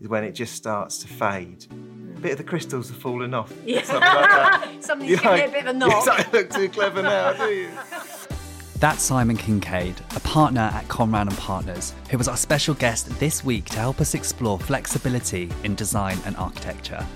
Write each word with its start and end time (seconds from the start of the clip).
is 0.00 0.08
when 0.08 0.24
it 0.24 0.32
just 0.32 0.54
starts 0.54 0.98
to 0.98 1.08
fade. 1.08 1.66
A 2.16 2.20
bit 2.20 2.32
of 2.32 2.38
the 2.38 2.44
crystals 2.44 2.88
have 2.88 2.98
fallen 2.98 3.34
off. 3.34 3.52
Yeah. 3.64 3.82
Something 3.82 4.00
like 4.02 4.30
that. 4.30 4.76
Somebody's 4.80 5.10
You're 5.10 5.18
giving 5.20 5.30
like, 5.30 5.42
it 5.42 5.48
a 5.48 5.52
bit 5.52 5.66
of 5.66 5.68
a 5.68 5.72
You 5.72 5.78
knock. 5.78 6.04
don't 6.04 6.32
look 6.32 6.50
too 6.50 6.68
clever 6.68 7.02
now, 7.02 7.32
do 7.32 7.44
you? 7.50 7.70
That's 8.78 9.02
Simon 9.02 9.36
Kincaid, 9.36 10.00
a 10.16 10.20
partner 10.20 10.70
at 10.72 10.88
Conran 10.88 11.28
and 11.28 11.36
Partners, 11.36 11.92
who 12.10 12.16
was 12.16 12.28
our 12.28 12.36
special 12.38 12.72
guest 12.74 13.10
this 13.20 13.44
week 13.44 13.66
to 13.66 13.78
help 13.78 14.00
us 14.00 14.14
explore 14.14 14.58
flexibility 14.58 15.50
in 15.64 15.74
design 15.74 16.18
and 16.24 16.34
architecture. 16.36 17.06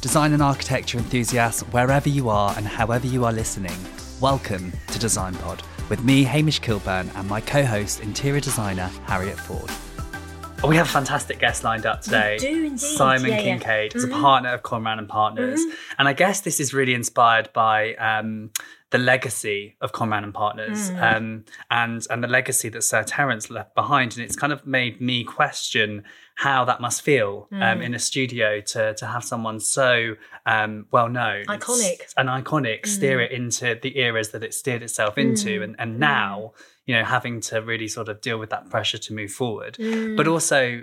Design 0.00 0.32
and 0.32 0.42
architecture 0.42 0.98
enthusiasts, 0.98 1.62
wherever 1.72 2.08
you 2.08 2.28
are 2.28 2.54
and 2.56 2.68
however 2.68 3.08
you 3.08 3.24
are 3.24 3.32
listening, 3.32 3.76
welcome 4.20 4.72
to 4.92 4.98
Design 5.00 5.34
Pod 5.34 5.60
with 5.88 6.04
me, 6.04 6.22
Hamish 6.22 6.60
Kilburn, 6.60 7.10
and 7.16 7.28
my 7.28 7.40
co-host, 7.40 7.98
interior 8.00 8.40
designer 8.40 8.90
Harriet 9.06 9.40
Ford. 9.40 9.70
We 10.64 10.76
have 10.76 10.86
a 10.86 10.90
fantastic 10.90 11.38
guest 11.38 11.62
lined 11.62 11.86
up 11.86 12.02
today. 12.02 12.36
We 12.40 12.46
do 12.46 12.64
indeed, 12.64 12.80
Simon 12.80 13.30
yeah, 13.30 13.36
yeah. 13.36 13.42
Kincaid 13.42 13.94
is 13.94 14.04
a 14.04 14.08
partner 14.08 14.50
of 14.52 14.62
Conran 14.62 14.98
and 14.98 15.08
Partners, 15.08 15.60
and 15.98 16.08
I 16.08 16.12
guess 16.12 16.40
this 16.40 16.58
is 16.58 16.74
really 16.74 16.94
inspired 16.94 17.48
by 17.52 17.94
um, 17.94 18.50
the 18.90 18.98
legacy 18.98 19.76
of 19.80 19.92
Conran 19.92 20.24
and 20.24 20.34
Partners, 20.34 20.90
um, 20.90 21.44
and 21.70 22.04
and 22.10 22.24
the 22.24 22.28
legacy 22.28 22.68
that 22.70 22.82
Sir 22.82 23.04
Terence 23.04 23.50
left 23.50 23.74
behind, 23.76 24.16
and 24.16 24.24
it's 24.24 24.34
kind 24.34 24.52
of 24.52 24.66
made 24.66 25.00
me 25.00 25.22
question 25.22 26.02
how 26.34 26.64
that 26.64 26.80
must 26.80 27.02
feel 27.02 27.48
um, 27.52 27.80
in 27.80 27.94
a 27.94 27.98
studio 27.98 28.60
to 28.60 28.94
to 28.94 29.06
have 29.06 29.22
someone 29.22 29.60
so 29.60 30.16
um, 30.44 30.86
well 30.90 31.08
known, 31.08 31.46
Iconic. 31.46 32.12
and 32.16 32.28
iconic, 32.28 32.84
steer 32.84 33.20
it 33.20 33.30
into 33.30 33.78
the 33.80 33.96
eras 33.98 34.30
that 34.30 34.42
it 34.42 34.52
steered 34.52 34.82
itself 34.82 35.16
into, 35.18 35.62
and 35.62 35.76
and 35.78 36.00
now 36.00 36.52
you 36.88 36.94
know 36.96 37.04
having 37.04 37.40
to 37.42 37.60
really 37.62 37.86
sort 37.86 38.08
of 38.08 38.20
deal 38.20 38.38
with 38.38 38.50
that 38.50 38.70
pressure 38.70 38.98
to 38.98 39.14
move 39.14 39.30
forward, 39.30 39.76
mm. 39.78 40.16
but 40.16 40.26
also 40.26 40.82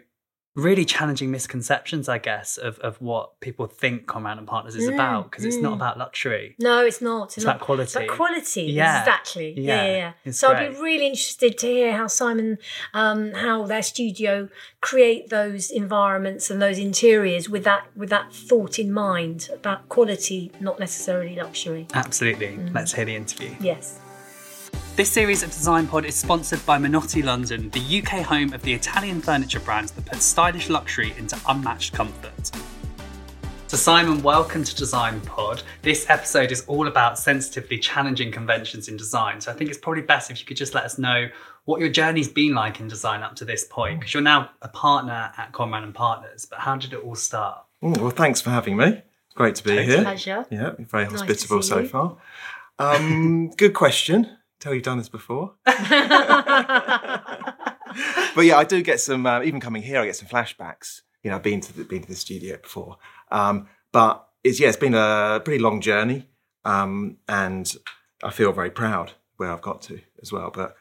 really 0.55 0.85
challenging 0.85 1.31
misconceptions, 1.31 2.07
I 2.07 2.17
guess, 2.17 2.55
of, 2.55 2.79
of 2.79 3.01
what 3.01 3.41
people 3.41 3.67
think 3.67 4.05
Conran 4.05 4.37
and 4.37 4.47
Partners 4.47 4.75
is 4.75 4.89
mm, 4.89 4.93
about 4.93 5.29
because 5.29 5.43
it's 5.43 5.57
not 5.57 5.73
mm. 5.73 5.75
about 5.75 5.97
luxury. 5.97 6.55
No, 6.59 6.85
it's 6.85 7.01
not. 7.01 7.35
It's 7.35 7.45
not. 7.45 7.55
about 7.55 7.65
quality. 7.65 7.99
But 7.99 8.07
quality, 8.07 8.61
Yeah. 8.63 8.99
exactly. 8.99 9.53
Yeah, 9.57 9.61
Yeah. 9.61 9.85
yeah. 9.85 9.97
yeah. 9.97 10.11
It's 10.23 10.39
So 10.39 10.53
I'd 10.53 10.73
be 10.73 10.79
really 10.79 11.07
interested 11.07 11.57
to 11.57 11.67
hear 11.67 11.91
how 11.97 12.07
Simon, 12.07 12.57
um, 12.93 13.33
how 13.33 13.65
their 13.65 13.81
studio 13.81 14.47
create 14.79 15.29
those 15.29 15.69
environments 15.69 16.49
and 16.49 16.61
those 16.61 16.77
interiors 16.77 17.49
with 17.49 17.65
that 17.65 17.87
with 17.93 18.09
that 18.11 18.33
thought 18.33 18.79
in 18.79 18.93
mind 18.93 19.49
about 19.51 19.89
quality, 19.89 20.51
not 20.61 20.79
necessarily 20.79 21.35
luxury. 21.35 21.87
Absolutely. 21.93 22.57
Let's 22.71 22.93
hear 22.93 23.03
the 23.03 23.15
interview. 23.15 23.55
Yes. 23.59 23.99
This 24.95 25.11
series 25.11 25.43
of 25.43 25.49
Design 25.51 25.87
Pod 25.87 26.05
is 26.05 26.15
sponsored 26.15 26.65
by 26.65 26.77
Minotti 26.77 27.21
London, 27.21 27.69
the 27.71 28.01
UK 28.01 28.25
home 28.25 28.53
of 28.53 28.61
the 28.61 28.73
Italian 28.73 29.21
furniture 29.21 29.59
brand 29.59 29.89
that 29.89 30.05
puts 30.05 30.23
stylish 30.23 30.69
luxury 30.69 31.13
into 31.17 31.37
unmatched 31.47 31.93
comfort. 31.93 32.51
So, 33.67 33.77
Simon, 33.77 34.21
welcome 34.21 34.63
to 34.63 34.75
Design 34.75 35.19
Pod. 35.21 35.63
This 35.81 36.09
episode 36.09 36.51
is 36.51 36.63
all 36.67 36.87
about 36.87 37.17
sensitively 37.17 37.79
challenging 37.79 38.31
conventions 38.31 38.87
in 38.87 38.95
design. 38.95 39.41
So, 39.41 39.51
I 39.51 39.55
think 39.55 39.69
it's 39.69 39.79
probably 39.79 40.03
best 40.03 40.31
if 40.31 40.39
you 40.39 40.45
could 40.45 40.55
just 40.55 40.73
let 40.73 40.85
us 40.85 40.97
know 40.97 41.27
what 41.65 41.81
your 41.81 41.89
journey's 41.89 42.29
been 42.29 42.53
like 42.53 42.79
in 42.79 42.87
design 42.87 43.23
up 43.23 43.35
to 43.37 43.43
this 43.45 43.65
point, 43.65 43.99
because 43.99 44.13
you're 44.13 44.23
now 44.23 44.51
a 44.61 44.69
partner 44.69 45.31
at 45.35 45.51
Conran 45.51 45.83
and 45.83 45.93
Partners. 45.93 46.45
But 46.45 46.59
how 46.59 46.77
did 46.77 46.93
it 46.93 47.03
all 47.03 47.15
start? 47.15 47.65
Mm, 47.83 47.97
well, 47.97 48.11
thanks 48.11 48.39
for 48.39 48.51
having 48.51 48.77
me. 48.77 48.85
It's 48.85 49.35
great 49.35 49.55
to 49.55 49.63
be 49.63 49.83
here. 49.83 50.03
Pleasure. 50.03 50.45
Yeah, 50.49 50.71
very 50.79 51.05
to 51.05 51.11
hospitable 51.11 51.61
see 51.63 51.67
so 51.67 51.79
you. 51.79 51.87
far. 51.87 52.17
Um, 52.79 53.49
good 53.57 53.73
question. 53.73 54.37
Tell 54.59 54.73
you've 54.73 54.83
done 54.83 54.97
this 54.97 55.09
before. 55.09 55.55
but 55.65 55.75
yeah, 58.41 58.57
I 58.57 58.65
do 58.67 58.81
get 58.81 58.99
some. 58.99 59.25
Uh, 59.25 59.41
even 59.43 59.59
coming 59.59 59.81
here, 59.81 59.99
I 59.99 60.05
get 60.05 60.15
some 60.15 60.27
flashbacks. 60.27 61.01
You 61.23 61.29
know, 61.29 61.37
I've 61.37 61.43
been 61.43 61.61
to 61.61 61.73
the, 61.73 61.83
been 61.83 62.01
to 62.01 62.07
the 62.07 62.15
studio 62.15 62.57
before. 62.57 62.97
Um, 63.31 63.67
but 63.91 64.27
it's 64.43 64.59
yeah, 64.59 64.69
it's 64.69 64.77
been 64.77 64.93
a 64.93 65.41
pretty 65.43 65.61
long 65.61 65.81
journey, 65.81 66.29
um, 66.63 67.17
and 67.27 67.71
I 68.23 68.31
feel 68.31 68.51
very 68.51 68.71
proud 68.71 69.13
where 69.37 69.51
I've 69.51 69.61
got 69.61 69.81
to 69.83 69.99
as 70.21 70.31
well. 70.31 70.51
But 70.53 70.75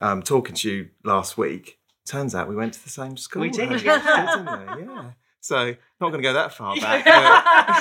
um, 0.00 0.22
talking 0.22 0.54
to 0.56 0.70
you 0.70 0.88
last 1.04 1.36
week, 1.36 1.78
turns 2.06 2.34
out 2.34 2.48
we 2.48 2.56
went 2.56 2.74
to 2.74 2.82
the 2.82 2.90
same 2.90 3.16
school. 3.16 3.42
We 3.42 3.50
did. 3.50 3.68
Harriet, 3.68 3.84
didn't 3.84 4.76
we? 4.76 4.84
Yeah. 4.92 5.10
So 5.40 5.74
not 6.00 6.10
going 6.10 6.22
to 6.22 6.28
go 6.28 6.32
that 6.34 6.52
far 6.52 6.74
back. 6.80 7.04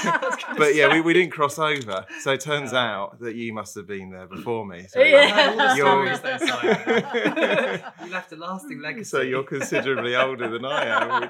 But, 0.04 0.58
but 0.58 0.76
yeah, 0.76 0.94
we, 0.94 1.02
we 1.02 1.14
didn't 1.14 1.32
cross 1.32 1.58
over. 1.60 2.06
So 2.22 2.32
it 2.34 2.40
turns 2.42 2.72
out 2.74 3.20
that 3.20 3.36
you 3.36 3.52
must 3.54 3.76
have 3.76 3.88
been 3.88 4.12
there 4.12 4.28
before 4.28 4.66
me. 4.66 4.86
So 4.90 5.02
Yeah. 5.02 5.74
you're, 5.76 5.86
Stories 5.88 6.20
there, 6.22 6.40
Simon. 6.40 7.84
you 8.06 8.12
left 8.12 8.32
a 8.32 8.36
lasting 8.36 8.82
legacy. 8.82 9.06
so 9.10 9.22
you're 9.22 9.44
considerably 9.44 10.16
older 10.16 10.50
than 10.50 10.66
I 10.66 10.86
am. 10.86 11.30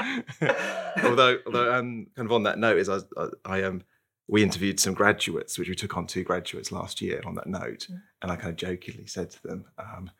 although, 1.04 1.38
although, 1.46 1.74
um, 1.74 2.06
kind 2.16 2.26
of 2.26 2.32
on 2.32 2.42
that 2.44 2.58
note, 2.58 2.78
is 2.78 2.88
I, 2.88 2.98
I, 3.16 3.28
I 3.44 3.62
um, 3.62 3.82
we 4.28 4.42
interviewed 4.42 4.78
some 4.80 4.94
graduates, 4.94 5.58
which 5.58 5.68
we 5.68 5.74
took 5.74 5.96
on 5.96 6.06
two 6.06 6.24
graduates 6.24 6.70
last 6.72 7.00
year. 7.00 7.20
On 7.24 7.34
that 7.34 7.46
note, 7.46 7.86
and 8.22 8.30
I 8.30 8.36
kind 8.36 8.50
of 8.50 8.56
jokingly 8.56 9.06
said 9.06 9.30
to 9.30 9.42
them, 9.42 9.64
um, 9.78 10.10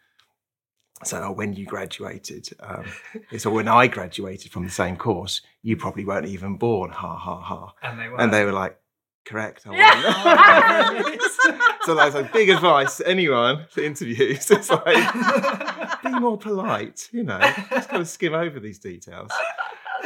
"So, 1.04 1.22
oh, 1.22 1.32
when 1.32 1.52
you 1.52 1.64
graduated, 1.66 2.48
um, 2.60 2.84
so 3.38 3.50
when 3.50 3.68
I 3.68 3.86
graduated 3.86 4.50
from 4.52 4.64
the 4.64 4.70
same 4.70 4.96
course, 4.96 5.42
you 5.62 5.76
probably 5.76 6.04
weren't 6.04 6.26
even 6.26 6.56
born." 6.56 6.90
Ha 6.90 7.16
ha 7.16 7.40
ha! 7.40 7.74
and 7.82 7.98
they 7.98 8.08
were. 8.08 8.20
And 8.20 8.32
they 8.32 8.44
were 8.44 8.52
like, 8.52 8.78
"Correct." 9.24 9.64
I 9.66 9.70
wasn't." 9.70 11.22
so 11.84 11.94
that's 11.94 12.14
like 12.14 12.32
big 12.32 12.50
advice 12.50 13.00
anyone 13.04 13.66
for 13.70 13.80
interviews. 13.80 14.50
It's 14.50 14.70
like 14.70 16.02
be 16.02 16.10
more 16.20 16.36
polite, 16.38 17.08
you 17.12 17.22
know, 17.24 17.40
just 17.70 17.88
kind 17.88 18.00
of 18.02 18.08
skim 18.08 18.34
over 18.34 18.60
these 18.60 18.78
details. 18.78 19.30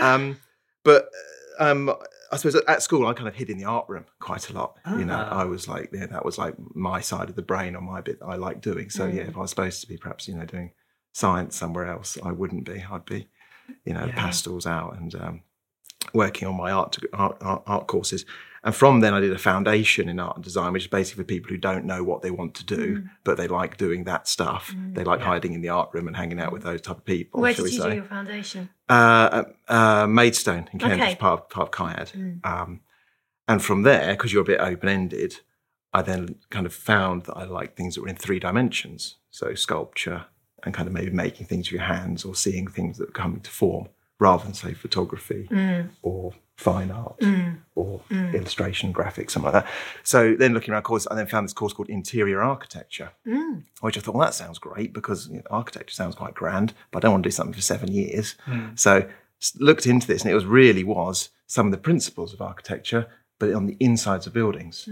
Um, 0.01 0.39
but 0.85 1.09
um, 1.59 1.91
I 2.31 2.37
suppose 2.37 2.55
at 2.67 2.83
school 2.83 3.07
I 3.07 3.13
kind 3.15 3.29
of 3.29 3.35
hid 3.35 3.51
in 3.51 3.59
the 3.59 3.65
art 3.65 3.89
room 3.89 4.07
quite 4.21 4.49
a 4.51 4.53
lot. 4.53 4.77
You 4.99 5.05
know, 5.05 5.15
Ah. 5.31 5.41
I 5.43 5.45
was 5.45 5.69
like, 5.69 5.91
yeah, 5.93 6.07
that 6.07 6.25
was 6.25 6.39
like 6.39 6.55
my 6.75 7.01
side 7.01 7.29
of 7.29 7.37
the 7.37 7.43
brain 7.43 7.77
or 7.77 7.83
my 7.83 8.01
bit 8.01 8.21
that 8.21 8.27
I 8.27 8.37
like 8.37 8.61
doing. 8.61 8.89
So 8.91 9.07
yeah, 9.07 9.23
if 9.23 9.37
I 9.37 9.41
was 9.41 9.51
supposed 9.51 9.81
to 9.83 9.87
be 9.89 9.97
perhaps 9.97 10.29
you 10.29 10.35
know 10.35 10.45
doing 10.45 10.71
science 11.13 11.57
somewhere 11.57 11.87
else, 11.87 12.19
I 12.23 12.33
wouldn't 12.33 12.65
be. 12.65 12.85
I'd 12.91 13.05
be, 13.05 13.29
you 13.85 13.93
know, 13.95 14.07
Yeah. 14.07 14.15
pastels 14.15 14.67
out 14.67 14.97
and 14.99 15.15
um, 15.15 15.43
working 16.15 16.49
on 16.49 16.57
my 16.57 16.71
art, 16.73 16.97
art 17.13 17.37
art 17.41 17.63
art 17.67 17.87
courses. 17.87 18.25
And 18.65 18.73
from 18.75 19.01
then, 19.01 19.13
I 19.13 19.19
did 19.19 19.33
a 19.33 19.39
foundation 19.39 20.09
in 20.09 20.21
art 20.21 20.37
and 20.37 20.45
design, 20.45 20.73
which 20.73 20.85
is 20.85 20.89
basically 20.89 21.25
for 21.25 21.27
people 21.27 21.51
who 21.51 21.57
don't 21.57 21.85
know 21.85 22.05
what 22.05 22.23
they 22.23 22.31
want 22.31 22.55
to 22.55 22.65
do, 22.65 22.99
Mm. 22.99 23.11
but 23.25 23.37
they 23.37 23.49
like 23.49 23.77
doing 23.77 24.05
that 24.05 24.29
stuff. 24.29 24.73
They 24.95 25.03
like 25.03 25.21
hiding 25.21 25.53
in 25.53 25.63
the 25.63 25.69
art 25.71 25.91
room 25.93 26.07
and 26.07 26.17
hanging 26.17 26.41
out 26.41 26.53
with 26.53 26.63
those 26.63 26.81
type 26.81 26.99
of 26.99 27.05
people. 27.05 27.41
Where 27.41 27.53
did 27.53 27.65
you 27.73 27.81
say? 27.81 27.89
do 27.91 27.95
your 27.97 28.05
foundation? 28.05 28.69
uh, 28.89 29.45
uh, 29.69 30.07
Maidstone 30.07 30.69
in 30.73 30.79
Cambridge, 30.79 31.01
Okay. 31.03 31.15
part 31.17 31.41
of, 31.41 31.49
part 31.49 31.69
of 31.69 31.73
KIAD. 31.73 32.41
Um, 32.45 32.81
and 33.49 33.61
from 33.63 33.83
there, 33.83 34.13
because 34.13 34.33
you're 34.33 34.43
a 34.43 34.45
bit 34.45 34.61
open 34.61 34.89
ended, 34.89 35.41
I 35.93 36.03
then 36.03 36.37
kind 36.51 36.65
of 36.67 36.73
found 36.73 37.25
that 37.25 37.37
I 37.37 37.43
liked 37.45 37.77
things 37.77 37.97
that 37.97 38.03
were 38.03 38.09
in 38.09 38.17
three 38.17 38.39
dimensions. 38.39 39.17
So 39.31 39.55
sculpture 39.55 40.27
and 40.65 40.75
kind 40.75 40.87
of 40.87 40.95
maybe 40.95 41.11
making 41.11 41.47
things 41.47 41.67
with 41.69 41.81
your 41.81 41.89
hands 41.89 42.25
or 42.25 42.35
seeing 42.35 42.67
things 42.67 42.99
that 42.99 43.09
are 43.09 43.13
coming 43.13 43.41
to 43.41 43.51
form 43.51 43.89
rather 44.19 44.45
than, 44.45 44.55
say, 44.55 44.73
photography 44.73 45.49
mm. 45.51 45.89
or 46.03 46.33
fine 46.57 46.93
art 46.93 47.19
mm. 47.19 47.57
or 47.75 48.01
mm. 48.09 48.33
illustration, 48.35 48.93
graphics, 48.93 49.33
something 49.33 49.51
like 49.53 49.65
that. 49.65 49.73
So 50.05 50.37
then 50.37 50.55
looking 50.55 50.73
around 50.73 50.85
courses, 50.85 51.09
I 51.11 51.17
then 51.17 51.27
found 51.27 51.45
this 51.45 51.53
course 51.53 51.73
called 51.73 51.89
Interior 51.89 52.41
Architecture, 52.41 53.11
which 53.81 53.99
I 53.99 54.01
thought, 54.01 54.15
well, 54.15 54.25
that 54.25 54.35
sounds 54.35 54.59
great 54.59 54.93
because 54.93 55.29
you 55.29 55.37
know, 55.37 55.43
architecture 55.51 55.95
sounds 55.95 56.15
quite 56.15 56.35
grand, 56.35 56.73
but 56.93 56.99
I 56.99 57.01
don't 57.03 57.13
want 57.13 57.25
to 57.25 57.29
do 57.29 57.33
something 57.33 57.55
for 57.55 57.63
seven 57.63 57.91
years. 57.91 58.37
So 58.77 59.09
looked 59.59 59.87
into 59.87 60.07
this, 60.07 60.23
and 60.23 60.31
it 60.31 60.37
was 60.37 60.47
really 60.47 60.85
was 60.85 61.31
some 61.49 61.67
of 61.67 61.73
the 61.73 61.79
principles 61.79 62.33
of 62.33 62.41
architecture, 62.41 63.09
but 63.41 63.53
on 63.53 63.67
the 63.67 63.77
insides 63.81 64.29
of 64.29 64.33
buildings. 64.33 64.89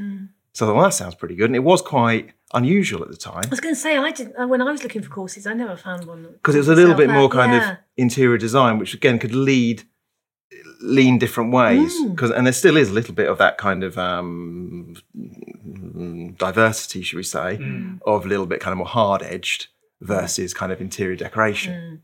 So 0.52 0.74
well, 0.74 0.84
that 0.84 0.94
sounds 0.94 1.14
pretty 1.14 1.36
good, 1.36 1.46
and 1.46 1.56
it 1.56 1.60
was 1.64 1.80
quite 1.82 2.30
unusual 2.52 3.02
at 3.02 3.08
the 3.10 3.16
time 3.16 3.42
I 3.46 3.48
was 3.50 3.60
going 3.60 3.74
to 3.74 3.80
say 3.80 3.96
I 3.96 4.10
didn't. 4.10 4.34
uh, 4.36 4.48
When 4.48 4.60
I 4.60 4.64
was 4.64 4.82
looking 4.82 5.02
for 5.02 5.08
courses, 5.10 5.46
I 5.46 5.52
never 5.54 5.76
found 5.76 6.06
one 6.06 6.22
because 6.32 6.54
it 6.56 6.58
was 6.58 6.68
a 6.68 6.74
little 6.74 6.94
bit 6.94 7.04
itself 7.04 7.18
more 7.18 7.28
that. 7.28 7.36
kind 7.36 7.52
Yeah. 7.52 7.70
of 7.72 7.78
interior 7.96 8.36
design, 8.38 8.78
which 8.78 8.92
again 8.94 9.18
could 9.20 9.34
lead 9.34 9.84
lean 10.82 11.18
different 11.18 11.52
ways 11.52 11.92
Mm. 12.00 12.10
because 12.10 12.30
and 12.32 12.46
there 12.46 12.52
still 12.54 12.76
is 12.76 12.88
a 12.90 12.92
little 12.92 13.14
bit 13.14 13.28
of 13.28 13.38
that 13.38 13.58
kind 13.58 13.84
of 13.84 13.96
um, 13.98 14.96
diversity, 16.36 17.02
should 17.02 17.16
we 17.16 17.22
say, 17.22 17.58
Mm. 17.60 18.00
of 18.06 18.24
a 18.24 18.28
little 18.28 18.46
bit 18.46 18.60
kind 18.60 18.72
of 18.72 18.78
more 18.78 18.86
hard 18.86 19.22
edged 19.22 19.68
versus 20.00 20.54
kind 20.54 20.72
of 20.72 20.80
interior 20.80 21.16
decoration, 21.16 21.74
Mm. 21.74 21.98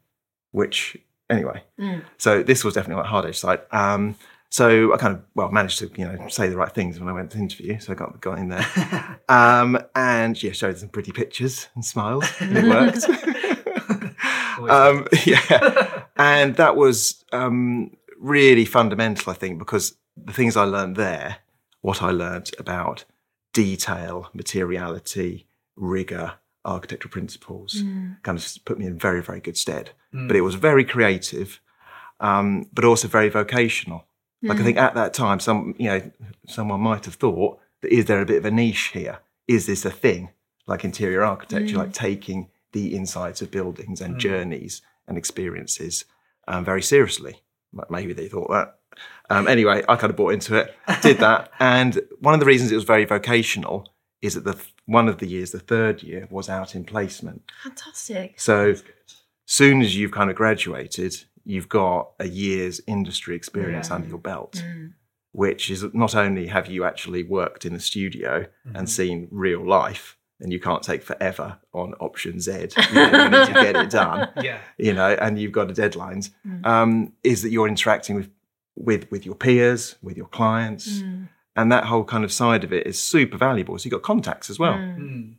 which 0.52 0.96
anyway. 1.31 1.64
So 2.19 2.43
this 2.43 2.64
was 2.64 2.75
definitely 2.75 3.02
like 3.02 3.10
hard 3.10 3.26
edged 3.26 3.38
side. 3.38 3.60
Um, 3.72 4.16
so 4.56 4.94
I 4.94 4.97
kind 4.97 5.14
of 5.14 5.23
well 5.35 5.50
managed 5.50 5.81
to 5.81 5.91
you 5.97 6.06
know 6.06 6.29
say 6.29 6.49
the 6.49 6.56
right 6.56 6.73
things 6.73 6.99
when 6.99 7.11
I 7.11 7.12
went 7.12 7.31
to 7.32 7.38
interview, 7.38 7.79
so 7.79 7.93
I 7.93 7.94
got 7.94 8.19
got 8.23 8.38
in 8.38 8.49
there, 8.49 9.20
um, 9.29 9.79
and 9.94 10.43
yeah, 10.43 10.53
showed 10.53 10.79
some 10.79 10.88
pretty 10.88 11.12
pictures 11.12 11.69
and 11.75 11.85
smiled, 11.85 12.25
and 12.41 12.56
it 12.56 12.64
worked. 12.64 13.05
um, 14.70 15.06
yeah, 15.26 16.05
and 16.17 16.56
that 16.56 16.75
was 16.75 17.23
um, 17.32 17.91
really 18.19 18.64
fundamental, 18.64 19.31
I 19.31 19.37
think, 19.37 19.58
because 19.58 19.94
the 20.17 20.32
things 20.32 20.56
I 20.56 20.64
learned 20.64 20.97
there, 20.97 21.37
what 21.82 22.03
I 22.03 22.11
learned 22.11 22.50
about 22.58 23.05
detail, 23.53 24.31
materiality, 24.32 25.49
rigor, 25.76 26.32
architectural 26.64 27.12
principles 27.12 27.82
kind 28.23 28.38
of 28.38 28.58
put 28.64 28.79
me 28.79 28.87
in 28.87 28.99
very, 28.99 29.23
very 29.23 29.41
good 29.41 29.58
stead. 29.58 29.91
But 30.12 30.35
it 30.35 30.41
was 30.41 30.55
very 30.55 30.85
creative, 30.87 31.61
um, 32.20 32.70
but 32.73 32.87
also 32.87 33.06
very 33.06 33.29
vocational. 33.29 34.06
Like 34.42 34.60
I 34.60 34.62
think 34.62 34.78
at 34.78 34.94
that 34.94 35.14
time, 35.14 35.40
some 35.40 35.74
you 35.78 35.88
know, 35.88 36.10
someone 36.46 36.80
might 36.80 37.04
have 37.06 37.14
thought 37.14 37.58
that 37.82 37.92
is 37.92 38.04
there 38.04 38.20
a 38.20 38.26
bit 38.26 38.38
of 38.38 38.44
a 38.44 38.50
niche 38.50 38.90
here? 38.92 39.18
Is 39.48 39.66
this 39.66 39.84
a 39.84 39.90
thing 39.90 40.30
like 40.66 40.84
interior 40.84 41.22
architecture, 41.24 41.76
like 41.76 41.92
taking 41.92 42.48
the 42.72 42.94
insides 42.94 43.40
of 43.40 43.50
buildings 43.50 44.00
and 44.00 44.18
journeys 44.18 44.82
and 45.06 45.16
experiences 45.16 46.04
um, 46.48 46.64
very 46.64 46.82
seriously? 46.82 47.42
Like, 47.72 47.90
Maybe 47.90 48.12
they 48.12 48.28
thought 48.28 48.50
that. 48.50 48.78
Um, 49.28 49.46
anyway, 49.48 49.82
I 49.88 49.96
kind 49.96 50.10
of 50.10 50.16
bought 50.16 50.32
into 50.32 50.54
it, 50.56 50.74
did 51.02 51.18
that, 51.18 51.50
and 51.60 52.00
one 52.20 52.34
of 52.34 52.40
the 52.40 52.46
reasons 52.46 52.72
it 52.72 52.76
was 52.76 52.84
very 52.84 53.04
vocational 53.04 53.88
is 54.22 54.34
that 54.34 54.44
the 54.44 54.58
one 54.86 55.08
of 55.08 55.18
the 55.18 55.26
years, 55.26 55.50
the 55.50 55.58
third 55.58 56.02
year, 56.02 56.26
was 56.30 56.48
out 56.48 56.74
in 56.74 56.84
placement. 56.84 57.42
Fantastic. 57.62 58.40
So, 58.40 58.76
soon 59.44 59.82
as 59.82 59.96
you've 59.96 60.12
kind 60.12 60.30
of 60.30 60.36
graduated, 60.36 61.24
you've 61.46 61.69
got 61.69 62.10
a 62.20 62.26
year's 62.28 62.81
industry 62.87 63.34
experience 63.37 63.90
under 63.90 64.08
your 64.08 64.19
belt, 64.19 64.62
which 65.32 65.70
is 65.70 65.84
not 65.94 66.14
only 66.14 66.48
have 66.48 66.66
you 66.69 66.84
actually 66.84 67.22
worked 67.22 67.64
in 67.64 67.75
a 67.75 67.81
studio 67.81 68.46
and 68.75 68.90
seen 68.90 69.28
real 69.31 69.66
life, 69.66 70.16
and 70.40 70.52
you 70.52 70.60
can't 70.60 70.82
take 70.82 71.02
forever 71.02 71.58
on 71.72 71.94
option 71.94 72.40
Z, 72.40 72.52
you, 72.76 72.94
know, 72.94 73.22
you 73.25 73.31
need 73.31 73.46
to 73.46 73.52
get 73.54 73.75
it 73.76 73.88
done, 73.88 74.28
Yeah. 74.43 74.58
you 74.76 74.93
know, 74.93 75.16
and 75.20 75.38
you've 75.38 75.52
got 75.52 75.70
a 75.70 75.72
deadlines, 75.75 76.31
um, 76.64 77.12
is 77.25 77.40
that 77.43 77.50
you're 77.50 77.69
interacting 77.69 78.16
with, 78.16 78.28
with, 78.75 79.10
with 79.10 79.25
your 79.25 79.34
peers, 79.34 79.94
with 80.02 80.16
your 80.19 80.26
clients. 80.26 81.00
And 81.58 81.72
that 81.72 81.84
whole 81.84 82.04
kind 82.04 82.22
of 82.22 82.31
side 82.32 82.64
of 82.64 82.72
it 82.75 82.87
is 82.87 83.00
super 83.00 83.38
valuable. 83.38 83.78
So 83.78 83.87
you've 83.87 83.93
got 83.93 84.02
contacts 84.02 84.50
as 84.50 84.58
well. 84.58 84.75
Mm. 84.75 85.37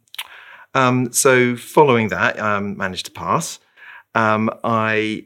Um, 0.74 1.12
so 1.12 1.56
following 1.56 2.08
that, 2.08 2.40
um, 2.40 2.76
managed 2.76 3.06
to 3.06 3.12
pass. 3.12 3.60
Um, 4.16 4.50
I 4.64 5.26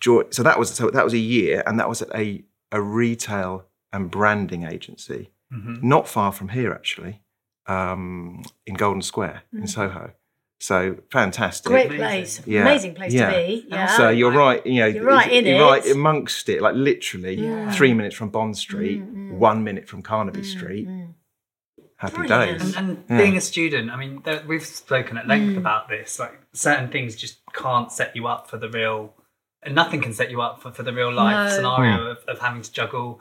jo- 0.00 0.28
so 0.30 0.42
that 0.42 0.58
was 0.58 0.70
so 0.74 0.90
that 0.90 1.04
was 1.04 1.12
a 1.14 1.18
year, 1.18 1.62
and 1.66 1.78
that 1.80 1.88
was 1.88 2.02
at 2.02 2.14
a 2.14 2.44
a 2.72 2.80
retail 2.80 3.64
and 3.92 4.10
branding 4.10 4.64
agency, 4.64 5.30
Mhm. 5.52 5.82
not 5.82 6.08
far 6.08 6.32
from 6.32 6.48
here 6.50 6.72
actually, 6.72 7.22
um, 7.66 8.42
in 8.66 8.74
Golden 8.74 9.02
Square 9.02 9.42
in 9.52 9.66
Soho. 9.66 10.12
So 10.58 10.96
fantastic. 11.12 11.66
Great 11.70 11.86
Amazing. 11.86 11.98
place. 12.06 12.42
Yeah. 12.46 12.62
Amazing 12.62 12.94
place 12.94 13.12
Yeah. 13.12 13.30
to 13.30 13.36
be. 13.36 13.66
Yeah. 13.68 13.86
So 13.96 14.08
you're 14.08 14.32
right, 14.32 14.64
you 14.66 14.80
know, 14.80 14.86
You're 14.86 15.04
right 15.04 15.30
in 15.30 15.44
you're 15.46 15.56
it. 15.58 15.62
right 15.62 15.86
amongst 15.90 16.48
it, 16.48 16.62
like 16.62 16.74
literally 16.74 17.34
Yeah. 17.34 17.70
three 17.72 17.92
minutes 17.92 18.14
from 18.16 18.30
Bond 18.30 18.56
Street, 18.56 19.02
Mm, 19.02 19.14
mm. 19.14 19.30
one 19.32 19.62
minute 19.64 19.86
from 19.88 20.02
Carnaby 20.02 20.42
Street. 20.44 20.88
mm. 20.88 21.12
Happy 21.98 22.16
Brilliant. 22.16 22.60
days. 22.60 22.76
And, 22.76 22.88
and 22.90 23.04
Yeah. 23.08 23.16
being 23.18 23.36
a 23.36 23.40
student, 23.40 23.90
I 23.90 23.96
mean, 23.96 24.20
there, 24.24 24.42
we've 24.46 24.64
spoken 24.64 25.16
at 25.18 25.26
length 25.28 25.54
Mm. 25.54 25.58
about 25.58 25.88
this. 25.88 26.18
Like 26.18 26.38
certain 26.52 26.88
things 26.90 27.16
just 27.16 27.38
can't 27.54 27.90
set 27.92 28.14
you 28.16 28.26
up 28.26 28.48
for 28.50 28.58
the 28.58 28.68
real, 28.68 29.14
and 29.18 29.25
nothing 29.74 30.00
can 30.00 30.12
set 30.12 30.30
you 30.30 30.40
up 30.40 30.62
for, 30.62 30.72
for 30.72 30.82
the 30.82 30.92
real 30.92 31.12
life 31.12 31.50
No. 31.50 31.56
scenario 31.56 31.96
hmm. 31.96 32.10
of, 32.10 32.18
of 32.28 32.38
having 32.38 32.62
to 32.62 32.72
juggle 32.72 33.20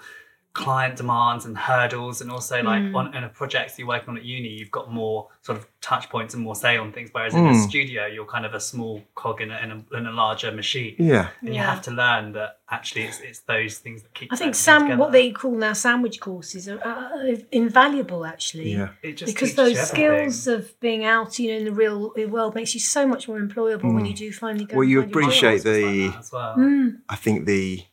client 0.56 0.96
demands 0.96 1.46
and 1.46 1.56
hurdles, 1.58 2.22
and 2.22 2.32
also 2.32 2.64
like 2.64 2.82
Mm. 2.82 2.96
on 2.96 3.14
in 3.14 3.24
a 3.24 3.30
project 3.30 3.78
you're 3.78 3.88
working 3.88 4.10
on 4.10 4.18
at 4.18 4.24
uni, 4.24 4.48
you've 4.50 4.72
got 4.72 4.92
more 4.92 5.28
sort 5.42 5.58
of 5.60 5.68
touch 5.82 6.10
points 6.10 6.34
and 6.34 6.42
more 6.44 6.56
say 6.56 6.78
on 6.78 6.92
things. 6.92 7.10
Whereas 7.12 7.34
in 7.36 7.46
a 7.46 7.50
Mm. 7.52 7.68
studio, 7.70 8.06
you're 8.08 8.26
kind 8.36 8.46
of 8.46 8.54
a 8.54 8.60
small 8.60 9.04
cog 9.16 9.42
in 9.42 9.52
a, 9.52 9.58
in 9.64 9.70
a, 9.72 9.98
in 9.98 10.08
a 10.08 10.12
larger 10.12 10.52
machine. 10.52 10.96
Yeah. 10.98 11.28
And 11.42 11.54
you 11.54 11.62
have 11.62 11.82
to 11.84 11.92
learn 11.92 12.32
that 12.34 12.60
actually 12.72 13.04
it's, 13.04 13.20
it's 13.20 13.40
those 13.42 13.78
things 13.80 14.02
that 14.04 14.14
keep. 14.14 14.32
I 14.34 14.36
think 14.38 14.50
everything 14.50 14.54
sam 14.54 14.82
together. 14.84 15.00
what 15.02 15.12
they 15.12 15.32
call 15.32 15.52
now 15.52 15.74
sandwich 15.74 16.20
courses 16.20 16.68
are, 16.70 16.80
are 16.84 17.36
invaluable 17.52 18.26
actually. 18.26 18.72
Yeah. 18.74 18.90
It 19.04 19.18
just 19.18 19.34
Because 19.34 19.56
those 19.56 19.80
skills 19.88 20.48
of 20.48 20.80
being 20.80 21.04
out, 21.06 21.38
you 21.40 21.52
know, 21.52 21.58
in 21.58 21.66
the 21.66 21.72
real 21.72 22.14
world 22.30 22.56
makes 22.56 22.74
you 22.74 22.80
so 22.80 23.06
much 23.06 23.28
more 23.28 23.40
employable 23.40 23.94
when 23.94 24.06
you 24.06 24.14
do 24.14 24.32
finally 24.32 24.66
go. 24.66 24.78
Well, 24.78 24.88
you 24.88 25.02
appreciate 25.02 25.64
the- 25.64 26.08
Like 26.08 26.20
as 26.20 26.32
well. 26.32 26.56
Mm, 26.58 27.02
I 27.10 27.16
think 27.16 27.46
the 27.46 27.84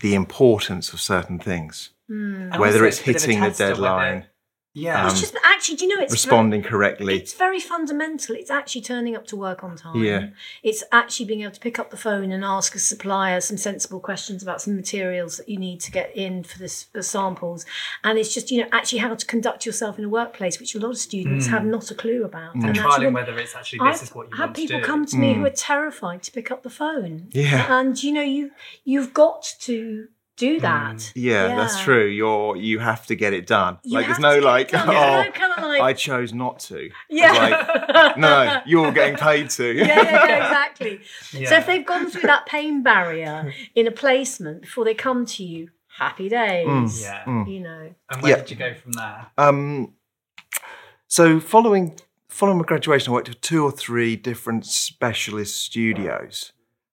the 0.00 0.14
importance 0.14 0.92
of 0.92 1.00
certain 1.00 1.38
things, 1.40 1.90
mm. 2.10 2.58
Whether 2.58 2.84
also 2.84 2.86
it's 2.86 3.00
a 3.00 3.04
bit 3.04 3.16
of 3.16 3.22
a 3.24 3.26
hitting 3.26 3.40
the 3.42 3.50
deadline, 3.50 4.26
Yeah. 4.74 5.02
Um, 5.02 5.10
It's 5.10 5.18
just 5.20 5.34
actually, 5.42 5.76
do 5.76 5.86
you 5.86 5.96
know, 5.96 6.02
it's 6.02 6.12
responding 6.12 6.62
Very, 6.62 6.70
correctly. 6.70 7.16
it's 7.16 7.32
very 7.32 7.58
fundamental. 7.58 8.36
It's 8.36 8.50
actually 8.50 8.82
turning 8.82 9.16
up 9.16 9.26
to 9.28 9.36
work 9.36 9.64
on 9.64 9.76
time. 9.76 9.96
Yeah. 10.04 10.28
It's 10.62 10.84
actually 10.92 11.26
being 11.26 11.40
able 11.40 11.50
to 11.52 11.58
pick 11.60 11.80
up 11.80 11.90
the 11.90 11.96
phone 11.96 12.30
and 12.30 12.44
ask 12.44 12.76
a 12.76 12.78
supplier 12.78 13.40
some 13.40 13.56
sensible 13.56 13.98
questions 13.98 14.40
about 14.42 14.60
some 14.62 14.76
materials 14.76 15.38
that 15.38 15.48
you 15.48 15.58
need 15.58 15.80
to 15.80 15.90
get 15.90 16.14
in 16.14 16.44
for 16.44 16.58
this 16.60 16.84
for 16.84 17.02
samples. 17.02 17.66
And 18.04 18.18
it's 18.20 18.32
just, 18.32 18.52
you 18.52 18.60
know, 18.60 18.68
actually 18.70 18.98
how 19.00 19.14
to 19.16 19.26
conduct 19.26 19.66
yourself 19.66 19.98
in 19.98 20.04
a 20.04 20.08
workplace, 20.08 20.60
which 20.60 20.76
a 20.76 20.78
lot 20.78 20.90
of 20.90 20.98
students 20.98 21.46
have 21.48 21.64
not 21.64 21.90
a 21.90 21.94
clue 21.96 22.22
about. 22.24 22.54
and 22.54 22.64
actually 22.66 22.84
trialing 22.84 23.04
when- 23.06 23.14
whether 23.14 23.36
it's 23.38 23.56
actually 23.56 23.80
this 23.80 23.96
I've 23.96 24.02
is 24.04 24.14
what 24.14 24.30
you 24.30 24.36
had 24.36 24.44
want 24.44 24.56
people 24.56 24.76
to 24.76 24.80
do. 24.82 24.86
come 24.86 25.06
to 25.06 25.16
me 25.16 25.34
who 25.34 25.44
are 25.44 25.50
terrified 25.50 26.22
to 26.24 26.30
pick 26.30 26.52
up 26.52 26.62
the 26.62 26.70
phone. 26.70 27.28
Yeah. 27.32 27.66
And 27.80 28.00
you 28.00 28.12
know, 28.12 28.22
you 28.22 28.52
you've 28.84 29.12
got 29.12 29.42
to 29.62 30.08
do 30.38 30.60
that. 30.60 30.96
Mm, 30.96 31.12
yeah, 31.16 31.48
that's 31.56 31.80
true. 31.82 32.06
You're 32.06 32.56
you 32.56 32.78
have 32.78 33.04
to 33.06 33.14
get 33.14 33.32
it 33.34 33.46
done. 33.46 33.78
You 33.84 33.94
like 33.98 34.06
there's 34.06 34.18
no 34.18 34.30
to 34.36 34.40
get 34.40 34.42
it 34.44 34.46
like, 34.46 34.68
done. 34.70 34.88
oh, 34.88 34.92
There's 34.92 35.26
no 35.26 35.32
kind 35.32 35.52
of 35.58 35.64
like- 35.64 35.80
I 35.82 35.92
chose 35.92 36.32
not 36.32 36.60
to. 36.60 36.90
Yeah. 37.10 37.32
Like, 37.32 38.16
no, 38.16 38.60
you're 38.66 38.92
getting 38.92 39.16
paid 39.16 39.50
to. 39.50 39.74
yeah, 39.74 39.84
yeah, 39.86 40.02
yeah, 40.26 40.46
exactly. 40.46 41.00
So 41.46 41.56
if 41.56 41.66
they've 41.66 41.84
gone 41.84 42.10
through 42.10 42.22
that 42.22 42.46
pain 42.46 42.82
barrier 42.82 43.52
in 43.74 43.86
a 43.86 43.90
placement 43.90 44.62
before 44.62 44.84
they 44.84 44.94
come 44.94 45.26
to 45.26 45.44
you, 45.44 45.68
happy 45.98 46.28
days. 46.28 46.66
Mm, 46.66 47.02
yeah. 47.02 47.24
Mm. 47.24 47.52
You 47.52 47.60
know. 47.60 47.94
And 48.10 48.22
where 48.22 48.30
Yeah. 48.32 48.36
did 48.38 48.50
you 48.50 48.56
go 48.56 48.74
from 48.74 48.92
there? 48.92 49.26
Um, 49.36 49.94
so 51.06 51.40
following 51.40 51.96
following 52.28 52.58
my 52.58 52.64
graduation, 52.64 53.10
I 53.10 53.14
worked 53.14 53.28
with 53.28 53.40
two 53.40 53.64
or 53.64 53.72
three 53.72 54.14
different 54.16 54.64
specialist 54.66 55.56
studios. 55.62 56.52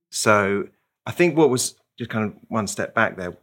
So 0.09 0.69
I 1.05 1.11
think 1.11 1.37
what 1.37 1.49
was 1.49 1.75
just 1.97 2.09
kind 2.09 2.25
of 2.25 2.37
one 2.47 2.67
step 2.67 2.93
back 2.93 3.17
there. 3.17 3.37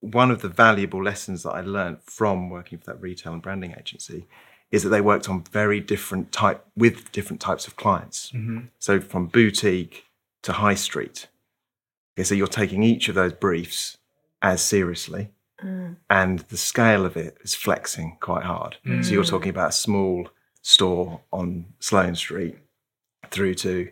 One 0.00 0.30
of 0.30 0.42
the 0.42 0.48
valuable 0.48 1.02
lessons 1.02 1.42
that 1.42 1.50
I 1.50 1.60
learned 1.60 1.98
from 2.02 2.50
working 2.50 2.78
for 2.78 2.86
that 2.86 3.00
retail 3.00 3.32
and 3.32 3.42
branding 3.42 3.74
agency 3.78 4.26
is 4.70 4.82
that 4.82 4.90
they 4.90 5.00
worked 5.00 5.28
on 5.28 5.44
very 5.44 5.80
different 5.80 6.32
type 6.32 6.64
with 6.76 7.12
different 7.12 7.40
types 7.40 7.66
of 7.66 7.76
clients. 7.76 8.30
Mm-hmm. 8.32 8.66
So 8.78 9.00
from 9.00 9.26
boutique 9.26 10.04
to 10.42 10.52
high 10.52 10.74
street. 10.74 11.28
Okay, 12.16 12.24
so 12.24 12.34
you're 12.34 12.46
taking 12.46 12.82
each 12.82 13.08
of 13.08 13.14
those 13.14 13.32
briefs 13.32 13.98
as 14.42 14.62
seriously 14.62 15.30
mm. 15.62 15.96
and 16.08 16.40
the 16.40 16.56
scale 16.56 17.04
of 17.04 17.16
it 17.16 17.38
is 17.42 17.54
flexing 17.54 18.16
quite 18.20 18.44
hard. 18.44 18.76
So 18.84 19.12
you're 19.12 19.24
mm. 19.24 19.28
talking 19.28 19.50
about 19.50 19.70
a 19.70 19.72
small 19.72 20.28
store 20.62 21.20
on 21.32 21.66
Sloane 21.80 22.14
Street 22.14 22.58
through 23.30 23.54
to 23.54 23.90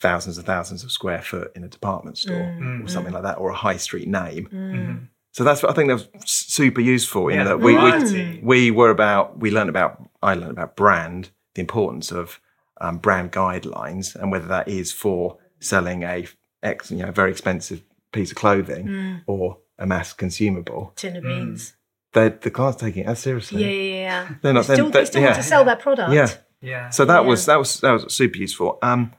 thousands 0.00 0.36
and 0.36 0.46
thousands 0.46 0.84
of 0.84 0.92
square 0.92 1.22
foot 1.22 1.52
in 1.56 1.64
a 1.64 1.68
department 1.68 2.18
store 2.18 2.36
mm, 2.36 2.80
or 2.80 2.84
mm. 2.84 2.90
something 2.90 3.12
like 3.12 3.22
that, 3.22 3.38
or 3.38 3.50
a 3.50 3.54
high 3.54 3.76
street 3.76 4.08
name. 4.08 4.48
Mm. 4.52 4.72
Mm-hmm. 4.72 5.04
So 5.32 5.44
that's 5.44 5.62
what 5.62 5.70
I 5.70 5.74
think 5.74 5.88
that 5.88 5.94
was 5.96 6.08
super 6.24 6.80
useful 6.80 7.28
in 7.28 7.36
Yeah, 7.36 7.44
that 7.44 7.60
we, 7.60 7.76
we 7.76 8.40
we 8.42 8.70
were 8.70 8.90
about 8.90 9.38
we 9.38 9.50
learned 9.50 9.68
about 9.68 10.02
I 10.22 10.34
learned 10.34 10.52
about 10.52 10.76
brand, 10.76 11.30
the 11.54 11.60
importance 11.60 12.10
of 12.10 12.40
um, 12.80 12.98
brand 12.98 13.32
guidelines, 13.32 14.14
and 14.16 14.32
whether 14.32 14.46
that 14.46 14.68
is 14.68 14.92
for 14.92 15.38
selling 15.60 16.02
a 16.04 16.26
ex, 16.62 16.90
you 16.90 16.98
know 16.98 17.10
very 17.10 17.30
expensive 17.30 17.82
piece 18.12 18.30
of 18.30 18.36
clothing 18.36 19.20
or 19.26 19.58
a 19.78 19.86
mass 19.86 20.12
consumable 20.14 20.92
Tin 20.96 21.16
of 21.16 21.22
beans. 21.22 21.74
they're, 22.14 22.30
the 22.30 22.50
client's 22.50 22.80
taking 22.80 23.04
it 23.04 23.08
as 23.08 23.18
seriously. 23.18 23.62
Yeah, 23.62 23.68
yeah, 23.68 23.94
yeah. 24.00 24.34
They're 24.40 24.52
not- 24.54 24.66
They 24.66 24.74
still, 24.74 24.88
they're- 24.90 25.02
they 25.02 25.06
still 25.06 25.20
yeah. 25.20 25.28
want 25.28 25.42
to 25.42 25.42
sell 25.42 25.64
their 25.64 25.76
product. 25.76 26.12
Yeah. 26.12 26.28
Yeah. 26.62 26.88
So 26.88 27.04
that 27.04 27.22
Yeah. 27.22 27.28
was 27.28 27.44
that 27.46 27.58
was 27.58 27.80
that 27.80 27.92
was 27.92 28.14
super 28.14 28.38
useful. 28.38 28.78
Um, 28.80 29.12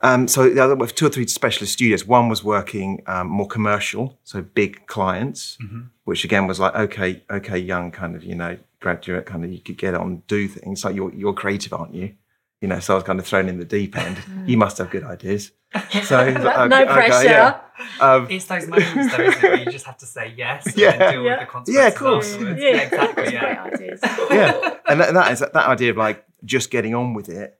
um, 0.00 0.28
so 0.28 0.48
the 0.50 0.62
other 0.62 0.76
with 0.76 0.94
two 0.94 1.06
or 1.06 1.10
three 1.10 1.26
specialist 1.26 1.72
studios. 1.74 2.04
One 2.06 2.28
was 2.28 2.44
working 2.44 3.02
um, 3.06 3.28
more 3.28 3.46
commercial, 3.48 4.18
so 4.24 4.42
big 4.42 4.86
clients, 4.86 5.56
which 6.04 6.24
again 6.24 6.46
was 6.46 6.60
like 6.60 6.74
okay, 6.74 7.22
okay, 7.30 7.58
young 7.58 7.90
kind 7.90 8.14
of 8.16 8.22
you 8.24 8.34
know 8.34 8.58
graduate 8.80 9.24
kind 9.24 9.44
of 9.44 9.50
you 9.52 9.60
could 9.60 9.78
get 9.78 9.94
on 9.94 10.22
do 10.26 10.46
things. 10.48 10.84
Like 10.84 10.94
you're 10.94 11.12
you're 11.14 11.32
creative, 11.32 11.72
aren't 11.72 11.94
you? 11.94 12.14
You 12.60 12.68
know, 12.68 12.80
so 12.80 12.94
I 12.94 12.96
was 12.96 13.04
kind 13.04 13.18
of 13.18 13.26
thrown 13.26 13.48
in 13.48 13.58
the 13.58 13.64
deep 13.64 13.96
end. 13.96 14.16
you 14.46 14.56
must 14.56 14.78
have 14.78 14.90
good 14.90 15.04
ideas. 15.04 15.52
So 16.04 16.20
okay, 16.20 16.32
no 16.40 16.82
okay, 16.82 16.84
pressure. 16.86 17.24
yeah. 17.28 17.60
Um, 17.98 18.28
It's 18.30 18.44
those 18.44 18.68
moments, 18.68 19.16
though, 19.16 19.22
isn't 19.24 19.38
it, 19.38 19.42
where 19.42 19.58
you 19.58 19.70
just 19.72 19.86
have 19.86 19.96
to 19.98 20.06
say 20.06 20.32
yes 20.36 20.66
and 20.66 20.76
Yeah. 20.84 21.10
deal 21.10 21.24
Yeah. 21.24 21.30
with 21.32 21.40
the 21.40 21.46
consequences. 21.46 21.74
Yeah, 21.74 21.88
of 21.88 21.94
course. 21.96 22.36
Yeah, 22.36 22.54
Yeah, 22.56 22.80
exactly. 22.82 23.32
Yeah. 23.32 23.68
great 23.68 23.74
ideas. 23.74 24.00
yeah, 24.30 24.78
and 24.86 25.00
that, 25.00 25.14
that 25.14 25.32
is 25.32 25.40
that 25.40 25.56
idea 25.56 25.90
of 25.90 25.96
like 25.96 26.24
just 26.44 26.70
getting 26.70 26.94
on 26.94 27.12
with 27.14 27.28
it 27.28 27.58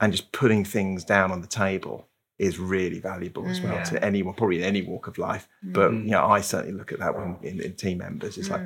and 0.00 0.12
just 0.12 0.32
putting 0.32 0.64
things 0.64 1.04
down 1.04 1.32
on 1.32 1.40
the 1.40 1.46
table 1.46 2.08
is 2.38 2.58
really 2.58 3.00
valuable 3.00 3.46
as 3.48 3.60
well 3.60 3.74
Yeah. 3.74 3.84
to 3.84 4.04
anyone, 4.04 4.34
probably 4.34 4.58
in 4.58 4.64
any 4.64 4.82
walk 4.82 5.06
of 5.06 5.16
life. 5.16 5.48
Mm. 5.64 5.72
But 5.72 5.90
mm. 5.92 6.04
you 6.04 6.10
know, 6.10 6.26
I 6.26 6.40
certainly 6.42 6.76
look 6.76 6.92
at 6.92 6.98
that 6.98 7.16
when 7.16 7.38
in, 7.42 7.60
in 7.60 7.74
team 7.74 7.98
members. 7.98 8.36
It's 8.36 8.50
like, 8.50 8.60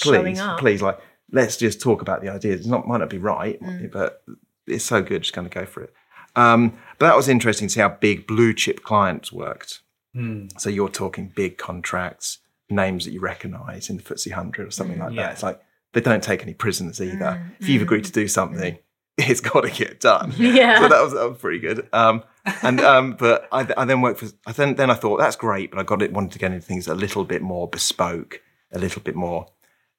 please, 0.00 0.40
please, 0.58 0.82
like 0.82 1.00
let's 1.32 1.56
just 1.56 1.80
talk 1.80 2.00
about 2.00 2.22
the 2.22 2.28
ideas. 2.28 2.60
It's 2.60 2.68
not 2.68 2.86
might 2.86 2.98
not 2.98 3.10
be 3.10 3.18
right, 3.18 3.58
but 3.92 4.22
it's 4.66 4.84
so 4.84 5.02
good. 5.02 5.22
Just 5.22 5.34
kind 5.34 5.46
of 5.46 5.52
go 5.52 5.66
for 5.66 5.82
it. 5.82 5.92
Um, 6.36 6.78
but 6.98 7.08
that 7.08 7.16
was 7.16 7.28
interesting 7.28 7.68
to 7.68 7.74
see 7.74 7.80
how 7.80 7.88
big 7.88 8.26
blue 8.26 8.54
chip 8.54 8.82
clients 8.82 9.32
worked. 9.32 9.80
Mm. 10.14 10.58
So 10.60 10.70
you're 10.70 10.88
talking 10.88 11.32
big 11.34 11.58
contracts, 11.58 12.38
names 12.70 13.04
that 13.04 13.12
you 13.12 13.20
recognise 13.20 13.90
in 13.90 13.96
the 13.96 14.02
FTSE 14.02 14.30
100 14.30 14.68
or 14.68 14.70
something 14.70 14.96
hmm. 14.96 15.02
like 15.02 15.12
Yeah. 15.14 15.22
that. 15.22 15.32
It's 15.32 15.42
like 15.42 15.60
they 15.92 16.00
don't 16.00 16.22
take 16.22 16.42
any 16.42 16.54
prisoners 16.54 17.00
either. 17.00 17.50
If 17.60 17.68
you've 17.68 17.82
agreed 17.82 18.04
to 18.04 18.12
do 18.12 18.28
something, 18.28 18.74
hmm. 18.74 18.80
It's 19.18 19.40
got 19.40 19.62
to 19.62 19.70
get 19.70 20.00
done. 20.00 20.32
Yeah. 20.38 20.80
So 20.80 20.88
that 20.88 21.02
was, 21.02 21.12
that 21.12 21.28
was 21.28 21.38
pretty 21.38 21.58
good. 21.58 21.88
Um, 21.92 22.22
and 22.62 22.80
um, 22.80 23.12
but 23.18 23.48
I, 23.52 23.66
I 23.76 23.84
then 23.84 24.00
worked 24.00 24.20
for. 24.20 24.26
I 24.46 24.52
then 24.52 24.76
then 24.76 24.90
I 24.90 24.94
thought 24.94 25.18
that's 25.18 25.36
great, 25.36 25.70
but 25.70 25.78
I 25.78 25.82
got 25.82 26.00
it 26.02 26.12
wanted 26.12 26.32
to 26.32 26.38
get 26.38 26.52
into 26.52 26.64
things 26.66 26.86
a 26.88 26.94
little 26.94 27.24
bit 27.24 27.42
more 27.42 27.68
bespoke, 27.68 28.40
a 28.72 28.78
little 28.78 29.02
bit 29.02 29.14
more, 29.14 29.46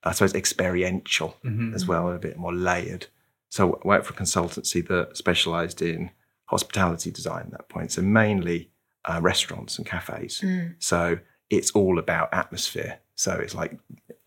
I 0.04 0.14
suppose, 0.14 0.34
experiential 0.34 1.36
as 1.76 1.86
well, 1.86 2.12
a 2.12 2.18
bit 2.18 2.38
more 2.38 2.54
layered. 2.54 3.08
So 3.50 3.80
I 3.84 3.88
worked 3.88 4.06
for 4.08 4.14
a 4.14 4.18
consultancy 4.18 4.88
that 4.88 5.18
specialised 5.18 5.82
in 5.82 6.12
hospitality 6.46 7.12
design 7.12 7.44
at 7.48 7.52
that 7.52 7.70
point. 7.70 7.92
So 7.92 8.02
mainly 8.02 8.72
uh, 9.06 9.20
restaurants 9.22 9.78
and 9.78 9.86
cafes. 9.86 10.44
So 10.80 11.20
it's 11.50 11.72
all 11.72 12.00
about 12.00 12.30
atmosphere. 12.34 13.00
So 13.16 13.34
it's 13.34 13.54
like 13.54 13.78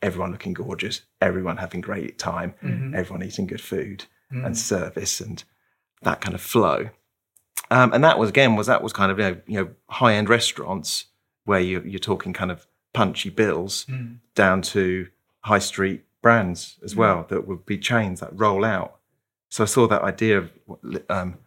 everyone 0.01 0.33
looking 0.33 0.53
gorgeous, 0.53 1.03
everyone 1.21 1.57
having 1.57 1.81
great 1.81 2.19
time, 2.19 2.55
everyone 2.95 3.25
eating 3.27 3.47
good 3.47 3.61
food 3.61 4.05
and 4.45 4.57
service 4.57 5.21
and 5.21 5.45
that 6.03 6.21
kind 6.21 6.35
of 6.35 6.41
flow. 6.41 6.89
Um, 7.71 7.93
and 7.93 8.03
that 8.05 8.19
was 8.19 8.29
again 8.31 8.57
was 8.57 8.67
that 8.67 8.83
was 8.83 8.93
kind 8.93 9.11
of 9.13 9.19
you 9.19 9.25
know, 9.25 9.37
you 9.47 9.61
know 9.61 9.71
high 9.89 10.15
end 10.15 10.29
restaurants 10.29 11.07
where 11.45 11.61
you, 11.61 11.83
you're 11.85 11.99
talking 11.99 12.33
kind 12.33 12.51
of 12.51 12.67
punchy 12.93 13.31
bills 13.31 13.87
down 14.35 14.63
to 14.63 15.09
high 15.41 15.59
street 15.59 16.05
brands 16.21 16.79
as 16.85 16.95
well 16.95 17.27
that 17.29 17.47
would 17.49 17.67
be 17.67 17.79
chains 17.79 18.21
that 18.21 18.31
roll 18.33 18.65
out. 18.65 18.99
So 19.49 19.65
I 19.65 19.67
saw 19.67 19.87
that 19.89 20.03
idea 20.03 20.39
of 20.39 20.51
um, 21.09 21.39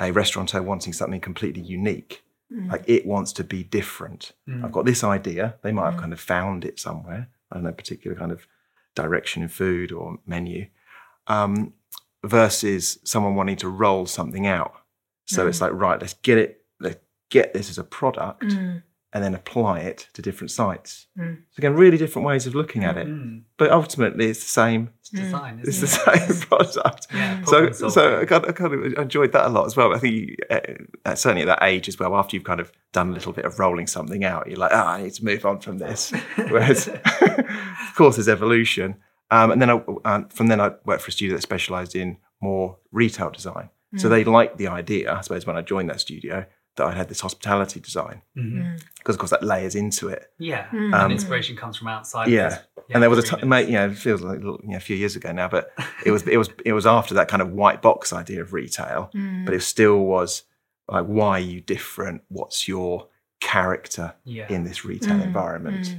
a 0.00 0.10
restaurateur 0.12 0.62
wanting 0.62 0.92
something 0.92 1.20
completely 1.20 1.62
unique. 1.62 2.22
Like 2.70 2.84
it 2.86 3.04
wants 3.06 3.32
to 3.34 3.44
be 3.44 3.64
different. 3.64 4.32
I've 4.64 4.70
got 4.72 4.84
this 4.84 5.02
idea. 5.02 5.56
They 5.62 5.72
might 5.72 5.90
have 5.90 6.00
kind 6.00 6.12
of 6.12 6.20
found 6.20 6.64
it 6.64 6.78
somewhere. 6.78 7.28
I 7.50 7.56
don't 7.56 7.64
know, 7.64 7.72
particular 7.72 8.16
kind 8.16 8.30
of 8.32 8.46
direction 8.94 9.42
in 9.42 9.48
food 9.48 9.90
or 9.92 10.18
menu. 10.26 10.66
Um, 11.26 11.72
versus 12.28 12.98
someone 13.04 13.34
wanting 13.34 13.56
to 13.56 13.68
roll 13.68 14.06
something 14.06 14.46
out. 14.46 14.72
So 15.26 15.46
it's 15.46 15.60
like, 15.60 15.72
right, 15.72 16.00
let's 16.00 16.14
get 16.14 16.38
it, 16.38 16.62
let's 16.80 16.98
get 17.30 17.54
this 17.54 17.70
as 17.70 17.78
a 17.78 17.84
product 17.84 18.42
Mm. 18.44 18.82
and 19.12 19.24
then 19.24 19.34
apply 19.34 19.78
it 19.80 20.08
to 20.14 20.20
different 20.22 20.50
sites. 20.50 21.06
So 21.16 21.36
again, 21.56 21.74
really 21.74 21.96
different 21.96 22.26
ways 22.26 22.46
of 22.46 22.54
looking 22.54 22.84
at 22.84 22.96
it. 22.98 23.06
But 23.56 23.70
ultimately 23.70 24.26
it's 24.26 24.40
the 24.40 24.48
same 24.50 24.90
It's 25.00 25.10
design, 25.10 25.60
it's 25.60 25.68
isn't 25.82 26.04
the 26.04 26.12
it? 26.12 26.28
same 26.34 26.48
product. 26.48 27.06
Yeah, 27.14 27.42
so, 27.44 27.70
so. 27.72 28.20
I 28.20 28.24
kind, 28.26 28.44
of, 28.44 28.50
I 28.50 28.52
kind 28.52 28.74
of 28.74 28.92
enjoyed 28.98 29.32
that 29.32 29.46
a 29.46 29.48
lot 29.48 29.66
as 29.66 29.76
well. 29.76 29.94
I 29.94 29.98
think 29.98 30.14
you, 30.14 30.36
uh, 30.50 30.60
uh, 31.06 31.14
certainly 31.14 31.42
at 31.42 31.46
that 31.46 31.62
age 31.62 31.88
as 31.88 31.98
well, 31.98 32.14
after 32.16 32.36
you've 32.36 32.44
kind 32.44 32.60
of 32.60 32.70
done 32.92 33.08
a 33.10 33.12
little 33.12 33.32
bit 33.32 33.44
of 33.46 33.58
rolling 33.58 33.86
something 33.86 34.24
out, 34.24 34.46
you're 34.48 34.58
like, 34.58 34.72
oh, 34.72 34.76
I 34.76 35.02
need 35.02 35.14
to 35.14 35.24
move 35.24 35.46
on 35.46 35.60
from 35.60 35.78
this. 35.78 36.12
Whereas, 36.36 36.88
of 37.22 37.94
course, 37.96 38.16
there's 38.16 38.28
evolution. 38.28 38.96
Um, 39.34 39.50
and 39.52 39.60
then 39.62 39.70
I, 39.70 39.74
uh, 40.04 40.22
from 40.28 40.46
then 40.48 40.60
I 40.60 40.68
worked 40.84 41.02
for 41.02 41.08
a 41.08 41.12
studio 41.12 41.34
that 41.36 41.42
specialised 41.42 41.94
in 41.96 42.18
more 42.40 42.78
retail 42.92 43.30
design. 43.30 43.68
So 43.96 44.08
they 44.08 44.24
liked 44.24 44.58
the 44.58 44.66
idea, 44.66 45.12
I 45.14 45.20
suppose, 45.20 45.46
when 45.46 45.56
I 45.56 45.62
joined 45.62 45.88
that 45.90 46.00
studio, 46.00 46.46
that 46.76 46.84
I 46.84 46.92
had 46.92 47.08
this 47.08 47.20
hospitality 47.20 47.78
design 47.78 48.22
because, 48.98 49.14
of 49.14 49.18
course, 49.20 49.30
that 49.30 49.44
layers 49.44 49.76
into 49.76 50.08
it. 50.08 50.32
Yeah, 50.38 50.66
Mm. 50.72 50.92
and 51.04 51.12
inspiration 51.12 51.54
comes 51.56 51.76
from 51.78 51.86
outside. 51.88 52.26
Um, 52.26 52.32
Yeah. 52.32 52.58
and 52.92 53.00
there 53.02 53.08
was 53.10 53.20
a 53.20 53.22
time, 53.22 53.48
mate, 53.48 53.66
you 53.68 53.74
know, 53.74 53.86
it 53.90 53.96
feels 53.96 54.20
like 54.22 54.40
a, 54.40 54.42
you 54.42 54.58
know, 54.64 54.76
a 54.76 54.80
few 54.80 54.96
years 54.96 55.14
ago 55.14 55.30
now, 55.30 55.46
but 55.48 55.70
it 56.04 56.10
was 56.10 56.26
it 56.26 56.36
was 56.36 56.48
it 56.64 56.72
was 56.72 56.86
after 56.86 57.14
that 57.14 57.28
kind 57.28 57.40
of 57.40 57.52
white 57.52 57.80
box 57.82 58.12
idea 58.12 58.40
of 58.42 58.52
retail, 58.52 59.10
but 59.44 59.54
it 59.54 59.62
still 59.62 59.98
was 60.00 60.42
like, 60.88 61.04
why 61.06 61.32
are 61.38 61.48
you 61.52 61.60
different? 61.60 62.22
What's 62.28 62.66
your 62.66 63.06
character 63.40 64.14
Yeah. 64.24 64.46
in 64.48 64.64
this 64.64 64.84
retail 64.84 65.20
environment? 65.22 65.94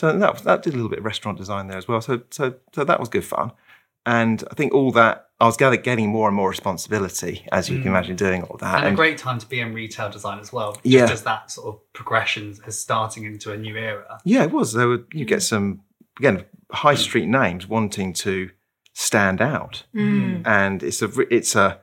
So 0.00 0.16
that 0.16 0.38
that 0.44 0.62
did 0.62 0.72
a 0.72 0.76
little 0.76 0.88
bit 0.88 1.00
of 1.00 1.04
restaurant 1.04 1.36
design 1.36 1.66
there 1.66 1.76
as 1.76 1.86
well. 1.86 2.00
So 2.00 2.22
so 2.30 2.54
so 2.74 2.84
that 2.84 2.98
was 2.98 3.10
good 3.10 3.24
fun, 3.24 3.52
and 4.06 4.42
I 4.50 4.54
think 4.54 4.72
all 4.72 4.92
that 4.92 5.26
I 5.38 5.44
was 5.44 5.58
gather- 5.58 5.76
getting 5.76 6.08
more 6.08 6.26
and 6.26 6.34
more 6.34 6.48
responsibility 6.48 7.46
as 7.52 7.68
you 7.68 7.76
can 7.76 7.84
mm. 7.84 7.88
imagine 7.88 8.16
doing 8.16 8.42
all 8.44 8.56
that. 8.58 8.82
and 8.82 8.94
a 8.94 8.96
great 8.96 9.18
time 9.18 9.38
to 9.38 9.46
be 9.46 9.60
in 9.60 9.74
retail 9.74 10.08
design 10.10 10.38
as 10.38 10.54
well. 10.54 10.72
Just 10.72 10.86
Yeah. 10.86 11.10
as 11.10 11.22
that 11.24 11.50
sort 11.50 11.68
of 11.68 11.92
progression 11.92 12.56
is 12.66 12.78
starting 12.78 13.24
into 13.24 13.52
a 13.52 13.58
new 13.58 13.76
era. 13.76 14.18
Yeah, 14.24 14.44
it 14.44 14.52
was. 14.52 14.72
There 14.72 14.88
were 14.88 15.04
you 15.12 15.26
get 15.26 15.40
mm. 15.40 15.48
some 15.52 15.82
again 16.18 16.46
high 16.72 16.94
mm. 16.94 16.98
street 16.98 17.28
names 17.28 17.68
wanting 17.68 18.14
to 18.14 18.48
stand 18.94 19.42
out, 19.42 19.84
and 20.46 20.82
it's 20.82 21.02
a 21.02 21.10
it's 21.28 21.54
a 21.54 21.78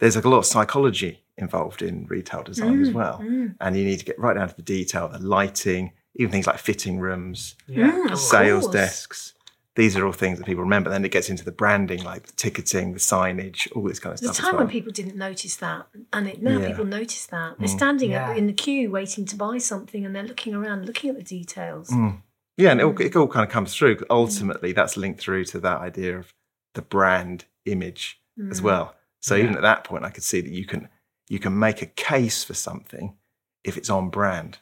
there's 0.00 0.16
a 0.16 0.28
lot 0.28 0.38
of 0.38 0.46
psychology 0.46 1.22
involved 1.36 1.82
in 1.82 2.06
retail 2.06 2.42
design 2.42 2.82
as 2.82 2.90
well, 2.90 3.22
and 3.60 3.76
you 3.76 3.84
need 3.84 4.00
to 4.00 4.04
get 4.04 4.18
right 4.18 4.34
down 4.34 4.48
to 4.48 4.56
the 4.56 4.62
detail, 4.62 5.06
the 5.06 5.20
lighting, 5.20 5.92
even 6.16 6.32
things 6.32 6.46
like 6.46 6.58
fitting 6.58 6.98
rooms, 6.98 7.54
Yeah, 7.66 7.90
Mm, 7.92 8.16
sales 8.16 8.64
course. 8.64 8.72
desks. 8.74 9.34
These 9.76 9.96
are 9.96 10.04
all 10.04 10.12
things 10.12 10.38
that 10.38 10.44
people 10.46 10.64
remember. 10.64 10.90
Then 10.90 11.04
it 11.04 11.12
gets 11.12 11.30
into 11.30 11.44
the 11.44 11.52
branding, 11.52 12.02
like 12.02 12.26
the 12.26 12.32
ticketing, 12.32 12.92
the 12.92 12.98
signage, 12.98 13.68
all 13.74 13.84
this 13.84 14.00
kind 14.00 14.12
of 14.12 14.20
The 14.20 14.26
stuff. 14.26 14.38
as 14.38 14.44
time 14.44 14.54
well. 14.56 14.64
when 14.64 14.72
people 14.72 14.92
didn't 14.92 15.16
notice 15.16 15.56
that, 15.56 15.86
and 16.12 16.26
it, 16.26 16.42
now 16.42 16.58
Yeah. 16.58 16.66
people 16.68 16.84
notice 16.84 17.26
that. 17.26 17.56
They're 17.58 17.68
mm. 17.68 17.76
standing 17.76 18.10
Yeah. 18.10 18.30
up 18.32 18.36
in 18.36 18.46
the 18.48 18.52
queue 18.52 18.90
waiting 18.90 19.24
to 19.26 19.36
buy 19.36 19.58
something, 19.58 20.04
and 20.04 20.14
they're 20.14 20.24
looking 20.24 20.54
around, 20.54 20.86
looking 20.86 21.08
at 21.10 21.16
the 21.16 21.22
details. 21.22 21.88
Mm. 21.90 22.20
Yeah, 22.56 22.72
and 22.72 22.80
it 22.80 22.84
all, 22.84 22.92
mm. 22.92 23.00
it 23.06 23.16
all 23.16 23.28
kind 23.28 23.46
of 23.46 23.50
comes 23.50 23.74
through. 23.74 23.98
Ultimately, 24.10 24.72
that's 24.72 24.96
linked 24.96 25.20
through 25.20 25.44
to 25.46 25.60
that 25.60 25.80
idea 25.80 26.18
of 26.18 26.34
the 26.74 26.82
brand 26.82 27.44
image 27.64 28.20
as 28.50 28.60
well. 28.60 28.96
So 29.20 29.36
even 29.36 29.54
at 29.54 29.62
that 29.62 29.84
point, 29.84 30.04
I 30.04 30.10
could 30.10 30.24
see 30.24 30.40
that 30.40 30.50
you 30.50 30.66
can 30.66 30.88
you 31.28 31.38
can 31.38 31.56
make 31.56 31.80
a 31.80 31.86
case 31.86 32.42
for 32.42 32.54
something 32.54 33.16
if 33.62 33.76
it's 33.76 33.88
on 33.88 34.10
brand. 34.10 34.58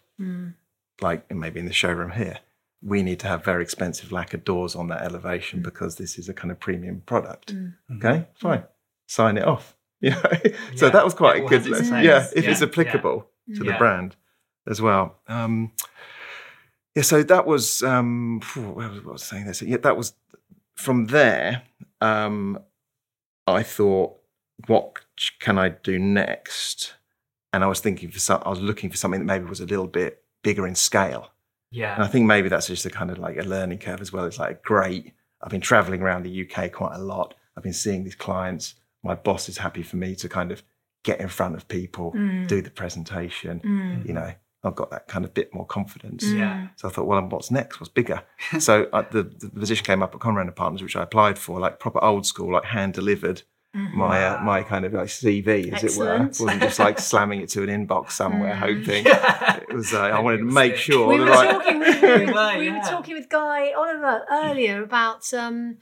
Like 1.01 1.33
maybe 1.33 1.61
in 1.61 1.67
the 1.67 1.73
showroom 1.73 2.11
here, 2.13 2.39
we 2.83 3.03
need 3.03 3.21
to 3.21 3.29
have 3.29 3.45
very 3.45 3.63
expensive 3.63 4.11
lacquer 4.13 4.37
doors 4.39 4.75
on 4.75 4.89
that 4.89 5.03
elevation 5.03 5.63
because 5.63 5.97
this 5.97 6.19
is 6.19 6.29
a 6.29 6.35
kind 6.35 6.51
of 6.51 6.59
premium 6.61 7.03
product. 7.07 7.55
Okay, 7.97 8.27
fine, 8.35 8.65
sign 9.07 9.37
it 9.37 9.45
off. 9.45 9.75
You 10.01 10.11
know, 10.11 10.23
so 10.77 10.87
Yeah, 10.87 10.93
that 10.93 11.05
was 11.05 11.13
quite 11.15 11.39
it 11.39 11.45
a 11.45 11.49
good. 11.49 11.67
has 11.67 11.81
its 11.81 11.91
Yeah, 11.91 12.21
place. 12.21 12.33
if 12.37 12.47
it's 12.47 12.61
Yeah, 12.61 12.69
applicable 12.69 13.27
to 13.57 13.65
the 13.65 13.73
brand 13.79 14.15
as 14.69 14.81
well. 14.81 15.17
Um, 15.27 15.73
yeah, 16.95 17.03
so 17.03 17.25
that 17.25 17.47
was 17.47 17.83
um, 17.83 18.41
phew, 18.45 18.63
what 18.71 18.91
was 18.93 19.05
what 19.05 19.13
was 19.15 19.23
I 19.25 19.27
saying 19.27 19.45
there? 19.47 19.55
Yeah, 19.69 19.79
that 19.79 19.97
was 19.97 20.13
from 20.77 21.07
there. 21.07 21.63
Um, 22.01 22.61
I 23.49 23.65
thought, 23.65 24.19
what 24.69 25.01
can 25.41 25.59
I 25.59 25.71
do 25.71 25.99
next? 25.99 26.95
And 27.53 27.65
I 27.65 27.67
was 27.67 27.81
thinking 27.81 28.11
for 28.13 28.21
some, 28.21 28.41
I 28.47 28.51
was 28.51 28.61
looking 28.61 28.91
for 28.91 28.97
something 28.97 29.19
that 29.21 29.27
maybe 29.27 29.47
was 29.47 29.61
a 29.61 29.67
little 29.67 29.89
bit 29.89 30.23
bigger 30.43 30.67
in 30.67 30.75
scale. 30.75 31.31
Yeah. 31.71 31.95
And 31.95 32.03
I 32.03 32.07
think 32.07 32.27
maybe 32.27 32.49
that's 32.49 32.67
just 32.67 32.87
a 32.87 32.91
kind 32.91 33.11
of 33.11 33.19
like 33.19 33.37
a 33.37 33.43
learning 33.43 33.79
curve 33.79 34.01
as 34.01 34.13
well. 34.13 34.25
It's 34.25 34.39
like 34.39 34.63
great. 34.63 35.13
I've 35.43 35.51
been 35.51 35.61
traveling 35.61 36.03
around 36.03 36.25
the 36.25 36.49
UK 36.49 36.73
quite 36.73 36.95
a 36.95 36.99
lot. 36.99 37.35
I've 37.57 37.63
been 37.63 37.73
seeing 37.73 38.05
these 38.05 38.15
clients. 38.15 38.75
My 39.03 39.15
boss 39.15 39.49
is 39.49 39.59
happy 39.59 39.83
for 39.83 39.97
me 39.97 40.15
to 40.17 40.29
kind 40.29 40.51
of 40.51 40.63
get 41.05 41.21
in 41.21 41.29
front 41.29 41.55
of 41.55 41.69
people, 41.69 42.13
mm. 42.13 42.47
do 42.49 42.61
the 42.61 42.71
presentation. 42.71 43.61
Mm. 43.61 44.07
You 44.07 44.15
know, 44.15 44.33
I've 44.65 44.75
got 44.75 44.91
that 44.91 45.07
kind 45.07 45.25
of 45.25 45.35
bit 45.35 45.55
more 45.55 45.67
confidence. 45.67 46.25
Mm. 46.25 46.39
Yeah. 46.39 46.69
So 46.77 46.89
I 46.89 46.91
thought, 46.91 47.07
well, 47.07 47.21
what's 47.23 47.51
next? 47.51 47.81
What's 47.81 47.93
bigger? 47.93 48.23
so 48.59 48.89
uh, 48.93 49.05
the, 49.11 49.23
the 49.23 49.51
position 49.51 49.85
came 49.85 50.03
up 50.03 50.15
at 50.15 50.21
Conran 50.21 50.43
and 50.43 50.57
Partners, 50.57 50.83
which 50.83 50.97
I 50.97 51.03
applied 51.03 51.39
for, 51.39 51.61
like 51.61 51.79
proper 51.79 52.03
old 52.03 52.27
school, 52.27 52.53
like 52.53 52.65
hand 52.65 52.95
delivered. 52.95 53.43
My 53.75 54.25
uh, 54.27 54.41
my 54.43 54.63
kind 54.63 54.85
of 54.87 54.95
like 54.95 55.09
CV, 55.09 55.73
as 55.73 55.85
it 55.85 55.99
were, 55.99 56.09
Excellent. 56.15 56.41
wasn't 56.41 56.63
just 56.63 56.79
like 56.79 56.99
slamming 57.11 57.43
it 57.43 57.51
to 57.51 57.63
an 57.63 57.69
inbox 57.69 58.13
somewhere, 58.13 58.55
hoping. 58.57 59.05
Yeah. 59.05 59.61
It 59.69 59.75
was. 59.75 59.93
Uh, 59.93 60.01
I 60.01 60.21
wanted 60.21 60.39
to 60.39 60.45
make 60.45 60.77
sure 60.77 61.07
we 61.09 61.21
were 61.21 61.27
right. 61.27 61.51
talking 61.51 61.79
with, 61.79 62.01
we, 62.03 62.09
We 62.27 62.33
were, 62.33 62.59
we 62.59 62.71
were 62.71 62.81
talking 62.81 63.15
with 63.15 63.29
Guy 63.29 63.73
Oliver 63.73 64.25
earlier 64.31 64.83
about 64.83 65.33
um, 65.35 65.77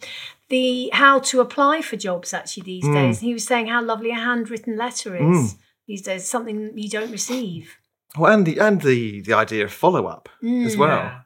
the 0.48 0.90
how 0.92 1.20
to 1.20 1.40
apply 1.40 1.82
for 1.82 1.96
jobs 1.96 2.34
actually 2.34 2.64
these 2.64 2.84
Mm. 2.84 2.94
days. 2.94 3.20
He 3.20 3.32
was 3.32 3.44
saying 3.46 3.68
how 3.68 3.80
lovely 3.82 4.10
a 4.10 4.16
handwritten 4.16 4.76
letter 4.76 5.14
is 5.16 5.54
these 5.86 6.02
days, 6.02 6.26
something 6.28 6.72
you 6.76 6.90
don't 6.90 7.12
receive. 7.12 7.76
Well, 8.18 8.32
and 8.32 8.44
the 8.44 8.58
and 8.58 8.80
the 8.82 9.20
the 9.20 9.32
idea 9.34 9.64
of 9.64 9.72
follow 9.72 10.06
up 10.06 10.28
Mm. 10.42 10.66
as 10.66 10.76
well. 10.76 10.98
Yeah. 10.98 11.20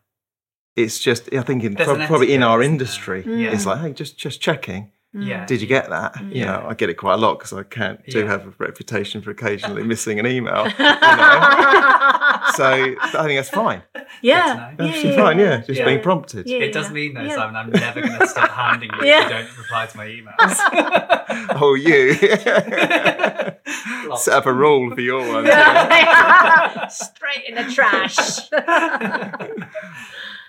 It's 0.76 0.99
just 0.99 1.33
I 1.35 1.40
think 1.43 1.64
in, 1.64 1.76
an 1.81 2.07
probably 2.07 2.35
in 2.35 2.43
our 2.43 2.62
industry, 2.62 3.25
Yeah. 3.26 3.52
it's 3.52 3.64
like 3.64 3.81
hey, 3.81 3.93
just 3.95 4.19
just 4.19 4.43
checking. 4.43 4.93
Yeah. 5.12 5.45
Did 5.45 5.61
you 5.61 5.67
get 5.67 5.90
that? 5.90 6.14
Mm. 6.14 6.35
You 6.37 6.45
know, 6.45 6.64
I 6.69 6.75
get 6.75 6.88
it 6.88 6.95
quite 6.95 7.14
a 7.14 7.17
lot 7.17 7.38
because 7.38 7.52
I 7.52 7.64
can't 7.64 8.00
do 8.07 8.21
Yeah. 8.21 8.26
have 8.29 8.47
a 8.47 8.52
reputation 8.59 9.21
for 9.23 9.33
occasionally 9.33 9.83
missing 9.95 10.21
an 10.21 10.26
email. 10.26 10.67
you 10.69 10.75
know? 10.79 10.90
so 12.55 12.64
I 12.64 12.95
think 13.25 13.37
that's 13.38 13.50
fine. 13.50 13.83
yeah, 14.23 14.75
know. 14.79 14.85
yeah, 14.85 14.90
Actually, 14.93 15.11
yeah, 15.11 15.17
fine. 15.17 15.38
Yeah, 15.38 15.45
yeah. 15.45 15.57
just 15.62 15.79
Yeah. 15.81 15.85
being 15.87 16.00
prompted. 16.00 16.47
Yeah. 16.47 16.59
It 16.59 16.73
does 16.73 16.90
mean 16.93 17.14
though, 17.14 17.23
Yeah. 17.23 17.35
Simon, 17.35 17.57
I'm 17.57 17.71
never 17.71 18.00
going 18.02 18.19
to 18.21 18.26
stop 18.29 18.50
handing 18.50 18.90
you 19.00 19.07
Yeah. 19.07 19.25
if 19.25 19.31
you 19.31 19.31
don't 19.37 19.59
reply 19.59 19.87
to 19.87 19.97
my 19.97 20.07
emails. 20.07 20.57
Oh, 21.61 21.75
you 21.75 22.14
set 24.17 24.35
up 24.35 24.47
a 24.47 24.52
rule 24.52 24.95
for 24.95 25.00
your 25.00 25.21
one. 25.26 25.45
Straight 26.90 27.45
in 27.49 27.55
the 27.57 27.64
trash. 27.73 28.49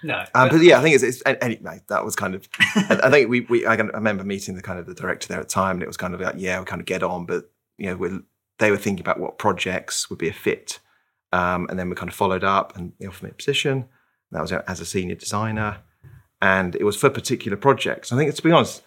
No. 0.04 0.26
Um, 0.34 0.50
but 0.50 0.62
yeah, 0.62 0.80
I 0.80 0.82
think 0.82 0.96
it's, 0.96 1.04
it's 1.04 1.22
and- 1.24 1.38
anyway. 1.42 1.82
That 1.90 2.04
was 2.06 2.16
kind 2.16 2.36
of. 2.36 2.48
I 2.76 3.00
I 3.04 3.10
think 3.12 3.30
we, 3.30 3.42
we. 3.42 3.66
I 3.68 3.76
can- 3.76 3.88
remember 3.88 4.24
meeting 4.24 4.56
the 4.56 4.62
kind 4.62 4.80
of 4.80 4.86
the 4.86 4.94
director 4.94 5.28
there 5.28 5.40
at 5.40 5.48
the 5.48 5.54
time, 5.54 5.76
and 5.78 5.84
it 5.84 5.88
was 5.88 5.98
kind 5.98 6.14
of 6.14 6.22
like, 6.22 6.36
yeah, 6.38 6.60
we 6.60 6.66
kind 6.66 6.80
of 6.82 6.86
get 6.86 7.04
on, 7.04 7.26
but 7.26 7.50
you 7.78 7.88
know, 7.88 7.98
we're, 7.98 8.22
they 8.60 8.72
were 8.72 8.78
thinking 8.78 9.02
about 9.02 9.20
what 9.20 9.38
projects 9.38 10.10
would 10.10 10.20
be 10.20 10.30
a 10.30 10.34
fit, 10.34 10.80
um, 11.34 11.68
and 11.70 11.78
then 11.80 11.90
we 11.90 11.96
kind 11.96 12.10
of 12.10 12.16
followed 12.16 12.44
up, 12.44 12.76
and 12.76 12.94
they 13.00 13.08
offered 13.08 13.24
me 13.24 13.30
a 13.32 13.34
position. 13.34 13.86
That 14.32 14.42
was 14.42 14.52
as 14.52 14.80
a 14.80 14.86
senior 14.86 15.16
designer, 15.16 15.80
and 16.42 16.76
it 16.76 16.84
was 16.84 16.96
for 16.96 17.10
particular 17.10 17.58
projects. 17.58 18.12
I 18.14 18.18
think, 18.18 18.34
to 18.34 18.42
be 18.42 18.52
honest, 18.52 18.82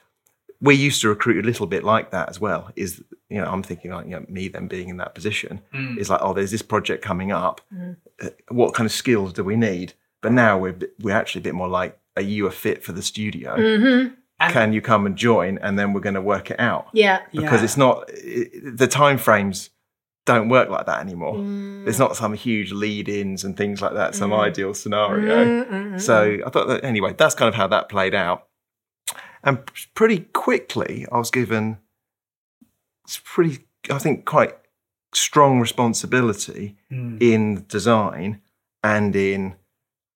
we 0.61 0.75
used 0.75 1.02
to 1.02 1.09
recruit 1.09 1.44
a 1.44 1.47
little 1.47 1.66
bit 1.66 1.85
like 1.85 2.11
that 2.12 2.28
as 2.30 2.40
well. 2.40 2.71
Is 2.76 3.02
you 3.28 3.40
know, 3.40 3.47
I'm 3.50 3.62
thinking 3.62 3.90
like 3.90 4.06
you 4.06 4.12
know, 4.12 4.25
me 4.28 4.49
then 4.49 4.68
being 4.68 4.88
in 4.88 4.97
that 4.99 5.14
position 5.14 5.61
Mm. 5.75 5.99
is 5.99 6.09
like, 6.09 6.21
oh, 6.23 6.33
there's 6.33 6.50
this 6.50 6.62
project 6.62 7.04
coming 7.04 7.33
up. 7.33 7.61
Uh, 8.23 8.28
What 8.49 8.75
kind 8.75 8.87
of 8.87 8.92
skills 8.92 9.33
do 9.33 9.44
we 9.44 9.56
need? 9.56 9.92
But 10.25 10.33
now 10.33 10.59
we're 10.59 10.76
we're 11.02 11.14
actually 11.14 11.40
a 11.43 11.45
bit 11.49 11.54
more 11.54 11.69
like, 11.69 11.99
are 12.16 12.23
you 12.23 12.47
a 12.47 12.50
fit 12.50 12.83
for 12.83 12.93
the 12.93 13.02
studio? 13.02 13.57
Mm-hmm. 13.57 14.14
Can 14.50 14.73
you 14.73 14.81
come 14.83 15.04
and 15.07 15.16
join? 15.16 15.59
And 15.59 15.78
then 15.78 15.93
we're 15.93 16.00
going 16.00 16.14
to 16.16 16.23
work 16.23 16.50
it 16.50 16.59
out 16.59 16.88
Yeah. 16.95 17.21
because 17.33 17.61
Yeah. 17.61 17.64
it's 17.64 17.76
not 17.76 18.04
it, 18.09 18.76
the 18.78 18.87
time 18.88 19.19
frames 19.19 19.71
don't 20.26 20.49
work 20.49 20.71
like 20.71 20.87
that 20.87 21.00
anymore. 21.00 21.35
Mm. 21.37 21.85
There's 21.85 21.99
not 21.99 22.16
some 22.16 22.33
huge 22.33 22.73
lead-ins 22.73 23.45
and 23.45 23.54
things 23.57 23.83
like 23.83 23.93
that, 23.93 24.14
some 24.14 24.33
ideal 24.33 24.71
Mm. 24.73 24.76
scenario. 24.76 25.99
So 25.99 26.38
I 26.47 26.49
thought 26.50 26.69
that 26.69 26.83
anyway, 26.85 27.14
that's 27.16 27.35
kind 27.35 27.49
of 27.50 27.54
how 27.54 27.66
that 27.69 27.88
played 27.90 28.14
out. 28.14 28.49
And 29.43 29.59
pretty 29.95 30.21
quickly, 30.33 31.07
I 31.12 31.19
was 31.19 31.31
given 31.31 31.76
it's 33.04 33.21
pretty, 33.23 33.66
I 33.90 33.99
think, 33.99 34.25
quite 34.25 34.54
strong 35.12 35.61
responsibility 35.61 36.76
Mm. 36.90 37.21
in 37.23 37.64
design 37.69 38.40
and 38.83 39.14
in 39.14 39.57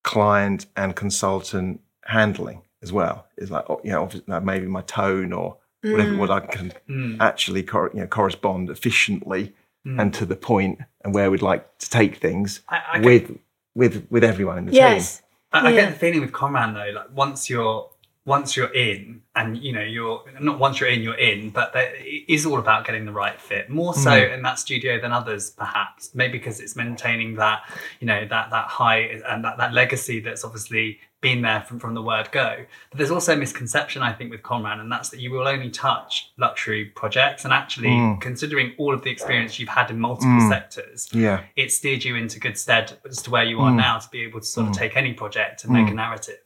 client 0.02 0.66
and 0.76 0.94
consultant 0.96 1.80
handling 2.04 2.62
as 2.82 2.92
well. 2.92 3.26
It's 3.36 3.50
like, 3.50 3.64
oh, 3.68 3.80
you 3.84 3.90
know, 3.90 4.08
like 4.26 4.42
maybe 4.44 4.66
my 4.66 4.82
tone 4.82 5.32
or 5.32 5.56
whatever, 5.82 6.16
what 6.16 6.30
I 6.30 6.40
can 6.40 6.72
Mm. 6.88 7.16
actually 7.20 7.62
cor- 7.62 7.90
you 7.94 8.00
know, 8.00 8.06
correspond 8.06 8.70
efficiently 8.70 9.54
Mm. 9.86 10.00
and 10.00 10.14
to 10.14 10.26
the 10.26 10.36
point 10.36 10.80
and 11.04 11.14
where 11.14 11.30
we'd 11.30 11.42
like 11.42 11.78
to 11.78 11.88
take 11.90 12.16
things 12.16 12.60
I, 12.68 12.82
I, 12.94 12.98
get, 12.98 13.04
with 13.06 13.38
with 13.74 14.06
with 14.10 14.24
everyone 14.24 14.58
in 14.58 14.66
the 14.66 14.72
Yes. 14.72 15.22
I, 15.52 15.60
I 15.60 15.70
yeah. 15.70 15.80
get 15.82 15.92
the 15.92 15.98
feeling 15.98 16.20
with 16.20 16.32
Conran 16.32 16.74
though, 16.74 16.90
like 16.98 17.10
once 17.14 17.48
you're 17.48 17.88
once 18.28 18.56
you're 18.56 18.72
in, 18.74 19.22
and 19.34 19.56
you 19.56 19.72
know 19.72 19.82
you're 19.82 20.22
not 20.40 20.58
once 20.58 20.78
you're 20.80 20.88
in, 20.88 21.00
you're 21.02 21.14
in, 21.32 21.50
but 21.50 21.72
that 21.72 21.88
it 21.96 22.24
is 22.32 22.44
all 22.46 22.58
about 22.58 22.84
getting 22.86 23.04
the 23.06 23.12
right 23.12 23.40
fit. 23.40 23.68
More 23.70 23.94
so 23.94 24.10
Mm. 24.10 24.34
in 24.34 24.42
that 24.42 24.58
studio 24.58 25.00
than 25.00 25.12
others, 25.12 25.50
perhaps. 25.50 26.14
Maybe 26.14 26.38
because 26.38 26.60
it's 26.60 26.76
maintaining 26.76 27.34
that 27.36 27.62
you 28.00 28.06
know 28.06 28.20
that 28.34 28.50
that 28.50 28.66
high 28.66 29.00
and 29.28 29.44
that, 29.44 29.56
that 29.58 29.72
legacy 29.72 30.20
that's 30.20 30.44
obviously 30.44 31.00
been 31.20 31.42
there 31.42 31.62
from, 31.62 31.80
from 31.80 31.94
the 31.94 32.02
word 32.02 32.30
go. 32.30 32.64
But 32.90 32.98
there's 32.98 33.10
also 33.10 33.32
a 33.32 33.36
misconception, 33.36 34.02
I 34.02 34.12
think, 34.12 34.30
with 34.30 34.42
Conran, 34.42 34.78
and 34.80 34.90
that's 34.92 35.08
that 35.10 35.18
you 35.18 35.30
will 35.32 35.48
only 35.48 35.68
touch 35.70 36.30
luxury 36.36 36.84
projects. 36.84 37.44
And 37.44 37.52
actually, 37.52 37.88
Mm. 37.90 38.20
considering 38.20 38.72
all 38.78 38.94
of 38.94 39.02
the 39.02 39.10
experience 39.10 39.58
you've 39.58 39.68
had 39.80 39.90
in 39.90 39.98
multiple 39.98 40.30
Mm. 40.42 40.48
sectors, 40.48 41.08
Yeah. 41.12 41.40
it 41.56 41.72
steered 41.72 42.04
you 42.04 42.14
into 42.14 42.38
good 42.38 42.56
stead 42.56 42.98
as 43.08 43.20
to 43.22 43.30
where 43.30 43.42
you 43.44 43.58
are 43.60 43.72
Mm. 43.72 43.76
now 43.86 43.98
to 43.98 44.08
be 44.10 44.22
able 44.22 44.38
to 44.40 44.46
sort 44.46 44.68
of 44.68 44.74
take 44.74 44.96
any 44.96 45.12
project 45.12 45.64
and 45.64 45.72
make 45.72 45.88
a 45.90 45.94
narrative. 45.94 46.38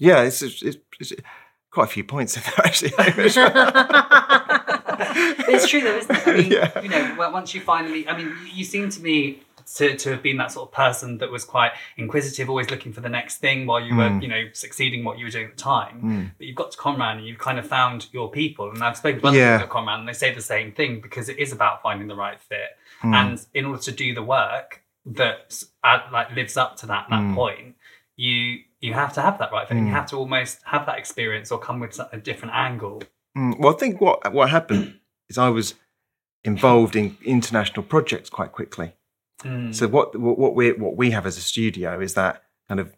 Yeah, 0.00 0.22
it's, 0.22 0.42
it's, 0.42 0.62
it's, 0.98 1.12
quite 1.70 1.84
a 1.84 1.92
few 1.92 2.02
points 2.02 2.36
in 2.36 2.42
there 2.42 2.66
actually. 2.66 2.92
It's 5.52 5.68
true 5.68 5.80
though, 5.80 5.96
isn't 5.96 6.16
it? 6.16 6.26
I 6.28 6.32
mean, 6.36 6.50
Yeah. 6.50 6.80
you 6.82 6.88
know, 6.88 7.30
once 7.30 7.54
you 7.54 7.60
finally, 7.60 8.06
I 8.08 8.16
mean, 8.16 8.34
you- 8.52 8.64
seem 8.64 8.90
to 8.90 9.00
me 9.02 9.42
to, 9.76 9.96
to 9.96 10.10
have 10.10 10.22
been 10.22 10.36
that 10.38 10.50
sort 10.52 10.68
of 10.68 10.74
person 10.74 11.18
that 11.18 11.30
was 11.30 11.44
quite 11.44 11.72
inquisitive, 11.96 12.48
always 12.48 12.70
looking 12.70 12.92
for 12.92 13.00
the 13.00 13.08
next 13.08 13.38
thing 13.38 13.66
while 13.66 13.80
you 13.80 13.94
were, 13.96 14.04
Mm. 14.10 14.22
you 14.22 14.28
know, 14.28 14.44
succeeding 14.52 15.04
what 15.04 15.18
you 15.18 15.26
were 15.26 15.30
doing 15.30 15.46
at 15.46 15.56
the 15.56 15.62
time. 15.62 16.02
Mm. 16.02 16.30
But 16.38 16.46
you've 16.46 16.56
got 16.56 16.72
to 16.72 16.78
Conran 16.78 17.18
and 17.18 17.26
you've 17.26 17.38
kind 17.38 17.58
of 17.58 17.66
found 17.66 18.08
your 18.12 18.30
people. 18.30 18.70
And 18.70 18.82
I've 18.82 18.96
spoken 18.96 19.20
to 19.20 19.28
other 19.28 19.36
Yeah. 19.38 19.58
people 19.58 19.78
at 19.78 19.84
Conran 19.86 20.00
and 20.00 20.08
they 20.08 20.12
say 20.12 20.34
the 20.34 20.42
same 20.42 20.72
thing 20.72 21.00
because 21.00 21.28
it 21.28 21.38
is 21.38 21.52
about 21.52 21.82
finding 21.82 22.08
the 22.08 22.16
right 22.16 22.40
fit. 22.40 22.70
Mm. 23.02 23.14
And 23.14 23.46
in 23.54 23.66
order 23.66 23.80
to 23.82 23.92
do 23.92 24.14
the 24.14 24.22
work 24.24 24.82
that 25.06 25.62
uh, 25.84 26.00
like 26.12 26.34
lives 26.34 26.56
up 26.56 26.76
to 26.78 26.86
that 26.86 27.06
that 27.10 27.20
Mm. 27.22 27.34
point, 27.34 27.76
you 28.16 28.60
you 28.80 28.94
have 28.94 29.12
to 29.14 29.20
have 29.20 29.38
that 29.38 29.52
right 29.52 29.68
thing. 29.68 29.78
And 29.78 29.86
you 29.86 29.92
Mm. 29.92 29.96
have 29.96 30.06
to 30.10 30.16
almost 30.16 30.60
have 30.64 30.86
that 30.86 30.98
experience 30.98 31.50
or 31.52 31.58
come 31.58 31.80
with 31.80 31.98
a 32.12 32.18
different 32.18 32.54
angle. 32.54 33.02
Mm, 33.36 33.58
Well, 33.58 33.74
I 33.74 33.78
think 33.78 34.00
what 34.00 34.32
what 34.32 34.50
happened 34.50 34.98
is 35.28 35.38
I 35.38 35.48
was 35.50 35.74
involved 36.44 36.96
in 36.96 37.16
international 37.24 37.82
projects 37.82 38.30
quite 38.30 38.52
quickly. 38.52 38.94
Mm. 39.42 39.74
So 39.74 39.86
what 39.88 40.18
what 40.18 40.38
what 40.38 40.54
we 40.54 40.72
what 40.72 40.96
we 40.96 41.10
have 41.12 41.26
as 41.26 41.36
a 41.38 41.42
studio 41.42 42.00
is 42.00 42.14
that 42.14 42.42
kind 42.68 42.80
of 42.80 42.92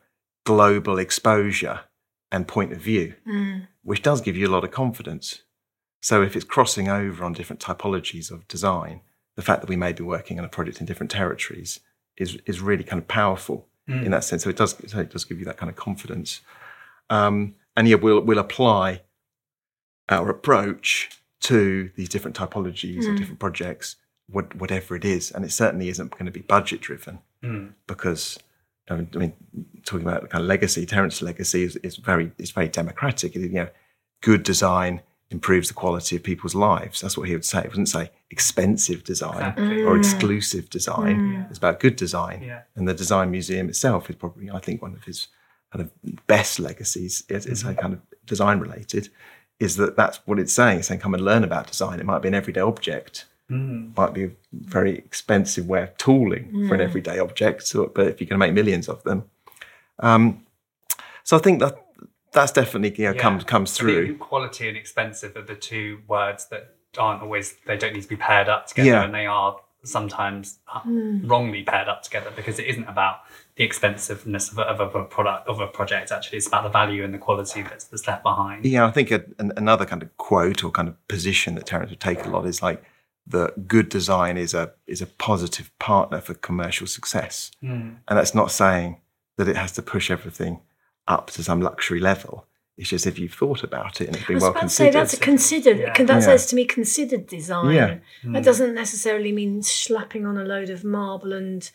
global 0.44 0.98
exposure 0.98 1.80
and 2.30 2.48
point 2.48 2.72
of 2.72 2.78
view, 2.78 3.14
Mm. 3.26 3.66
which 3.83 4.02
does 4.02 4.20
give 4.20 4.37
you 4.37 4.46
a 4.48 4.54
lot 4.54 4.64
of 4.64 4.70
confidence. 4.70 5.42
So 6.00 6.22
if 6.22 6.35
it's 6.35 6.44
crossing 6.44 6.88
over 6.88 7.24
on 7.24 7.33
different 7.33 7.61
typologies 7.62 8.30
of 8.30 8.48
design, 8.48 9.02
the 9.37 9.42
fact 9.42 9.61
that 9.61 9.68
we 9.68 9.76
may 9.76 9.92
be 9.92 10.02
working 10.02 10.38
on 10.38 10.44
a 10.44 10.48
project 10.48 10.80
in 10.80 10.87
different 10.87 11.11
territories 11.12 11.80
is 12.16 12.38
is 12.46 12.61
really 12.61 12.85
kind 12.85 13.00
of 13.02 13.09
powerful 13.09 13.68
Mm. 13.88 14.05
in 14.05 14.11
that 14.12 14.23
sense. 14.25 14.45
So 14.45 14.51
it 14.51 14.57
does 14.57 14.77
so 14.87 15.01
it 15.01 15.11
does 15.11 15.25
give 15.25 15.38
you 15.38 15.45
that 15.47 15.57
kind 15.57 15.68
of 15.71 15.77
confidence. 15.77 16.40
Um, 17.11 17.57
and 17.77 17.88
yeah, 17.88 17.97
we'll 17.97 18.21
we'll 18.21 18.38
apply 18.38 19.03
our 20.09 20.29
approach 20.31 21.11
to 21.40 21.90
these 21.97 22.09
different 22.09 22.37
typologies 22.37 23.05
or 23.07 23.11
Mm. 23.12 23.16
different 23.18 23.40
projects, 23.40 23.97
what, 24.29 24.55
whatever 24.55 24.95
it 24.95 25.05
is. 25.05 25.33
And 25.33 25.45
it 25.45 25.51
certainly 25.51 25.88
isn't 25.88 26.12
going 26.12 26.27
to 26.27 26.31
be 26.31 26.40
budget 26.40 26.81
driven 26.81 27.18
Mm. 27.42 27.75
because 27.88 28.38
I 28.88 28.97
mean, 28.97 29.09
I 29.14 29.16
mean, 29.18 29.33
talking 29.85 30.07
about 30.07 30.29
kind 30.31 30.42
of 30.42 30.49
legacy, 30.49 30.87
Terence 30.87 31.23
legacy 31.23 31.62
is, 31.64 31.77
is 31.77 31.97
very 31.97 32.31
it's 32.38 32.51
very 32.51 32.68
democratic. 32.68 33.35
You 33.35 33.49
know, 33.49 33.68
good 34.21 34.42
design 34.45 35.03
improves 35.33 35.68
the 35.68 35.75
quality 35.75 36.14
of 36.16 36.23
people's 36.23 36.55
lives. 36.55 37.01
That's 37.01 37.16
what 37.18 37.27
he 37.29 37.35
would 37.35 37.45
say. 37.45 37.62
He 37.62 37.68
wouldn't 37.68 37.88
say 37.88 38.11
expensive 38.31 39.03
design 39.03 39.37
Exactly. 39.53 39.83
or 39.83 39.95
Mm. 39.97 39.99
exclusive 39.99 40.64
design. 40.71 41.16
Mm. 41.18 41.49
It's 41.49 41.59
about 41.59 41.81
good 41.81 41.97
design. 41.97 42.42
Yeah. 42.42 42.62
And 42.77 42.87
the 42.87 42.95
design 42.95 43.31
museum 43.31 43.68
itself 43.68 44.11
is 44.11 44.16
probably, 44.16 44.51
I 44.51 44.61
think, 44.66 44.83
one 44.83 44.95
of 44.95 45.05
his 45.05 45.29
kind 45.73 45.81
of 45.85 45.90
best 46.27 46.61
legacies. 46.61 47.25
It's, 47.29 47.47
it's 47.47 47.62
Mm-hmm. 47.62 47.81
kind 47.81 47.95
of 47.95 48.01
design 48.27 48.59
related. 48.61 49.09
Is 49.59 49.77
that 49.77 49.97
that's 49.97 50.18
what 50.27 50.38
it's 50.38 50.53
saying? 50.53 50.79
It's 50.81 50.88
saying 50.88 51.01
come 51.01 51.14
and 51.14 51.25
learn 51.25 51.45
about 51.45 51.66
design. 51.68 51.99
It 52.01 52.07
might 52.07 52.23
be 52.23 52.29
an 52.29 52.35
everyday 52.35 52.61
object, 52.73 53.14
Mm. 53.51 53.97
might 53.97 54.14
be 54.14 54.25
a 54.25 54.31
very 54.53 54.95
expensive 54.99 55.66
way 55.66 55.83
of 55.83 55.97
tooling 55.99 56.45
for 56.68 56.75
an 56.75 56.81
everyday 56.81 57.18
object. 57.18 57.62
So, 57.66 57.87
but 57.97 58.07
if 58.07 58.21
you're 58.21 58.29
going 58.31 58.40
to 58.40 58.47
make 58.47 58.55
millions 58.55 58.88
of 58.88 59.03
them, 59.03 59.25
um, 59.99 60.23
so 61.25 61.37
I 61.37 61.40
think 61.40 61.61
that 61.61 61.75
that's 62.33 62.53
definitely 62.53 62.90
you 63.03 63.09
know, 63.11 63.14
Yeah. 63.14 63.21
comes 63.21 63.45
comes 63.45 63.71
I 63.81 63.85
think 63.85 64.07
through. 64.07 64.18
quality 64.18 64.68
and 64.68 64.77
expensive 64.77 65.37
are 65.37 65.42
the 65.42 65.55
two 65.55 66.01
words 66.09 66.47
that 66.51 66.75
aren't 66.99 67.23
always 67.23 67.55
they 67.66 67.77
don't 67.77 67.95
need 67.95 68.03
to 68.03 68.09
be 68.09 68.16
paired 68.16 68.49
up 68.49 68.66
together 68.66 68.88
Yeah. 68.90 69.03
and 69.05 69.14
they 69.14 69.27
are 69.27 69.57
sometimes 69.85 70.59
uh, 70.73 70.81
Mm. 70.81 71.29
wrongly 71.29 71.62
paired 71.64 71.88
up 71.88 72.03
together 72.03 72.31
because 72.37 72.59
it 72.59 72.66
isn't 72.66 72.88
about 72.88 73.16
the 73.57 73.64
expensiveness 73.64 74.51
of 74.53 74.59
a, 74.59 74.62
of 74.62 74.79
a 74.81 74.85
of 74.85 74.95
a 74.95 75.05
product 75.05 75.49
of 75.49 75.61
a 75.61 75.66
project 75.66 76.11
actually 76.12 76.38
it's 76.38 76.47
about 76.47 76.62
the 76.62 76.68
value 76.68 77.03
and 77.05 77.12
the 77.12 77.18
quality 77.18 77.62
that's, 77.62 77.85
that's 77.87 78.07
left 78.07 78.23
behind 78.23 78.64
Yeah, 78.64 78.87
I 78.87 78.90
think 78.92 79.11
a, 79.11 79.25
an, 79.38 79.53
another 79.57 79.85
kind 79.85 80.03
of 80.03 80.16
quote 80.18 80.62
or 80.64 80.71
kind 80.71 80.88
of 80.88 80.95
position 81.09 81.55
that 81.57 81.66
Terence 81.66 81.90
would 81.90 82.01
take 82.01 82.25
a 82.25 82.29
lot 82.29 82.47
is 82.47 82.62
like 82.62 82.83
that 83.27 83.66
good 83.68 83.88
design 83.88 84.37
is 84.37 84.55
a 84.55 84.73
is 84.87 85.01
a 85.03 85.07
positive 85.07 85.71
partner 85.79 86.21
for 86.21 86.35
commercial 86.35 86.87
success, 86.87 87.51
Mm. 87.62 87.97
and 88.09 88.18
that's 88.18 88.35
not 88.35 88.51
saying 88.51 89.01
that 89.37 89.49
it 89.49 89.57
has 89.57 89.73
to 89.73 89.83
push 89.83 90.11
everything 90.11 90.61
up 91.08 91.30
to 91.32 91.42
some 91.42 91.60
luxury 91.60 92.00
level. 92.00 92.46
It's 92.76 92.88
just 92.88 93.06
if 93.06 93.18
you've 93.18 93.34
thought 93.34 93.62
about 93.62 94.00
it 94.00 94.08
and 94.08 94.16
it's 94.16 94.26
been 94.26 94.34
was 94.34 94.42
well 94.42 94.52
about 94.52 94.62
to 94.62 94.68
say 94.70 94.86
considered. 94.86 95.00
that's 95.00 95.14
a 95.14 95.20
considered. 95.20 95.78
Yeah. 95.78 95.92
That 95.92 96.08
Yeah. 96.08 96.20
says 96.20 96.46
to 96.46 96.56
me 96.56 96.64
considered 96.64 97.26
design. 97.26 97.74
Yeah. 97.74 97.86
That 98.24 98.38
hmm. 98.38 98.40
doesn't 98.40 98.74
necessarily 98.74 99.30
mean 99.30 99.62
slapping 99.62 100.26
on 100.26 100.38
a 100.38 100.44
load 100.44 100.70
of 100.70 100.82
marble 100.82 101.32
and 101.32 101.70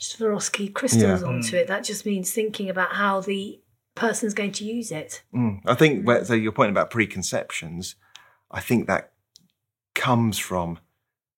Swarovski 0.00 0.72
crystals 0.72 1.22
Yeah. 1.22 1.28
onto 1.28 1.56
it. 1.56 1.66
That 1.66 1.82
just 1.82 2.06
means 2.06 2.32
thinking 2.32 2.70
about 2.70 2.92
how 2.92 3.20
the 3.20 3.60
person's 3.96 4.32
going 4.32 4.52
to 4.52 4.64
use 4.64 4.92
it. 4.92 5.22
Mm. 5.34 5.60
I 5.66 5.74
think 5.74 6.00
hmm. 6.00 6.04
where, 6.06 6.24
so. 6.24 6.34
Your 6.34 6.52
point 6.52 6.70
about 6.70 6.90
preconceptions, 6.90 7.96
I 8.50 8.60
think 8.60 8.86
that 8.86 9.12
comes 9.94 10.38
from 10.38 10.78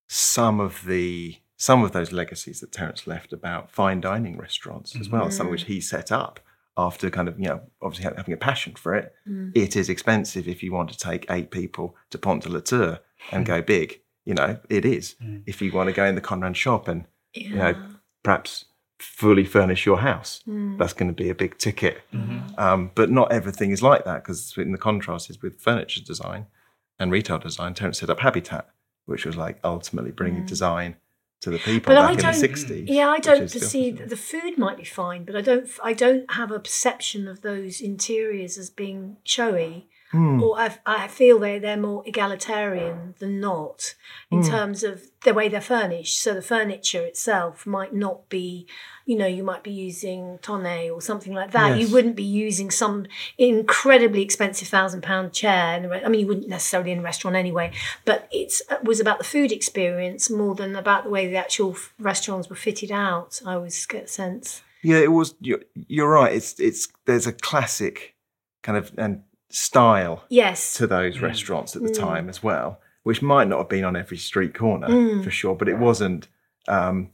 some 0.07 0.59
of 0.59 0.85
the 0.85 1.37
some 1.57 1.83
of 1.83 1.91
those 1.91 2.11
legacies 2.11 2.59
that 2.59 2.71
Terence 2.71 3.05
left 3.05 3.33
about 3.33 3.71
fine 3.71 4.01
dining 4.01 4.37
restaurants 4.37 4.95
as 4.95 5.09
well. 5.09 5.29
Some 5.31 5.47
of 5.47 5.51
which 5.51 5.65
he 5.65 5.79
set 5.79 6.11
up 6.11 6.39
after 6.77 7.09
kind 7.09 7.27
of 7.27 7.39
you 7.39 7.47
know 7.47 7.61
obviously 7.81 8.13
having 8.15 8.33
a 8.33 8.37
passion 8.37 8.73
for 8.75 8.95
it. 8.95 9.13
It 9.53 9.75
is 9.75 9.89
expensive 9.89 10.47
if 10.47 10.63
you 10.63 10.71
want 10.71 10.89
to 10.91 10.97
take 10.97 11.25
eight 11.29 11.51
people 11.51 11.95
to 12.11 12.17
Pont 12.17 12.43
de 12.43 12.49
la 12.49 12.59
Tour 12.61 12.99
and 13.31 13.45
go 13.45 13.61
big. 13.61 13.99
You 14.25 14.35
know 14.35 14.57
it 14.69 14.85
is. 14.85 15.15
Mm. 15.23 15.43
If 15.45 15.61
you 15.61 15.71
want 15.71 15.87
to 15.89 15.93
go 15.93 16.05
in 16.05 16.15
the 16.15 16.21
Conran 16.21 16.55
shop 16.55 16.87
and 16.87 17.05
Yeah. 17.33 17.47
you 17.49 17.55
know 17.55 17.75
perhaps 18.23 18.65
fully 18.99 19.45
furnish 19.45 19.85
your 19.85 19.97
house, 19.99 20.43
Mm. 20.47 20.77
that's 20.77 20.93
going 20.93 21.09
to 21.15 21.23
be 21.23 21.29
a 21.29 21.35
big 21.35 21.57
ticket. 21.57 22.01
Mhm. 22.13 22.57
Um, 22.59 22.91
but 22.93 23.09
not 23.09 23.31
everything 23.31 23.71
is 23.71 23.81
like 23.81 24.05
that 24.05 24.23
because 24.23 24.53
in 24.57 24.71
the 24.73 24.77
contrast 24.77 25.29
is 25.31 25.41
with 25.41 25.59
furniture 25.59 26.01
design 26.01 26.45
and 26.99 27.11
retail 27.11 27.39
design, 27.39 27.73
Terence 27.73 27.99
set 27.99 28.11
up 28.11 28.19
Habitat, 28.19 28.69
which 29.07 29.25
was 29.25 29.35
like 29.35 29.59
ultimately 29.63 30.11
bringing 30.11 30.45
design 30.45 30.97
to 31.41 31.49
the 31.49 31.57
people. 31.59 31.93
But 31.93 31.97
I 31.97 32.01
back 32.01 32.11
in 32.11 32.17
the 32.17 32.21
don't- 32.23 32.33
60s. 32.33 32.83
Yeah, 32.87 33.09
I 33.09 33.19
don't 33.19 33.51
perceive 33.51 33.97
that 33.97 34.09
the 34.09 34.15
food 34.17 34.57
might 34.57 34.77
be 34.77 34.85
fine, 34.85 35.25
but 35.25 35.35
I 35.35 35.41
don't. 35.41 35.67
I 35.83 35.93
don't 35.93 36.31
have 36.31 36.51
a 36.51 36.59
perception 36.59 37.27
of 37.27 37.41
those 37.41 37.81
interiors 37.81 38.57
as 38.57 38.69
being 38.69 39.17
showy. 39.23 39.87
Hmm. 40.11 40.41
or 40.43 40.59
I, 40.59 40.77
I 40.85 41.07
feel 41.07 41.39
they 41.39 41.57
they're 41.59 41.77
more 41.77 42.03
egalitarian 42.05 43.15
than 43.19 43.39
not 43.39 43.95
in 44.29 44.41
Hmm. 44.43 44.49
terms 44.49 44.83
of 44.83 45.03
the 45.23 45.33
way 45.33 45.47
they're 45.49 45.61
furnished. 45.61 46.19
So 46.19 46.33
the 46.33 46.41
furniture 46.41 47.01
itself 47.03 47.65
might 47.65 47.93
not 47.93 48.27
be, 48.27 48.67
you 49.05 49.17
know, 49.17 49.27
you 49.27 49.43
might 49.43 49.63
be 49.63 49.71
using 49.71 50.39
Thonet 50.41 50.91
or 50.93 51.01
something 51.01 51.33
like 51.33 51.51
that. 51.51 51.77
Yes. 51.77 51.79
You 51.87 51.93
wouldn't 51.93 52.15
be 52.15 52.23
using 52.23 52.71
some 52.71 53.05
incredibly 53.37 54.21
expensive 54.21 54.67
thousand 54.67 55.01
pound 55.03 55.33
chair. 55.33 55.77
In 55.77 55.85
a 55.85 55.89
re- 55.89 56.03
I 56.03 56.09
mean, 56.09 56.21
you 56.21 56.27
wouldn't 56.27 56.47
necessarily 56.49 56.91
in 56.91 56.99
a 56.99 57.03
restaurant 57.03 57.35
anyway. 57.35 57.71
But 58.05 58.27
it's 58.31 58.61
it 58.69 58.83
was 58.83 58.99
about 58.99 59.17
the 59.17 59.23
food 59.23 59.51
experience 59.51 60.29
more 60.29 60.55
than 60.55 60.75
about 60.75 61.03
the 61.05 61.09
way 61.09 61.27
the 61.27 61.37
actual 61.37 61.71
f- 61.71 61.93
restaurants 61.99 62.49
were 62.49 62.55
fitted 62.55 62.91
out. 62.91 63.41
I 63.45 63.53
always 63.53 63.85
get 63.85 64.05
a 64.05 64.07
sense. 64.07 64.61
Yeah, 64.83 64.97
it 64.97 65.11
was. 65.11 65.35
You're, 65.39 65.61
you're 65.87 66.09
right. 66.09 66.33
It's 66.33 66.59
it's 66.59 66.87
there's 67.05 67.27
a 67.27 67.33
classic 67.33 68.15
kind 68.63 68.77
of 68.77 68.91
and 68.97 69.23
style 69.51 70.23
Yes. 70.29 70.73
to 70.75 70.87
those 70.87 71.17
Mm. 71.17 71.21
restaurants 71.23 71.75
at 71.75 71.81
the 71.83 71.89
Mm. 71.89 71.99
time 71.99 72.29
as 72.29 72.41
well, 72.43 72.79
which 73.03 73.21
might 73.21 73.47
not 73.47 73.57
have 73.59 73.69
been 73.69 73.83
on 73.85 73.95
every 73.95 74.17
street 74.17 74.53
corner 74.53 74.87
Mm. 74.87 75.23
for 75.23 75.31
sure, 75.31 75.55
but 75.55 75.67
it 75.69 75.77
wasn't. 75.77 76.27
Um, 76.67 77.09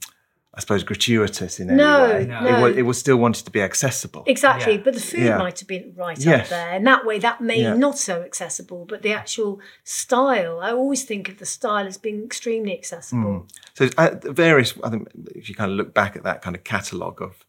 I 0.54 0.60
suppose 0.60 0.82
gratuitous 0.82 1.60
in 1.60 1.68
any 1.70 1.76
No, 1.76 2.04
way. 2.04 2.26
no. 2.26 2.44
It 2.46 2.60
was, 2.62 2.76
it 2.78 2.82
was 2.82 2.98
still 2.98 3.16
wanted 3.18 3.44
to 3.44 3.50
be 3.52 3.62
accessible. 3.62 4.24
Exactly, 4.26 4.74
Yeah. 4.74 4.80
but 4.82 4.94
the 4.94 5.00
food 5.00 5.20
Yeah. 5.20 5.38
might 5.38 5.58
have 5.60 5.68
been 5.68 5.94
right 5.96 6.26
up 6.26 6.48
there, 6.48 6.70
and 6.72 6.84
that 6.86 7.06
way 7.06 7.20
that 7.20 7.40
made 7.40 7.60
Yeah. 7.62 7.74
not 7.74 7.96
so 7.96 8.22
accessible. 8.22 8.84
But 8.84 9.02
the 9.02 9.12
actual 9.12 9.60
style, 9.84 10.58
I 10.60 10.72
always 10.72 11.04
think 11.04 11.28
of 11.28 11.38
the 11.38 11.46
style 11.46 11.86
as 11.86 11.96
being 11.96 12.24
extremely 12.24 12.76
accessible. 12.76 13.46
So 13.74 13.88
at 13.98 14.22
the 14.22 14.32
various, 14.32 14.74
I 14.82 14.90
think, 14.90 15.08
if 15.34 15.48
you 15.48 15.54
kind 15.54 15.70
of 15.70 15.76
look 15.76 15.94
back 15.94 16.16
at 16.16 16.24
that 16.24 16.42
kind 16.42 16.56
of 16.56 16.64
catalogue 16.64 17.22
of 17.22 17.44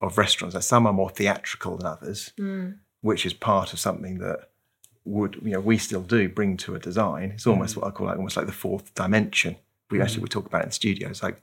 of 0.00 0.18
restaurants, 0.18 0.54
like 0.54 0.64
some 0.64 0.84
are 0.86 0.92
more 0.92 1.10
theatrical 1.10 1.76
than 1.78 1.86
others, 1.86 2.32
Mm. 2.38 2.74
Which 3.02 3.26
is 3.26 3.34
part 3.34 3.72
of 3.72 3.78
something 3.78 4.18
that 4.18 4.48
would 5.04 5.34
you 5.42 5.50
know 5.52 5.60
we 5.60 5.76
still 5.78 6.02
do 6.02 6.28
bring 6.28 6.56
to 6.58 6.74
a 6.74 6.78
design. 6.78 7.32
It's 7.32 7.46
almost 7.46 7.76
what 7.76 7.86
I 7.86 7.90
call 7.90 8.06
like 8.06 8.16
almost 8.16 8.36
like 8.36 8.46
the 8.46 8.52
fourth 8.52 8.94
dimension. 8.94 9.56
We 9.90 10.00
actually 10.00 10.22
we 10.22 10.28
talk 10.28 10.46
about 10.46 10.62
it 10.62 10.66
in 10.66 10.70
studios, 10.72 11.22
like 11.22 11.40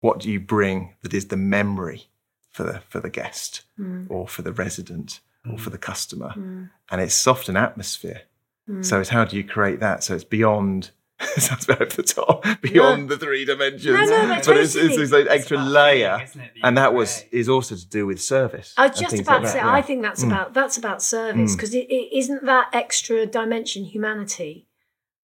what 0.00 0.18
do 0.20 0.30
you 0.30 0.40
bring 0.40 0.94
that 1.02 1.14
is 1.14 1.26
the 1.28 1.36
memory 1.36 2.06
for 2.50 2.64
the 2.64 2.80
for 2.88 3.00
the 3.00 3.10
guest 3.10 3.62
Mm. 3.78 4.06
or 4.10 4.26
for 4.26 4.42
the 4.42 4.52
resident 4.52 5.20
or 5.48 5.56
for 5.58 5.70
the 5.70 5.78
customer, 5.78 6.30
Mm. 6.36 6.70
and 6.90 7.00
it's 7.00 7.14
soft 7.14 7.48
an 7.48 7.56
atmosphere. 7.56 8.22
Mm. 8.68 8.84
So 8.84 9.00
it's 9.00 9.10
how 9.10 9.24
do 9.24 9.36
you 9.36 9.44
create 9.44 9.78
that? 9.80 10.02
So 10.02 10.14
it's 10.14 10.24
beyond. 10.24 10.90
It 11.20 11.40
sounds 11.42 11.64
very 11.66 11.80
over 11.80 11.96
the 11.96 12.02
top, 12.02 12.44
beyond 12.62 13.08
the 13.08 13.16
three 13.16 13.44
dimensions. 13.44 13.86
No, 13.86 14.04
no, 14.04 14.28
but 14.36 14.46
but 14.46 14.56
it's, 14.56 14.74
it's, 14.74 14.96
it's 14.96 15.12
an 15.12 15.26
extra 15.28 15.56
about 15.56 15.70
layer, 15.70 16.10
feeling, 16.18 16.24
isn't 16.24 16.40
it, 16.40 16.50
and 16.62 16.76
that 16.78 16.94
was 16.94 17.24
is 17.32 17.48
also 17.48 17.74
to 17.76 17.88
do 17.88 18.06
with 18.06 18.20
service. 18.20 18.74
I 18.76 18.88
was 18.88 18.98
just 18.98 19.18
about 19.18 19.42
like 19.42 19.42
to 19.42 19.48
say, 19.48 19.58
that, 19.58 19.66
I 19.66 19.82
think 19.82 20.02
that's 20.02 20.22
Mm. 20.22 20.28
about 20.28 20.54
that's 20.54 20.76
about 20.78 21.02
service 21.02 21.52
Mm. 21.52 21.56
because 21.56 21.74
it, 21.74 21.86
it 21.90 22.16
isn't 22.16 22.44
that 22.46 22.68
extra 22.72 23.26
dimension 23.26 23.84
humanity 23.84 24.66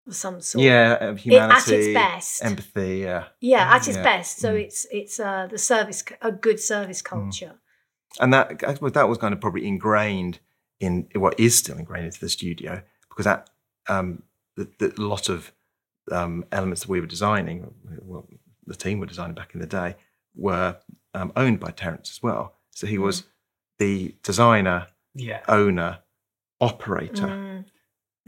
of 0.07 0.14
some 0.14 0.40
sort. 0.40 0.62
yeah, 0.64 0.94
of 0.94 1.16
It- 1.16 1.20
humanity, 1.22 1.74
at 1.74 1.80
its 1.80 1.94
best. 1.94 2.44
empathy. 2.44 2.98
Yeah, 2.98 3.24
yeah, 3.40 3.74
at 3.74 3.87
its 3.88 3.96
Yeah. 3.96 4.02
best. 4.02 4.38
So 4.38 4.54
Mm. 4.54 4.61
it's 4.64 4.87
it's 4.90 5.20
uh, 5.20 5.46
the 5.50 5.59
service, 5.59 6.04
a 6.20 6.33
good 6.33 6.59
service 6.61 7.02
culture. 7.02 7.54
and 8.20 8.33
that 8.33 8.62
I 8.66 8.74
suppose 8.74 8.92
that 8.92 9.09
was 9.09 9.18
kind 9.18 9.33
of 9.35 9.40
probably 9.40 9.66
ingrained 9.66 10.40
in 10.80 11.09
what 11.14 11.38
is 11.38 11.57
still 11.57 11.78
ingrained 11.78 12.07
into 12.07 12.20
the 12.20 12.28
studio 12.28 12.83
because 13.09 13.24
that 13.24 13.48
um, 13.88 14.22
the, 14.57 14.68
the 14.78 14.92
lot 15.00 15.28
of 15.28 15.52
um, 16.12 16.44
elements 16.52 16.82
that 16.82 16.88
we 16.88 17.00
were 17.00 17.06
designing, 17.06 17.72
well, 18.02 18.26
the 18.66 18.74
team 18.74 18.98
were 19.00 19.06
designing 19.06 19.34
back 19.34 19.54
in 19.54 19.60
the 19.60 19.66
day, 19.66 19.96
were 20.34 20.76
um, 21.14 21.32
owned 21.36 21.60
by 21.60 21.70
Terence 21.70 22.10
as 22.10 22.22
well. 22.22 22.54
So 22.70 22.86
he 22.86 22.98
was 22.98 23.24
the 23.78 24.14
designer, 24.22 24.88
Yeah. 25.14 25.42
owner, 25.48 26.00
operator. 26.60 27.26
Mm. 27.26 27.64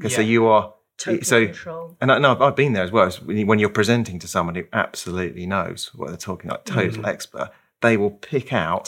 Okay, 0.00 0.14
So 0.14 0.20
you 0.20 0.46
are 0.46 0.74
Total 0.98 1.24
so 1.24 1.44
control. 1.46 1.96
and 2.00 2.10
I, 2.10 2.18
no, 2.18 2.36
I've- 2.40 2.54
been 2.56 2.72
there 2.72 2.82
as 2.84 2.90
well. 2.90 3.10
When 3.24 3.36
you- 3.36 3.46
when 3.46 3.58
you're 3.58 3.68
presenting 3.68 4.18
to 4.20 4.28
someone 4.28 4.54
who 4.54 4.64
absolutely 4.72 5.46
knows 5.46 5.92
what 5.94 6.08
they're 6.08 6.16
talking, 6.16 6.50
like 6.50 6.64
total 6.64 7.02
Mhm. 7.02 7.06
expert, 7.08 7.50
they 7.82 7.96
will 7.98 8.10
pick 8.12 8.52
out 8.52 8.86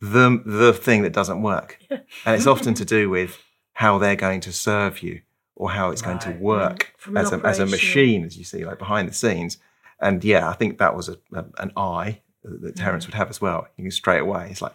Terrifying. 0.00 0.42
the 0.44 0.50
the 0.50 0.72
thing 0.72 1.02
that 1.02 1.12
doesn't 1.12 1.40
work, 1.42 1.78
and 1.90 2.34
it's 2.36 2.46
often 2.48 2.74
to 2.74 2.84
do 2.84 3.08
with 3.08 3.38
how 3.74 3.98
they're 3.98 4.16
going 4.16 4.40
to 4.40 4.52
serve 4.52 5.02
you 5.02 5.22
or 5.60 5.70
how 5.70 5.90
it's 5.90 6.00
going 6.00 6.18
to 6.18 6.30
work 6.30 6.94
From 6.96 7.18
an 7.18 7.22
as 7.22 7.32
a 7.32 7.40
as 7.44 7.58
a 7.58 7.66
machine, 7.66 8.24
as 8.24 8.38
you 8.38 8.44
see, 8.44 8.64
like 8.64 8.78
behind 8.78 9.06
the 9.06 9.12
scenes. 9.12 9.58
And 10.00 10.24
yeah, 10.24 10.48
I 10.48 10.54
think 10.54 10.78
that 10.78 10.96
was 10.96 11.10
a, 11.10 11.18
a 11.34 11.44
an 11.58 11.72
eye 11.76 12.22
that 12.42 12.74
mm. 12.74 12.82
Terence 12.82 13.06
would 13.06 13.14
have 13.14 13.28
as 13.28 13.42
well. 13.42 13.68
You 13.76 13.84
can 13.84 13.90
straight 13.90 14.20
away, 14.20 14.48
it's 14.50 14.62
like, 14.62 14.74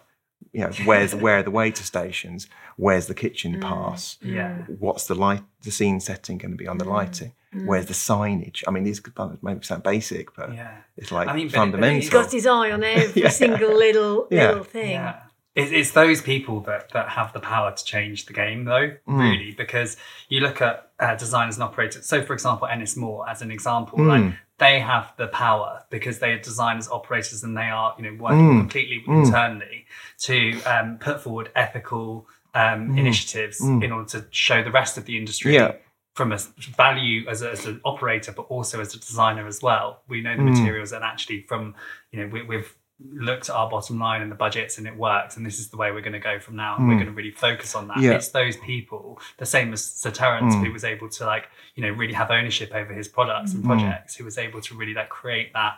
you 0.52 0.60
know, 0.60 0.70
where's 0.84 1.12
where 1.24 1.38
are 1.38 1.42
the 1.42 1.50
waiter 1.50 1.82
stations? 1.82 2.46
Where's 2.76 3.08
the 3.08 3.14
kitchen 3.14 3.56
mm, 3.56 3.62
pass? 3.62 4.16
Yeah. 4.22 4.58
What's 4.78 5.08
the 5.08 5.16
light, 5.16 5.42
the 5.62 5.72
scene 5.72 5.98
setting 5.98 6.38
going 6.38 6.52
to 6.52 6.56
be 6.56 6.68
on 6.68 6.78
the 6.78 6.84
mm, 6.84 6.96
lighting? 6.96 7.32
Where's 7.64 7.86
the 7.86 7.94
signage? 7.94 8.62
I 8.68 8.70
mean, 8.70 8.84
these 8.84 9.00
could 9.00 9.14
maybe 9.42 9.64
sound 9.64 9.82
basic, 9.82 10.36
but 10.36 10.54
Yeah. 10.54 10.76
it's 10.96 11.10
like 11.10 11.26
I 11.26 11.32
mean, 11.32 11.46
but 11.48 11.52
but 11.52 11.58
fundamental. 11.58 12.00
He's 12.00 12.10
got 12.10 12.30
his 12.30 12.46
eye 12.46 12.70
on 12.70 12.84
every 12.84 13.22
Yeah. 13.26 13.30
single 13.30 13.74
little 13.74 14.28
Yeah. 14.30 14.48
little 14.48 14.64
thing. 14.64 14.90
Yeah. 14.90 15.22
It's, 15.56 15.72
it's 15.72 15.90
those 15.92 16.20
people 16.20 16.60
that, 16.60 16.90
that 16.92 17.08
have 17.08 17.32
the 17.32 17.40
power 17.40 17.72
to 17.72 17.84
change 17.84 18.26
the 18.26 18.32
game, 18.34 18.64
though, 18.64 18.88
Mm. 19.08 19.18
really, 19.18 19.52
because 19.52 19.96
you 20.28 20.40
look 20.40 20.60
at 20.60 20.90
uh, 21.00 21.14
designers 21.16 21.56
and 21.56 21.64
operators. 21.64 22.06
So, 22.06 22.22
for 22.22 22.32
example, 22.34 22.68
Ennismore, 22.70 23.28
as 23.28 23.42
an 23.42 23.50
example, 23.50 23.98
Mm. 23.98 24.08
like 24.08 24.34
they 24.58 24.80
have 24.80 25.12
the 25.16 25.26
power 25.28 25.84
because 25.90 26.18
they 26.18 26.32
are 26.32 26.38
designers, 26.38 26.88
operators, 26.88 27.42
and 27.42 27.56
they 27.56 27.68
are, 27.78 27.94
you 27.98 28.04
know, 28.04 28.14
working 28.22 28.48
Mm. 28.54 28.60
completely 28.60 29.02
Mm. 29.06 29.24
internally 29.26 29.86
to 30.20 30.36
um, 30.62 30.98
put 30.98 31.20
forward 31.22 31.50
ethical 31.56 32.26
um, 32.54 32.88
Mm. 32.90 32.98
initiatives 32.98 33.60
Mm. 33.60 33.84
in 33.84 33.92
order 33.92 34.08
to 34.08 34.24
show 34.30 34.62
the 34.62 34.70
rest 34.70 34.96
of 34.96 35.04
the 35.04 35.18
industry 35.18 35.54
Yeah. 35.54 35.72
from 36.14 36.32
a 36.32 36.38
value 36.74 37.28
as, 37.28 37.42
a, 37.42 37.50
as 37.50 37.66
an 37.66 37.80
operator, 37.84 38.32
but 38.32 38.42
also 38.48 38.80
as 38.80 38.94
a 38.94 38.98
designer 38.98 39.46
as 39.46 39.60
well. 39.62 40.00
We 40.08 40.22
know 40.22 40.34
the 40.34 40.42
Mm. 40.42 40.50
materials, 40.52 40.92
and 40.92 41.04
actually, 41.04 41.42
from 41.42 41.74
you 42.12 42.20
know, 42.20 42.28
we, 42.32 42.42
we've 42.42 42.74
looked 42.98 43.50
at 43.50 43.54
our 43.54 43.68
bottom 43.68 43.98
line 43.98 44.22
and 44.22 44.30
the 44.30 44.36
budgets, 44.36 44.78
and 44.78 44.86
it 44.86 44.96
works. 44.96 45.36
And 45.36 45.44
this 45.44 45.58
is 45.58 45.68
the 45.68 45.76
way 45.76 45.92
we're 45.92 46.00
going 46.00 46.12
to 46.14 46.18
go 46.18 46.38
from 46.40 46.56
now. 46.56 46.76
And 46.76 46.88
we're 46.88 46.94
Mm. 46.94 46.98
going 46.98 47.06
to 47.08 47.12
really 47.12 47.30
focus 47.30 47.74
on 47.74 47.88
that. 47.88 47.98
Yeah. 47.98 48.12
It's 48.12 48.28
those 48.28 48.56
people, 48.56 49.20
the 49.38 49.44
same 49.46 49.72
as 49.74 49.84
Sir 49.84 50.10
Terence, 50.10 50.54
Mm. 50.54 50.64
who 50.66 50.72
was 50.72 50.82
able 50.84 51.08
to 51.10 51.26
like 51.26 51.48
you 51.74 51.82
know 51.82 51.90
really 51.90 52.14
have 52.14 52.30
ownership 52.30 52.72
over 52.74 52.92
his 52.94 53.06
products 53.08 53.52
and 53.52 53.62
Mm. 53.62 53.66
projects, 53.66 54.16
who 54.16 54.24
was 54.24 54.38
able 54.38 54.60
to 54.62 54.74
really 54.74 54.94
like 54.94 55.08
create 55.10 55.52
that 55.52 55.74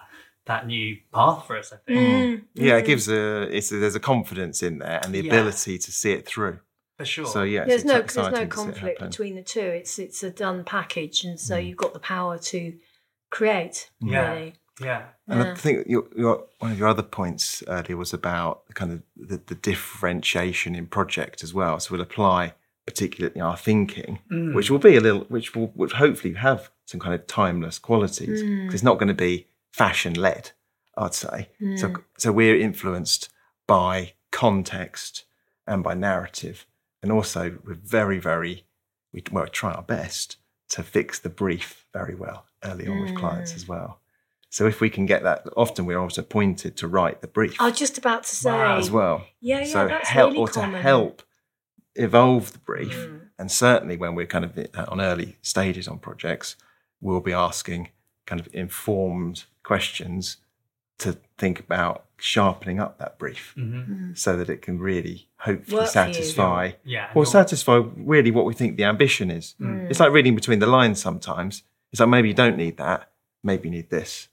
that 0.47 0.67
new 0.67 0.97
path 1.13 1.47
for 1.47 1.59
us. 1.59 1.73
I 1.73 1.77
think 1.77 1.99
Mm. 2.01 2.45
yeah, 2.55 2.75
Mm. 2.75 2.81
it 2.81 2.87
gives 2.87 3.09
a 3.09 3.43
it's 3.55 3.69
there's 3.71 3.95
a 3.97 4.01
confidence 4.01 4.63
in 4.63 4.79
there 4.79 5.01
and 5.03 5.13
the 5.15 5.21
Yeah. 5.21 5.33
ability 5.33 5.77
to 5.79 5.93
see 5.93 6.13
it 6.13 6.25
through. 6.27 6.61
for 6.97 7.05
sure. 7.05 7.27
So 7.27 7.43
yeah, 7.45 7.65
There's 7.65 7.85
no 7.85 7.95
ex- 8.01 8.15
there's 8.15 8.27
no 8.27 8.31
exciting 8.43 8.51
to 8.51 8.57
see 8.57 8.63
it 8.63 8.67
conflict 8.67 9.01
between 9.01 9.35
the 9.37 9.43
two. 9.43 9.61
It's 9.61 9.99
it's 10.01 10.23
a 10.25 10.31
done 10.31 10.65
package, 10.65 11.23
and 11.25 11.39
so 11.39 11.57
Mm. 11.57 11.67
you've 11.69 11.77
got 11.77 11.93
the 11.93 12.01
power 12.01 12.39
to 12.39 12.73
create. 13.31 13.91
Yeah. 14.01 14.33
Really. 14.33 14.55
Yeah, 14.81 15.03
And 15.27 15.43
I 15.43 15.55
think 15.55 15.87
your, 15.89 16.05
your, 16.17 16.45
one 16.59 16.73
of 16.73 16.79
your 16.79 16.89
other 16.89 17.03
points 17.03 17.63
earlier 17.67 17.97
was 17.97 18.13
about 18.13 18.63
kind 18.75 18.93
of 18.93 19.03
the, 19.17 19.41
the 19.47 19.55
differentiation 19.55 20.75
in 20.75 20.87
project 20.87 21.43
as 21.43 21.53
well. 21.53 21.81
So 21.81 21.93
we'll 21.93 22.03
apply 22.03 22.55
particularly 22.87 23.41
our 23.41 23.57
thinking, 23.57 24.21
Mm. 24.31 24.55
which 24.55 24.71
will 24.71 24.79
be 24.79 24.97
a 24.97 25.01
little, 25.01 25.23
which 25.29 25.55
will 25.55 25.69
which 25.75 25.93
hopefully 25.93 26.35
have 26.35 26.71
some 26.87 27.01
kind 27.01 27.15
of 27.15 27.27
timeless 27.27 27.79
qualities. 27.79 28.43
Mm. 28.43 28.73
It's 28.73 28.83
not 28.83 28.99
going 28.99 29.09
to 29.09 29.15
be 29.15 29.47
fashion 29.73 30.15
led, 30.15 30.53
I'd 30.97 31.15
say. 31.15 31.49
So 31.77 31.89
Mm. 31.89 32.03
so 32.17 32.33
we're 32.33 32.57
influenced 32.57 33.29
by 33.67 34.15
context 34.31 35.25
and 35.67 35.85
by 35.85 35.95
narrative, 35.95 36.67
and 37.03 37.13
also 37.13 37.59
we're 37.65 37.75
very 37.99 38.19
very 38.19 38.65
we 39.13 39.23
well 39.33 39.45
we 39.45 39.51
try 39.51 39.73
our 39.73 39.83
best 39.83 40.37
to 40.71 40.83
fix 40.83 41.19
the 41.19 41.29
brief 41.31 41.85
very 41.93 42.15
well 42.15 42.47
early 42.65 42.87
on 42.89 43.01
with 43.03 43.15
clients 43.17 43.53
Mm. 43.53 43.57
as 43.57 43.69
well. 43.69 44.01
So 44.51 44.67
if 44.67 44.81
we 44.81 44.89
can 44.91 45.05
get 45.07 45.23
that, 45.25 45.47
often 45.57 45.85
we're 45.85 45.99
also 45.99 46.23
appointed 46.23 46.77
to 46.79 46.89
write 46.89 47.21
the 47.21 47.29
brief 47.29 47.61
I 47.61 47.69
was 47.69 47.79
just 47.79 47.99
about 47.99 48.25
to 48.25 48.35
say. 48.35 48.51
Wow. 48.51 48.79
as 48.79 48.91
well. 48.91 49.25
Yeah, 49.41 49.59
yeah, 49.61 49.65
so 49.67 49.89
that's 49.89 50.09
help 50.09 50.31
really 50.33 50.41
or 50.43 50.49
to 50.49 50.63
help 50.63 51.23
evolve 51.95 52.53
the 52.53 52.59
brief, 52.59 52.95
Mm. 52.95 53.21
and 53.39 53.51
certainly 53.53 53.97
when 53.97 54.15
we're 54.15 54.27
kind 54.27 54.45
of 54.45 54.57
uh, 54.59 54.85
on 54.89 55.01
early 55.01 55.37
stages 55.43 55.89
on 55.89 55.99
projects, 55.99 56.57
we'll 57.01 57.21
be 57.21 57.33
asking 57.33 57.89
kind 58.27 58.41
of 58.41 58.49
informed 58.55 59.45
questions 59.63 60.39
to 60.99 61.17
think 61.37 61.61
about 61.61 62.05
sharpening 62.17 62.81
up 62.81 62.99
that 62.99 63.19
brief 63.19 63.55
Mhm. 63.57 64.17
so 64.19 64.37
that 64.37 64.49
it 64.51 64.63
can 64.63 64.79
really 64.79 65.29
hopefully 65.39 65.83
Work 65.83 65.89
satisfy 65.91 66.73
yeah, 66.85 67.11
or 67.15 67.25
satisfy 67.27 67.83
really 67.97 68.31
what 68.33 68.45
we 68.45 68.55
think 68.55 68.77
the 68.77 68.85
ambition 68.85 69.31
is. 69.31 69.55
Mm. 69.61 69.89
It's 69.91 70.01
like 70.01 70.11
reading 70.13 70.35
between 70.35 70.59
the 70.59 70.67
lines 70.67 71.01
sometimes. 71.01 71.63
It's 71.93 72.01
like 72.01 72.09
maybe 72.09 72.29
you 72.29 72.35
don't 72.35 72.57
need 72.57 72.77
that, 72.79 73.11
maybe 73.45 73.69
you 73.69 73.75
need 73.75 73.91
this. 73.91 74.29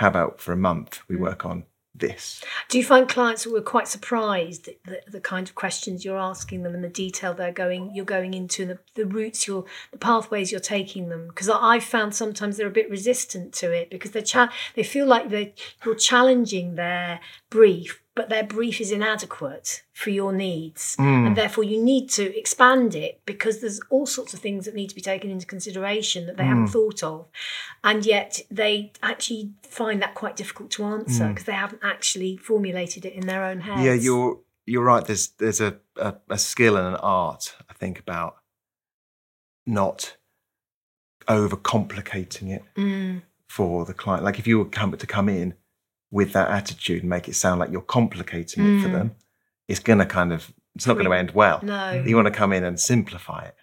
How 0.00 0.08
about 0.08 0.40
for 0.40 0.52
a 0.54 0.56
month 0.56 1.00
we 1.08 1.16
Mm. 1.16 1.20
work 1.20 1.44
on 1.44 1.64
this? 1.94 2.42
Do 2.70 2.78
you 2.78 2.84
find 2.84 3.06
clients 3.06 3.42
who 3.42 3.54
are 3.54 3.60
quite 3.60 3.86
surprised 3.86 4.66
at 4.68 4.82
the, 4.84 5.02
the 5.10 5.20
kind 5.20 5.46
of 5.46 5.54
questions 5.54 6.06
you're 6.06 6.16
asking 6.16 6.62
them 6.62 6.74
and 6.74 6.82
the 6.82 6.88
detail 6.88 7.34
they're 7.34 7.52
going 7.52 7.94
you're 7.94 8.06
going 8.06 8.32
into 8.32 8.64
the, 8.64 8.78
the 8.94 9.04
routes 9.04 9.46
you're 9.46 9.66
the 9.92 9.98
pathways 9.98 10.50
you're 10.50 10.60
taking 10.76 11.10
them 11.10 11.28
because 11.28 11.50
I've 11.50 11.84
found 11.84 12.14
sometimes 12.14 12.56
they're 12.56 12.66
a 12.66 12.70
bit 12.70 12.88
resistant 12.88 13.52
to 13.60 13.72
it 13.72 13.90
because 13.90 14.12
they're 14.12 14.22
cha- 14.22 14.50
they 14.74 14.84
feel 14.84 15.04
like 15.06 15.28
they 15.28 15.52
you're 15.84 15.94
challenging 15.94 16.76
their 16.76 17.20
brief 17.50 18.02
but 18.20 18.28
their 18.28 18.44
brief 18.44 18.82
is 18.82 18.92
inadequate 18.92 19.82
for 19.94 20.10
your 20.10 20.30
needs. 20.30 20.94
Mm. 20.98 21.28
And 21.28 21.36
therefore, 21.36 21.64
you 21.64 21.82
need 21.82 22.10
to 22.10 22.38
expand 22.38 22.94
it 22.94 23.22
because 23.24 23.62
there's 23.62 23.80
all 23.88 24.04
sorts 24.04 24.34
of 24.34 24.40
things 24.40 24.66
that 24.66 24.74
need 24.74 24.88
to 24.90 24.94
be 24.94 25.00
taken 25.00 25.30
into 25.30 25.46
consideration 25.46 26.26
that 26.26 26.36
they 26.36 26.44
haven't 26.44 26.66
Mm. 26.66 26.72
thought 26.72 27.02
of. 27.02 27.28
And 27.82 28.04
yet, 28.04 28.42
they 28.50 28.92
actually 29.02 29.52
find 29.62 30.02
that 30.02 30.14
quite 30.14 30.36
difficult 30.36 30.70
to 30.72 30.84
answer 30.84 31.28
because 31.28 31.46
they 31.46 31.54
haven't 31.54 31.80
actually 31.82 32.36
formulated 32.36 33.06
it 33.06 33.14
in 33.14 33.26
their 33.26 33.42
own 33.42 33.60
heads. 33.62 33.80
Mm. 33.80 33.84
Yeah, 33.86 33.94
you're 33.94 34.40
you're 34.66 34.84
right. 34.84 35.06
There's 35.06 35.28
there's 35.38 35.62
a, 35.62 35.78
a, 35.96 36.16
a 36.28 36.36
skill 36.36 36.76
and 36.76 36.88
an 36.88 36.96
art, 36.96 37.56
I 37.70 37.72
think, 37.72 37.98
about 37.98 38.36
not 39.66 40.18
overcomplicating 41.26 42.50
it 42.54 42.64
Mm, 42.76 43.22
for 43.48 43.86
the 43.86 43.94
client. 43.94 44.24
Like 44.24 44.38
if 44.38 44.46
you 44.46 44.58
were 44.58 44.66
come 44.66 44.94
to 44.94 45.06
come 45.06 45.30
in 45.30 45.54
with 46.10 46.32
that 46.32 46.50
attitude 46.50 47.02
and 47.02 47.10
make 47.10 47.28
it 47.28 47.34
sound 47.34 47.60
like 47.60 47.70
you're 47.70 47.80
complicating 47.82 48.64
it 48.78 48.82
for 48.82 48.88
Mm. 48.88 48.92
them, 48.92 49.14
it's 49.68 49.80
gonna 49.80 50.06
kind 50.06 50.32
of 50.32 50.52
it's 50.76 50.86
not 50.86 50.96
gonna 50.96 51.14
end 51.14 51.32
well. 51.32 51.60
no. 51.62 52.02
You 52.06 52.14
want 52.16 52.26
to 52.26 52.32
come 52.32 52.52
in 52.52 52.64
and 52.64 52.78
simplify 52.78 53.44
it. 53.44 53.56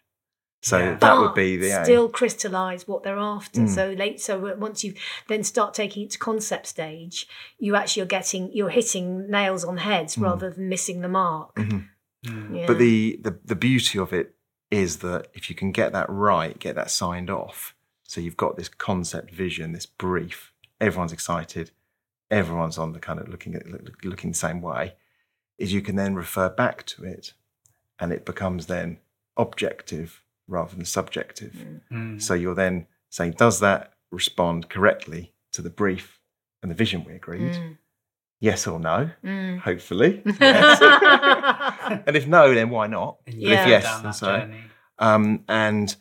So 0.62 0.78
Yeah. 0.80 0.96
that 0.96 1.18
would 1.20 1.34
be 1.36 1.56
the 1.56 1.70
aim. 1.72 1.84
still 1.86 2.10
crystallize 2.10 2.88
what 2.88 3.04
they're 3.04 3.18
after. 3.20 3.62
Mm. 3.62 3.70
So 3.70 3.92
late, 3.92 4.20
so 4.20 4.56
once 4.58 4.84
you 4.84 4.94
then 5.28 5.44
start 5.44 5.74
taking 5.74 6.04
it 6.04 6.12
to 6.12 6.18
concept 6.20 6.66
stage, 6.68 7.28
you 7.60 7.76
actually 7.76 8.02
are 8.04 8.08
getting 8.08 8.52
you're 8.54 8.70
hitting 8.70 9.30
nails 9.30 9.64
on 9.64 9.78
heads 9.78 10.16
Mm. 10.16 10.24
rather 10.24 10.50
than 10.50 10.68
missing 10.70 11.02
the 11.02 11.08
mark. 11.08 11.56
Mhm. 11.56 11.88
Mm. 12.26 12.56
Yeah. 12.58 12.66
But 12.68 12.78
the, 12.80 13.20
the 13.22 13.40
the 13.46 13.56
beauty 13.56 14.00
of 14.00 14.12
it 14.12 14.36
is 14.72 14.98
that 14.98 15.28
if 15.34 15.50
you 15.50 15.56
can 15.56 15.72
get 15.72 15.94
that 15.94 16.10
right, 16.10 16.60
get 16.60 16.76
that 16.76 16.92
signed 16.92 17.30
off, 17.30 17.74
so 18.04 18.20
you've 18.20 18.36
got 18.38 18.58
this 18.58 18.68
concept 18.68 19.32
vision, 19.32 19.72
this 19.72 19.86
brief, 19.86 20.52
everyone's 20.82 21.14
excited, 21.14 21.72
everyone's 22.30 22.78
on 22.78 22.94
the 22.94 23.00
kind 23.00 23.20
of 23.20 23.28
looking 23.30 23.56
at 23.56 23.66
looking 24.04 24.32
the 24.32 24.38
same 24.38 24.62
way, 24.62 24.94
is 25.58 25.74
you 25.74 25.82
can 25.82 25.96
then 25.96 26.16
refer 26.16 26.50
back 26.50 26.86
to 26.88 27.04
it, 27.04 27.34
and 28.00 28.12
it 28.12 28.26
becomes 28.26 28.66
then 28.68 29.00
objective 29.38 30.22
rather 30.48 30.76
than 30.76 30.86
subjective. 30.86 31.54
Mm. 31.92 32.22
So 32.22 32.34
you're 32.34 32.56
then 32.56 32.88
saying, 33.10 33.34
does 33.38 33.60
that 33.60 33.94
respond 34.12 34.70
correctly 34.70 35.34
to 35.54 35.62
the 35.62 35.70
brief 35.70 36.20
and 36.62 36.72
the 36.72 36.76
vision 36.76 37.04
we 37.04 37.13
agreed? 37.13 37.54
Mm. 37.54 37.78
Yes 38.40 38.68
or 38.68 38.80
no? 38.80 39.10
Mm. 39.24 39.60
Hopefully. 39.60 40.22
Yes. 40.40 40.82
and 42.06 42.16
if 42.16 42.28
no, 42.28 42.54
then 42.54 42.70
why 42.70 42.88
not? 42.88 43.18
And 43.26 43.36
Yeah. 43.36 43.62
if 43.63 43.68
yes, 43.68 43.84
down 43.84 43.96
then 44.04 44.12
that 44.12 44.16
so. 44.16 44.26
journey. 44.40 44.62
Um, 45.00 45.44
and 45.48 45.96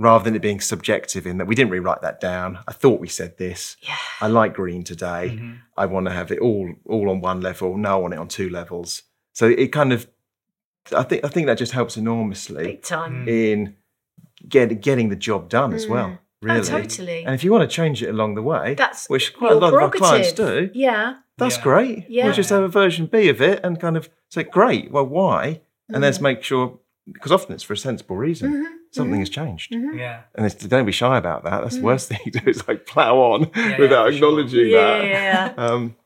rather 0.00 0.24
than 0.24 0.34
it 0.34 0.42
being 0.42 0.60
subjective 0.60 1.26
in 1.26 1.36
that 1.38 1.46
we 1.46 1.54
didn't 1.54 1.70
really 1.70 1.84
write 1.84 2.00
that 2.02 2.20
down, 2.20 2.58
I 2.66 2.72
thought 2.72 2.98
we 3.00 3.08
said 3.08 3.36
this. 3.36 3.76
yeah. 3.82 3.96
I 4.20 4.26
like 4.28 4.54
green 4.54 4.82
today. 4.82 5.38
Mhm. 5.38 5.58
I 5.76 5.86
want 5.86 6.06
to 6.06 6.12
have 6.12 6.32
it 6.32 6.38
all 6.40 6.72
all 6.86 7.08
on 7.10 7.20
one 7.20 7.40
level. 7.40 7.76
No, 7.76 7.90
I 7.94 7.96
want 7.96 8.14
it 8.14 8.18
on 8.18 8.28
two 8.28 8.48
levels. 8.50 9.02
So 9.32 9.46
it 9.46 9.68
kind 9.72 9.92
of, 9.92 10.08
I 10.96 11.02
think 11.04 11.24
I 11.24 11.28
think 11.28 11.46
that 11.46 11.58
just 11.58 11.72
helps 11.72 11.96
enormously 11.96 12.64
Big 12.64 12.82
time. 12.82 13.26
Mm. 13.26 13.28
in 13.28 13.76
get, 14.48 14.80
getting 14.80 15.10
the 15.10 15.16
job 15.16 15.48
done 15.48 15.72
as 15.74 15.86
Mm. 15.86 15.90
well. 15.90 16.18
Really. 16.42 16.60
Oh, 16.60 16.62
totally. 16.62 17.24
And 17.26 17.34
if 17.34 17.44
you 17.44 17.52
want 17.52 17.68
to 17.68 17.74
change 17.76 18.02
it 18.02 18.08
along 18.08 18.34
the 18.34 18.42
way, 18.42 18.74
That's 18.74 19.08
which 19.10 19.34
quite 19.36 19.52
a 19.52 19.56
lot 19.56 19.74
of 19.74 19.80
our 19.82 19.90
clients 19.90 20.32
do, 20.32 20.70
Yeah. 20.72 21.16
that's 21.36 21.58
Yeah. 21.58 21.62
great. 21.62 22.06
Yeah. 22.08 22.24
We'll 22.24 22.32
just 22.34 22.48
have 22.48 22.62
a 22.62 22.68
version 22.68 23.04
B 23.04 23.28
of 23.28 23.42
it 23.42 23.60
and 23.62 23.78
kind 23.78 23.96
of 23.98 24.08
say, 24.30 24.44
great, 24.44 24.90
well, 24.90 25.04
why? 25.06 25.60
And 25.88 25.98
Mm. 25.98 26.02
let's 26.02 26.20
make 26.20 26.42
sure, 26.42 26.78
because 27.12 27.32
often 27.32 27.54
it's 27.54 27.62
for 27.62 27.72
a 27.72 27.76
sensible 27.76 28.16
reason. 28.16 28.52
Mhm, 28.52 28.76
Something 28.92 29.16
mhm. 29.16 29.20
has 29.20 29.30
changed. 29.30 29.72
Mhm. 29.72 29.98
Yeah. 29.98 30.22
And 30.34 30.46
it's, 30.46 30.54
don't 30.66 30.84
be 30.86 30.92
shy 30.92 31.16
about 31.16 31.44
that. 31.44 31.60
That's 31.62 31.76
the 31.76 31.80
Mm. 31.82 31.84
worst 31.84 32.08
thing 32.10 32.18
you 32.24 32.32
do 32.32 32.48
is 32.50 32.66
like 32.66 32.86
plow 32.86 33.16
on 33.18 33.50
Yeah, 33.54 33.78
without 33.78 34.04
yeah, 34.06 34.10
for 34.10 34.12
sure. 34.12 34.28
acknowledging 34.28 34.66
Yeah, 34.68 34.98
that. 34.98 35.04
yeah, 35.06 35.54
Um, 35.64 35.96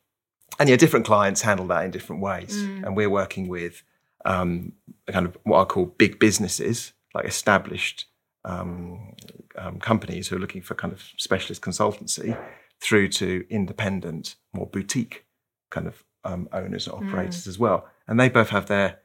and 0.59 0.69
yeah, 0.69 0.77
different 0.77 1.07
clients 1.07 1.43
handle 1.43 1.67
that 1.69 1.85
in 1.85 1.91
different 1.91 2.21
ways. 2.23 2.55
Mm. 2.57 2.85
And 2.87 2.97
we're 2.97 3.11
working 3.11 3.49
with 3.49 3.83
um, 4.27 4.73
kind 5.09 5.27
of 5.27 5.37
what 5.45 5.61
I 5.61 5.65
call 5.65 5.87
big 5.87 6.19
businesses, 6.19 6.93
like 7.15 7.25
established 7.27 8.07
um, 8.45 9.15
um, 9.57 9.79
companies 9.81 10.29
who 10.29 10.37
are 10.37 10.39
looking 10.39 10.63
for 10.63 10.75
kind 10.75 10.93
of 10.93 11.03
specialist 11.19 11.63
consultancy, 11.63 12.37
through 12.81 13.09
to 13.09 13.45
independent, 13.49 14.35
more 14.53 14.67
boutique 14.67 15.25
kind 15.71 15.87
of 15.87 16.05
um, 16.25 16.49
owners 16.53 16.87
and 16.87 16.95
operators 16.97 17.47
as 17.47 17.59
well. 17.59 17.87
And 18.07 18.21
they 18.21 18.29
both 18.29 18.51
have 18.51 18.67
their 18.67 18.99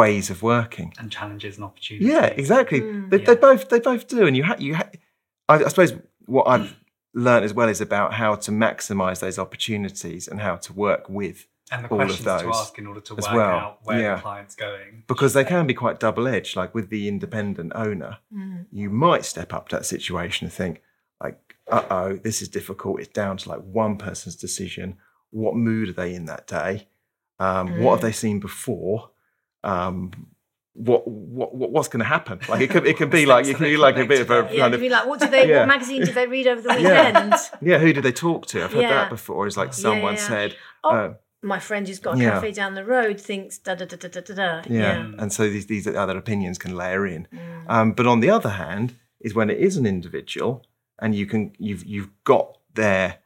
ways 0.00 0.30
of 0.30 0.42
working. 0.42 0.88
And 0.98 1.10
challenges 1.18 1.56
and 1.56 1.64
opportunities. 1.64 2.08
Yeah, 2.08 2.26
exactly. 2.26 2.80
Mm. 2.80 3.10
They, 3.10 3.18
they 3.18 3.36
both 3.36 3.68
they 3.68 3.80
both 3.80 4.08
do, 4.08 4.26
and 4.26 4.36
you 4.36 4.44
ha- 4.44 4.56
you 4.66 4.74
ha- 4.80 4.90
I, 5.48 5.54
I 5.66 5.68
suppose 5.68 5.92
what 6.26 6.46
I've 6.48 6.74
learned 7.14 7.44
as 7.44 7.52
well 7.58 7.68
is 7.68 7.80
about 7.80 8.14
how 8.14 8.34
to 8.36 8.50
maximise 8.50 9.20
those 9.20 9.38
opportunities 9.38 10.28
and 10.28 10.40
how 10.40 10.56
to 10.56 10.72
work 10.72 11.08
with 11.08 11.46
And 11.70 11.84
the 11.84 11.88
all 11.88 12.00
of 12.00 12.06
questions 12.08 12.24
to 12.42 12.48
ask 12.48 12.78
in 12.78 12.86
order 12.86 13.00
to 13.08 13.14
work 13.14 13.32
well. 13.32 13.58
out 13.64 13.78
where 13.84 14.00
Yeah. 14.00 14.14
the 14.16 14.22
client's 14.22 14.54
going. 14.56 15.04
because 15.06 15.32
they 15.34 15.44
can 15.44 15.66
be 15.66 15.74
quite 15.74 16.00
double 16.00 16.26
edged. 16.26 16.56
Like 16.56 16.74
with 16.74 16.88
the 16.88 17.06
independent 17.08 17.72
owner, 17.74 18.12
Mm. 18.34 18.66
you 18.72 18.88
might 18.88 19.24
step 19.26 19.52
up 19.52 19.68
to 19.68 19.76
that 19.76 19.84
situation 19.86 20.46
and 20.46 20.52
think 20.54 20.80
like, 21.22 21.38
uh 21.70 21.84
oh, 21.90 22.16
this 22.16 22.40
is 22.42 22.48
difficult. 22.48 23.00
It's 23.00 23.08
down 23.12 23.36
to 23.38 23.48
like 23.52 23.60
one 23.82 23.96
person's 23.96 24.36
decision. 24.36 24.96
What 25.30 25.54
mood 25.54 25.90
are 25.90 25.92
they 26.02 26.14
in 26.14 26.24
that 26.26 26.46
day? 26.46 26.88
Um, 27.38 27.80
What 27.82 27.90
have 27.92 27.98
Mm. 28.00 28.02
they 28.08 28.12
seen 28.12 28.40
before? 28.40 29.10
Um, 29.64 30.10
what, 30.74 31.06
what 31.06 31.54
what 31.54 31.70
what's 31.70 31.88
going 31.88 32.00
to 32.00 32.06
happen? 32.06 32.40
Like 32.48 32.62
it 32.62 32.70
could 32.70 32.86
it 32.86 32.96
can 32.96 33.10
be 33.10 33.26
like 33.26 33.46
it 33.46 33.56
can 33.56 33.64
be 33.64 33.76
like 33.76 33.96
a 33.98 34.06
bit 34.06 34.22
of 34.22 34.30
a 34.30 34.48
Yeah, 34.50 34.62
kind 34.62 34.74
of 34.74 34.80
be 34.80 34.88
like, 34.88 35.06
what 35.06 35.20
do 35.20 35.28
they? 35.28 35.48
Yeah. 35.48 35.60
What 35.60 35.68
magazine 35.68 36.02
do 36.04 36.12
they 36.12 36.26
read 36.26 36.46
over 36.46 36.62
the 36.62 36.68
weekend? 36.70 37.34
Yeah, 37.60 37.78
who 37.78 37.92
did 37.92 38.02
they 38.04 38.12
talk 38.12 38.46
to? 38.46 38.64
I've 38.64 38.72
heard 38.72 38.82
Yeah. 38.82 38.94
that 38.94 39.10
before. 39.10 39.46
It's 39.46 39.56
like 39.56 39.74
someone 39.74 40.16
said, 40.16 40.56
Oh, 40.82 40.90
uh, 40.90 41.14
My 41.42 41.58
friend 41.58 41.86
who's 41.86 41.98
got 41.98 42.18
a 42.18 42.20
cafe 42.20 42.52
down 42.52 42.74
the 42.74 42.84
road 42.84 43.20
thinks 43.20 43.58
da 43.58 43.74
da 43.74 43.84
da 43.84 43.96
da 43.96 44.08
da 44.08 44.34
da. 44.34 44.62
Yeah. 44.68 45.12
And 45.18 45.30
so 45.32 45.48
these, 45.50 45.66
these 45.66 45.86
other 45.86 46.16
opinions 46.16 46.56
can 46.56 46.74
layer 46.74 47.06
in. 47.06 47.28
Mm. 47.32 47.64
Um, 47.68 47.92
but 47.92 48.06
on 48.06 48.20
the 48.20 48.30
other 48.30 48.50
hand, 48.50 48.96
is 49.20 49.34
when 49.34 49.50
it 49.50 49.58
is 49.58 49.76
an 49.76 49.86
individual 49.86 50.64
and 51.00 51.14
you 51.14 51.26
can 51.26 51.52
you've 51.58 51.84
you've 51.84 52.10
got 52.24 52.58
their 52.74 53.18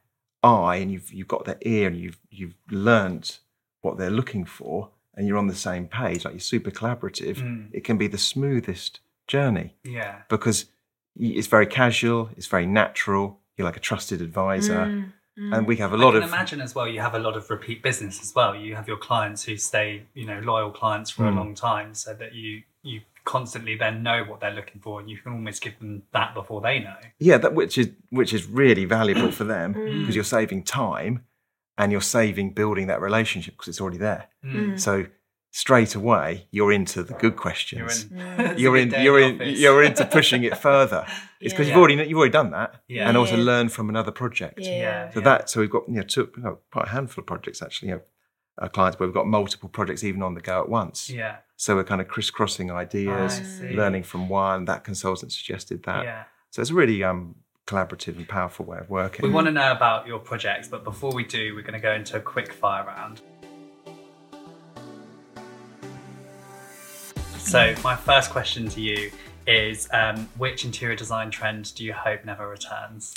eye 0.43 0.77
and 0.77 0.91
you've 0.93 1.13
you've 1.13 1.29
got 1.29 1.45
their 1.45 1.59
ear 1.63 1.87
and 1.89 1.97
you've 1.97 2.19
you've 2.31 2.55
learnt 2.71 3.41
what 3.81 3.97
they're 3.99 4.11
looking 4.11 4.45
for 4.45 4.91
and 5.17 5.27
you're 5.27 5.39
on 5.39 5.47
the 5.47 5.55
same 5.55 5.87
page, 5.89 6.25
like 6.25 6.35
you're 6.35 6.41
super 6.41 6.71
collaborative, 6.71 7.37
Mm. 7.37 7.69
it 7.73 7.85
can 7.85 7.97
be 7.99 8.07
the 8.07 8.19
smoothest 8.19 9.01
journey 9.27 9.75
Yeah. 9.85 10.23
because 10.29 10.67
it's 11.19 11.47
very 11.47 11.67
casual, 11.67 12.31
it's 12.37 12.47
very 12.47 12.67
natural. 12.67 13.41
You're 13.57 13.65
like 13.67 13.77
a 13.77 13.81
trusted 13.81 14.21
advisor, 14.21 14.85
Mm, 14.87 15.13
mm. 15.39 15.57
and 15.57 15.67
we 15.67 15.77
have 15.77 15.93
a 15.93 15.97
I 15.97 16.01
lot 16.01 16.13
can 16.13 16.23
of 16.23 16.29
imagine 16.29 16.61
as 16.61 16.75
well. 16.75 16.87
You 16.87 17.01
have 17.01 17.15
a 17.15 17.19
lot 17.19 17.37
of 17.37 17.49
repeat 17.49 17.83
business 17.83 18.21
as 18.23 18.35
well. 18.35 18.55
You 18.55 18.75
have 18.77 18.87
your 18.87 18.99
clients 18.99 19.45
who 19.45 19.57
stay, 19.57 20.03
you 20.15 20.27
know, 20.27 20.41
loyal 20.41 20.71
clients 20.71 21.11
for 21.11 21.27
a 21.27 21.31
Mm. 21.33 21.37
long 21.37 21.55
time, 21.55 21.95
so 21.95 22.13
that 22.15 22.35
you 22.35 22.63
you 22.83 23.01
constantly 23.25 23.75
then 23.75 24.05
know 24.05 24.23
what 24.23 24.39
they're 24.39 24.55
looking 24.55 24.81
for, 24.81 25.01
and 25.01 25.11
you 25.11 25.17
can 25.19 25.33
almost 25.33 25.61
give 25.61 25.77
them 25.81 26.05
that 26.13 26.33
before 26.35 26.61
they 26.61 26.79
know. 26.79 26.95
Yeah, 27.19 27.39
that 27.39 27.53
which 27.55 27.77
is 27.79 27.91
which 28.11 28.33
is 28.33 28.47
really 28.47 28.85
valuable 28.85 29.33
for 29.33 29.43
them 29.43 29.75
Mm. 29.75 30.01
because 30.01 30.15
you're 30.15 30.23
saving 30.39 30.63
time 30.63 31.25
and 31.79 31.93
you're 31.93 32.01
saving 32.01 32.51
building 32.55 32.87
that 32.89 33.01
relationship 33.01 33.55
because 33.55 33.69
it's 33.69 33.81
already 33.81 33.99
there. 33.99 34.29
Mm. 34.45 34.79
So 34.81 35.07
straight 35.51 35.95
away 35.95 36.47
you're 36.51 36.73
into 36.73 37.03
the 37.03 37.15
good 37.15 37.33
You're 37.33 37.41
questions. 37.47 38.05
in. 38.05 38.19
Mm. 38.19 38.59
You're 38.63 38.77
in. 38.77 38.91
You're 38.91 39.21
in. 39.21 39.41
You're 39.57 39.83
into 39.83 40.05
pushing 40.05 40.43
it 40.45 40.57
further. 40.59 41.07
It's 41.39 41.53
because 41.53 41.69
Yeah. 41.69 41.75
you've 41.75 41.81
already 41.83 42.09
you've 42.09 42.17
already 42.19 42.33
done 42.33 42.51
that, 42.53 42.83
Yeah. 42.89 43.07
and 43.09 43.17
also 43.17 43.37
Yeah. 43.37 43.43
learn 43.45 43.69
from 43.69 43.91
another 43.91 44.11
project. 44.11 44.59
Yeah. 44.61 44.71
Yeah. 44.71 45.11
So 45.13 45.21
that 45.21 45.51
so 45.51 45.61
we've 45.61 45.71
got 45.71 45.83
you 45.87 45.97
know, 45.97 46.03
two, 46.03 46.31
you 46.37 46.43
know 46.43 46.59
quite 46.73 46.87
a 46.87 46.91
handful 46.91 47.21
of 47.23 47.27
projects 47.27 47.61
actually. 47.63 47.89
You 47.91 47.95
know, 47.97 48.03
uh, 48.63 48.69
clients 48.69 48.99
where 48.99 49.07
we've 49.07 49.15
got 49.15 49.27
multiple 49.27 49.69
projects 49.69 50.03
even 50.03 50.23
on 50.23 50.33
the 50.35 50.41
go 50.41 50.63
at 50.63 50.69
once. 50.71 51.11
Yeah. 51.11 51.37
So 51.57 51.75
we're 51.77 51.85
kind 51.85 52.01
of 52.01 52.09
crisscrossing 52.09 52.71
ideas, 52.71 53.61
learning 53.61 54.05
from 54.05 54.31
one. 54.31 54.65
That 54.65 54.83
consultant 54.85 55.31
suggested 55.33 55.83
that. 55.85 56.05
Yeah. 56.05 56.25
So 56.53 56.63
it's 56.63 56.71
really 56.71 57.05
um, 57.05 57.35
collaborative 57.67 58.17
and 58.17 58.29
powerful 58.29 58.65
way 58.65 58.79
of 58.79 58.89
working. 58.89 59.23
We 59.27 59.33
want 59.33 59.47
to 59.47 59.53
know 59.53 59.73
about 59.73 60.07
your 60.07 60.19
projects, 60.19 60.69
but 60.69 60.85
before 60.85 61.13
we 61.13 61.25
do, 61.25 61.55
we're 61.55 61.63
going 61.63 61.75
to 61.75 61.81
go 61.81 61.93
into 61.93 62.17
a 62.17 62.21
quick 62.21 62.53
fire 62.53 62.85
round. 62.85 63.21
So, 67.39 67.75
my 67.85 67.95
first 67.95 68.31
question 68.31 68.69
to 68.71 68.81
you 68.81 69.11
is 69.47 69.89
um, 69.93 70.29
which 70.37 70.65
interior 70.65 70.97
design 70.97 71.31
trend 71.31 71.73
do 71.77 71.85
you 71.85 71.93
hope 71.93 72.25
never 72.25 72.49
returns? 72.49 73.15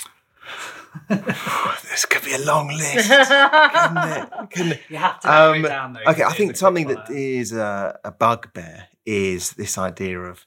this 1.08 2.04
could 2.04 2.24
be 2.24 2.32
a 2.34 2.38
long 2.38 2.68
list, 2.68 3.08
couldn't 3.08 3.98
it? 3.98 4.50
Couldn't 4.52 4.72
it? 4.72 4.80
You 4.88 4.96
have 4.96 5.20
to 5.20 5.32
Um, 5.32 5.64
it 5.64 5.68
down 5.68 5.92
though. 5.94 6.10
okay, 6.10 6.22
I 6.22 6.32
think 6.32 6.56
something 6.56 6.86
that 6.88 7.08
fire. 7.08 7.16
is 7.16 7.52
a, 7.52 7.98
a 8.04 8.10
bugbear 8.12 8.88
is 9.04 9.52
this 9.52 9.76
idea 9.78 10.20
of 10.20 10.46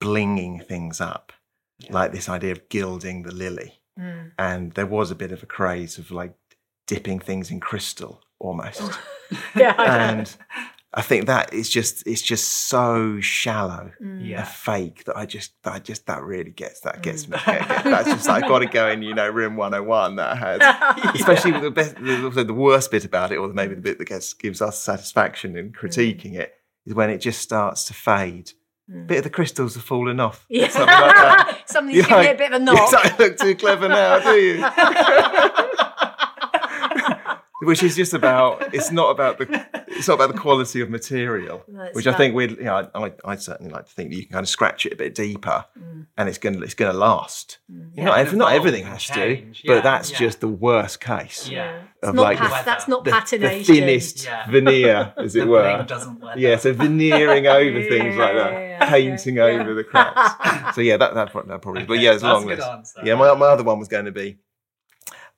blinging 0.00 0.64
things 0.64 1.00
up, 1.00 1.32
like 1.90 2.12
this 2.12 2.28
idea 2.28 2.52
of 2.52 2.68
gilding 2.68 3.22
the 3.22 3.32
lily. 3.32 3.80
Mm. 3.98 4.32
And 4.38 4.72
there 4.72 4.86
was 4.86 5.10
a 5.10 5.14
bit 5.14 5.32
of 5.32 5.42
a 5.42 5.46
craze 5.46 5.98
of 5.98 6.10
like 6.10 6.34
dipping 6.86 7.20
things 7.20 7.50
in 7.50 7.60
crystal 7.60 8.22
almost. 8.38 8.82
Yeah. 9.56 9.74
and 9.78 10.36
I 10.92 11.02
think 11.02 11.26
that 11.26 11.52
is 11.52 11.68
just 11.68 12.06
it's 12.06 12.22
just 12.22 12.68
so 12.68 13.20
shallow 13.20 13.90
mm. 14.00 14.28
Yeah. 14.28 14.40
and 14.40 14.48
fake 14.48 15.04
that 15.04 15.16
I 15.16 15.26
just 15.26 15.60
that 15.64 15.72
I 15.72 15.78
just 15.80 16.06
that 16.06 16.22
really 16.22 16.52
gets 16.52 16.80
that 16.80 17.02
gets 17.02 17.26
mm. 17.26 17.32
me. 17.32 17.38
Get, 17.44 17.68
get, 17.68 17.84
that's 17.84 18.08
just 18.08 18.28
like 18.28 18.46
got 18.46 18.60
to 18.60 18.66
go 18.66 18.88
in, 18.88 19.02
you 19.02 19.14
know, 19.14 19.28
room 19.28 19.56
101 19.56 20.16
that 20.16 20.38
has 20.38 21.14
especially 21.14 21.52
with 21.52 21.62
the 21.62 21.70
best 21.70 21.96
the, 21.96 22.30
the, 22.32 22.44
the 22.44 22.54
worst 22.54 22.92
bit 22.92 23.04
about 23.04 23.32
it, 23.32 23.38
or 23.38 23.48
maybe 23.48 23.74
the 23.74 23.80
mm. 23.80 23.84
bit 23.84 23.98
that 23.98 24.06
gets 24.06 24.34
gives 24.34 24.62
us 24.62 24.80
satisfaction 24.80 25.56
in 25.56 25.72
critiquing 25.72 26.34
it, 26.34 26.54
is 26.86 26.94
when 26.94 27.10
it 27.10 27.18
just 27.18 27.40
starts 27.40 27.84
to 27.86 27.94
fade. 27.94 28.52
Mm. 28.90 29.06
Bit 29.06 29.18
of 29.18 29.24
the 29.24 29.30
crystals 29.30 29.74
have 29.74 29.84
fallen 29.84 30.20
off. 30.20 30.44
Yeah. 30.48 30.68
Something 30.68 30.86
like 30.86 31.14
that. 31.16 31.62
Something's 31.66 31.96
You're 31.96 32.04
giving 32.04 32.18
like, 32.18 32.28
it 32.28 32.34
a 32.34 32.38
bit 32.38 32.52
of 32.52 32.60
a 32.60 32.64
knock. 32.64 32.92
You 32.92 32.98
don't 32.98 33.18
look 33.18 33.38
too 33.38 33.54
clever 33.54 33.88
now, 33.88 34.18
do 34.18 34.34
you? 34.34 34.60
Which 37.62 37.82
is 37.82 37.96
just 37.96 38.12
about. 38.14 38.74
It's 38.74 38.90
not 38.90 39.10
about 39.10 39.38
the. 39.38 39.66
It's 39.96 40.08
not 40.08 40.14
about 40.14 40.32
the 40.34 40.40
quality 40.40 40.80
of 40.80 40.90
material. 40.90 41.62
No, 41.68 41.82
it's 41.84 41.94
which 41.94 42.08
I 42.08 42.14
think 42.14 42.34
we. 42.34 42.48
You 42.48 42.64
know, 42.64 42.90
I, 42.96 43.12
I 43.24 43.36
certainly 43.36 43.70
like 43.70 43.86
to 43.86 43.92
think 43.92 44.10
that 44.10 44.16
you 44.16 44.22
can 44.24 44.32
kind 44.32 44.42
of 44.42 44.48
scratch 44.48 44.86
it 44.86 44.92
a 44.92 44.96
bit 44.96 45.14
deeper, 45.14 45.64
Mm. 45.78 46.06
and 46.16 46.28
it's 46.28 46.36
going. 46.38 46.56
to 46.58 46.62
It's 46.64 46.74
going 46.74 46.90
to 46.90 46.98
last. 46.98 47.58
Yeah, 47.94 48.06
not, 48.06 48.18
and 48.18 48.36
not 48.38 48.52
everything 48.54 48.84
has 48.86 49.04
change. 49.04 49.62
to, 49.62 49.68
but 49.68 49.84
that's 49.84 50.10
yeah. 50.10 50.18
just 50.18 50.40
the 50.40 50.48
worst 50.48 51.00
case. 51.00 51.48
Yeah. 51.48 51.82
It's 52.02 52.08
Of 52.08 52.16
not 52.16 52.22
like 52.22 52.38
pat- 52.38 52.50
the- 52.50 52.70
that's 52.70 52.88
not 52.88 53.04
The, 53.04 53.10
the 53.38 53.62
thinnest 53.64 54.24
Yeah. 54.24 54.46
veneer, 54.50 55.14
as 55.16 55.36
it 55.36 55.46
were. 55.46 55.84
doesn't 55.86 56.20
wear 56.20 56.36
Yeah, 56.36 56.56
so 56.56 56.72
veneering 56.72 57.46
over 57.60 57.80
things 57.82 58.16
like 58.16 58.34
that, 58.34 58.52
yeah, 58.52 58.90
painting 58.90 59.36
yeah. 59.36 59.44
over 59.44 59.74
the 59.74 59.84
cracks. 59.84 60.74
so 60.74 60.80
yeah, 60.80 60.96
that 60.96 61.14
that, 61.14 61.32
that 61.32 61.62
probably. 61.62 61.84
but 61.84 62.00
yeah, 62.00 62.10
there's 62.10 62.24
a 62.24 62.32
long 62.32 62.44
a 62.44 62.46
list. 62.56 62.66
answer. 62.66 63.00
Yeah, 63.04 63.14
my, 63.14 63.32
my 63.34 63.46
other 63.46 63.62
one 63.62 63.78
was 63.78 63.86
going 63.88 64.06
to 64.06 64.12
be 64.12 64.38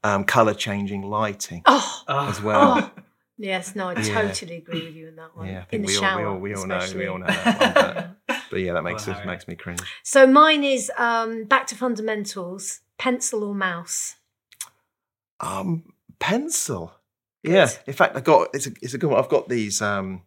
um, 0.05 0.25
color 0.25 0.55
changing 0.55 1.03
lighting 1.03 1.63
Oh, 1.67 2.03
Oh. 2.09 2.29
as 2.29 2.41
well. 2.43 2.93
oh. 2.97 3.03
yes, 3.39 3.75
no, 3.75 3.89
I 3.89 4.01
Yeah. 4.01 4.23
totally 4.23 4.57
agree 4.57 4.85
with 4.87 4.95
you 4.95 5.09
in 5.09 5.17
that 5.17 5.37
one. 5.37 5.47
Yeah, 5.49 5.59
I 5.59 5.59
in 5.61 5.85
think 5.85 5.87
the 5.87 6.01
we 6.01 6.07
all, 6.07 6.17
we 6.17 6.25
all 6.25 6.39
we 6.39 6.55
all 6.55 6.67
know 6.67 6.87
we 6.95 7.07
all 7.07 7.19
know 7.19 7.27
that 7.27 7.77
one. 7.97 8.17
But, 8.27 8.37
but 8.51 8.61
yeah, 8.61 8.73
that 8.75 8.83
makes 8.83 9.07
us 9.09 9.17
Harry. 9.17 9.27
makes 9.27 9.49
me 9.49 9.55
cringe. 9.57 9.81
So 10.03 10.27
mine 10.27 10.63
is 10.65 10.91
um, 10.99 11.45
back 11.45 11.67
to 11.69 11.75
fundamentals: 11.75 12.81
pencil 12.99 13.43
or 13.45 13.55
mouse. 13.55 14.17
Um, 15.41 15.93
pencil. 16.19 16.95
Yeah. 17.43 17.69
In 17.87 17.93
fact, 17.93 18.17
I 18.17 18.21
got 18.21 18.49
it's 18.55 18.67
a 18.67 18.71
it's 18.83 18.95
a 18.95 18.99
good 18.99 19.11
one. 19.11 19.19
I've 19.23 19.29
got 19.29 19.49
these 19.49 19.83
um, 19.83 20.23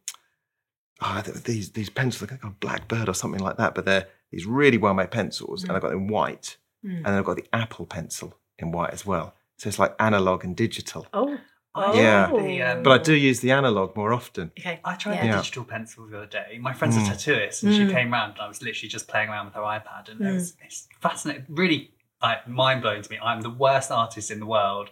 oh, 1.02 1.22
these 1.46 1.72
these 1.72 1.90
pencils. 1.90 2.24
I 2.24 2.28
think 2.28 2.42
called 2.42 2.60
Blackbird 2.60 3.10
or 3.10 3.14
something 3.14 3.42
like 3.42 3.58
that. 3.58 3.76
But 3.76 3.86
they're 3.86 4.08
these 4.32 4.46
really 4.46 4.78
well 4.78 4.94
made 4.94 5.12
pencils, 5.12 5.64
and 5.64 5.72
I've 5.74 5.82
got 5.82 5.90
them 5.92 6.08
white, 6.08 6.58
Mm. 6.86 6.96
and 6.98 7.06
then 7.08 7.14
I've 7.16 7.26
got 7.26 7.36
the 7.36 7.46
Apple 7.52 7.86
pencil 7.86 8.38
in 8.58 8.72
white 8.72 8.92
as 8.94 9.06
well. 9.06 9.34
So 9.60 9.68
it's 9.68 9.78
like 9.78 9.94
analog 10.00 10.46
and 10.46 10.56
digital. 10.56 11.06
Oh, 11.14 11.38
I 11.76 11.94
Yeah. 11.94 12.28
tried 12.28 12.40
the, 12.40 12.62
um, 12.62 12.84
But 12.84 13.02
I 13.02 13.04
do 13.04 13.14
use 13.14 13.42
the 13.42 13.52
analog 13.52 13.96
more 13.96 14.14
often. 14.14 14.52
okay. 14.58 14.80
I 14.86 14.96
tried 14.96 15.16
Yeah. 15.16 15.36
the 15.36 15.38
digital 15.42 15.66
pencil 15.66 16.08
the 16.08 16.18
other 16.18 16.26
day. 16.28 16.58
My 16.62 16.72
friend's 16.74 16.96
Mm. 16.98 17.08
a 17.10 17.14
tattooist, 17.14 17.64
and 17.64 17.74
Mm. 17.74 17.78
she 17.78 17.86
came 17.94 18.12
round, 18.12 18.34
and 18.34 18.42
I 18.42 18.48
was 18.48 18.62
literally 18.62 18.88
just 18.88 19.10
playing 19.10 19.30
around 19.30 19.46
with 19.48 19.56
her 19.56 19.62
iPad, 19.62 20.08
and 20.10 20.22
Mm. 20.22 20.30
it 20.30 20.34
was, 20.34 20.54
it's 20.66 20.88
fascinating, 21.02 21.46
really 21.50 21.92
like 22.22 22.48
mind 22.48 22.82
blowing 22.82 23.02
to 23.02 23.12
me. 23.12 23.20
I'm 23.22 23.42
the 23.42 23.50
worst 23.50 23.92
artist 23.92 24.32
in 24.32 24.40
the 24.40 24.46
world, 24.46 24.92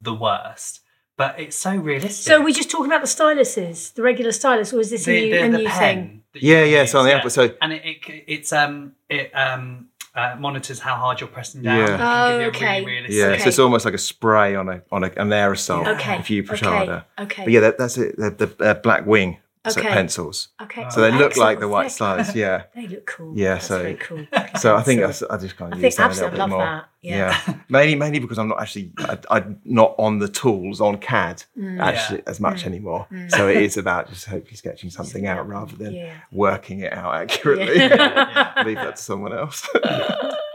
the 0.00 0.14
worst, 0.14 0.80
but 1.18 1.38
it's 1.38 1.56
so 1.56 1.76
realistic. 1.76 2.32
So 2.32 2.42
we're 2.42 2.54
just 2.54 2.70
talking 2.70 2.86
about 2.86 3.02
the 3.02 3.06
styluses, 3.08 3.92
the 3.94 4.02
regular 4.02 4.32
stylus, 4.32 4.72
or 4.72 4.80
is 4.80 4.88
this 4.90 5.06
a 5.06 5.12
new, 5.12 5.30
the, 5.30 5.44
a 5.44 5.50
the 5.50 5.58
new 5.58 5.68
pen 5.68 5.78
thing? 5.78 6.22
Yeah, 6.34 6.62
can 6.62 6.70
yeah. 6.72 6.84
So 6.86 6.98
on 7.00 7.04
the 7.06 7.12
Apple, 7.14 7.30
so 7.30 7.54
and 7.60 7.72
it, 7.74 7.82
it 7.84 8.24
it's 8.26 8.52
um 8.54 8.94
it 9.10 9.30
um 9.34 9.88
uh, 10.18 10.36
monitors 10.38 10.78
how 10.80 10.96
hard 10.96 11.20
you're 11.20 11.28
pressing 11.28 11.62
down. 11.62 11.76
Yeah. 11.78 11.84
It 11.84 11.98
can 11.98 12.30
give 12.30 12.40
you 12.40 12.44
a 12.44 12.46
Oh, 12.46 12.48
okay. 12.48 12.84
really 12.84 13.16
yeah, 13.18 13.24
Okay. 13.26 13.42
so 13.42 13.48
it's 13.48 13.58
almost 13.58 13.84
like 13.84 13.94
a 13.94 13.98
spray 13.98 14.54
on 14.54 14.68
a 14.68 14.82
on 14.90 15.04
a, 15.04 15.10
an 15.16 15.30
aerosol. 15.30 15.86
Okay. 15.94 16.16
If 16.18 16.30
you 16.30 16.42
push 16.42 16.62
okay. 16.62 16.70
harder. 16.74 17.04
Okay. 17.18 17.44
But 17.44 17.52
yeah, 17.52 17.60
that, 17.60 17.78
that's 17.78 17.96
it. 17.98 18.16
The, 18.16 18.30
the 18.30 18.64
uh, 18.64 18.74
Blackwing 18.80 19.38
so 19.74 19.82
pencils. 19.82 20.48
Okay. 20.62 20.86
So 20.90 21.00
they 21.00 21.10
look 21.12 21.36
like 21.36 21.60
the 21.60 21.68
white 21.68 21.84
They- 21.84 21.88
stylus. 21.90 22.34
Yeah. 22.34 22.64
They 22.74 22.86
look 22.86 23.06
cool. 23.06 23.36
Yeah, 23.36 23.54
That's 23.54 23.66
so- 23.66 23.82
very 23.82 23.94
cool. 23.94 24.26
So 24.60 24.74
I 24.76 24.82
think 24.82 25.00
Excellent. 25.00 25.00
that's, 25.00 25.22
I 25.22 25.36
just 25.38 25.56
kind 25.56 25.72
I 25.74 25.76
of 25.76 25.80
think 25.80 25.84
use 25.92 25.96
that 25.96 26.06
a 26.06 26.14
little 26.14 26.26
absolutely 26.26 26.36
bit 26.36 26.38
love 26.40 26.50
more. 26.50 26.58
that. 26.60 26.88
Yeah. 27.00 27.54
mainly 27.68 27.94
mainly 27.94 28.18
because 28.18 28.38
I'm 28.38 28.48
not 28.48 28.60
actually 28.60 28.92
I, 28.98 29.18
I'm 29.30 29.60
not 29.64 29.94
on 29.98 30.18
the 30.18 30.28
tools 30.28 30.80
on 30.80 30.98
CAD 30.98 31.44
Mm. 31.56 31.80
actually 31.80 32.22
as 32.26 32.40
much 32.40 32.66
anymore. 32.66 33.06
So 33.28 33.48
it 33.48 33.58
is 33.58 33.76
about 33.76 34.08
just 34.08 34.26
hopefully 34.26 34.56
sketching 34.56 34.90
something 34.90 35.26
out 35.26 35.46
rather 35.48 35.76
than 35.76 35.94
Yeah. 35.94 36.14
working 36.32 36.80
it 36.80 36.92
out 36.92 37.14
accurately. 37.14 37.76
Yeah. 37.76 38.62
Leave 38.66 38.76
that 38.76 38.96
to 38.96 39.02
someone 39.02 39.32
else. 39.32 39.68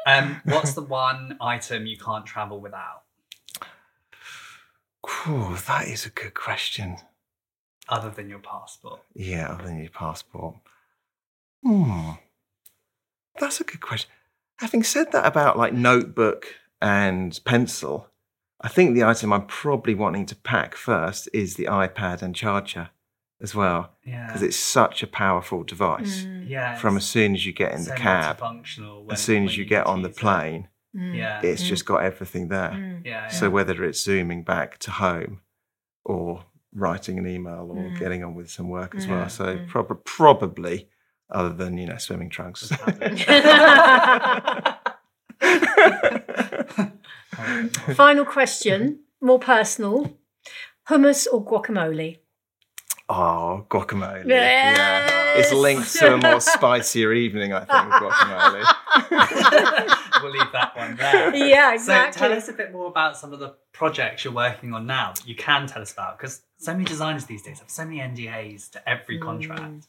Um, 0.06 0.42
what's 0.44 0.74
the 0.74 0.82
one 0.82 1.38
item 1.40 1.86
you 1.86 1.98
can't 1.98 2.26
travel 2.26 2.60
without, 2.60 3.04
Cool, 5.02 5.56
that 5.68 5.88
is 5.88 6.06
a 6.06 6.10
good 6.10 6.34
question. 6.34 6.98
Other 7.90 8.10
than 8.10 8.30
your 8.30 8.40
passport? 8.40 9.02
Yeah, 9.14 9.50
other 9.52 9.64
than 9.66 9.80
your 9.80 9.90
passport. 9.92 10.56
Hmm. 11.64 12.12
That's 13.40 13.60
a 13.62 13.64
good 13.64 13.82
question. 13.82 14.10
Having 14.60 14.84
said 14.84 15.12
that 15.12 15.26
about 15.26 15.58
like 15.58 15.74
notebook 15.74 16.46
and 16.82 17.40
pencil, 17.46 18.08
I 18.62 18.68
think 18.68 18.94
the 18.96 19.04
item 19.04 19.34
I'm 19.34 19.46
probably 19.48 19.96
wanting 19.96 20.26
to 20.28 20.36
pack 20.36 20.76
first 20.76 21.28
is 21.34 21.56
the 21.56 21.66
iPad 21.66 22.22
and 22.22 22.36
charger 22.36 22.90
as 23.42 23.54
well, 23.54 23.92
Yeah, 24.06 24.28
because 24.28 24.42
it's 24.42 24.56
such 24.56 25.04
a 25.04 25.08
powerful 25.08 25.64
device. 25.64 26.24
Mm, 26.24 26.48
yeah. 26.48 26.76
From 26.76 26.96
as 26.96 27.06
soon 27.06 27.34
as 27.34 27.46
you 27.46 27.52
get 27.52 27.74
in 27.74 27.80
so 27.84 27.92
the 27.92 27.98
cab, 27.98 28.40
when- 28.40 28.64
as 29.12 29.22
soon 29.22 29.44
as 29.44 29.50
when 29.52 29.60
you 29.60 29.66
get 29.66 29.86
on 29.86 30.02
the 30.02 30.08
use 30.10 30.18
it. 30.18 30.22
plane, 30.22 30.68
mm, 30.96 31.16
Yeah, 31.18 31.42
it's 31.44 31.64
just 31.64 31.86
got 31.86 32.04
everything 32.04 32.48
there. 32.48 32.72
mm. 32.72 33.02
yeah, 33.06 33.28
So 33.28 33.50
whether 33.50 33.84
it's 33.84 34.02
zooming 34.02 34.44
back 34.44 34.78
to 34.80 34.92
home 34.92 35.42
or 36.06 36.46
writing 36.76 37.18
an 37.20 37.28
email 37.28 37.70
or 37.72 37.76
Mm. 37.76 38.00
getting 38.00 38.24
on 38.24 38.34
with 38.36 38.50
some 38.50 38.70
work 38.70 38.96
as 38.96 39.06
Mm. 39.06 39.10
well. 39.12 39.30
So 39.30 39.58
Mm. 39.58 39.68
prob- 39.68 40.04
probably, 40.06 40.90
other 41.30 41.54
than 41.54 41.78
you 41.78 41.86
know 41.88 41.98
swimming 41.98 42.30
trunks. 42.30 42.68
Just 42.70 42.74
have. 42.82 44.78
Final 47.96 48.26
question, 48.26 49.00
more 49.22 49.40
personal: 49.40 50.18
hummus 50.90 51.28
or 51.32 51.44
guacamole? 51.46 52.20
oh, 53.10 53.66
guacamole! 53.70 54.24
Yes. 54.28 54.78
Yeah, 54.78 55.34
it's 55.40 55.52
linked 55.52 55.94
to 55.96 56.14
a 56.14 56.18
more 56.18 56.40
spicier 56.40 57.12
evening, 57.14 57.54
I 57.54 57.60
think. 57.60 57.94
Guacamole. 57.94 58.64
we'll 60.24 60.32
leave 60.32 60.52
that 60.54 60.76
one 60.76 60.96
there. 60.96 61.36
Yeah, 61.54 61.78
So 61.78 62.10
tell 62.12 62.32
us 62.32 62.48
a 62.50 62.54
bit 62.54 62.72
more 62.72 62.88
about 62.88 63.18
some 63.18 63.34
of 63.34 63.40
the 63.40 63.56
projects 63.74 64.24
you're 64.24 64.34
working 64.34 64.74
on 64.74 64.86
now 64.88 65.12
that 65.16 65.28
you 65.28 65.36
can 65.36 65.68
tell 65.68 65.82
us 65.82 65.92
about, 65.92 66.18
because 66.18 66.42
so 66.58 66.72
many 66.72 66.86
designers 66.86 67.26
these 67.26 67.44
days 67.44 67.60
have 67.60 67.70
so 67.70 67.86
many 67.86 68.00
NDAs 68.00 68.72
to 68.72 68.90
every 68.90 69.20
contract. 69.20 69.62
Mm. 69.62 69.84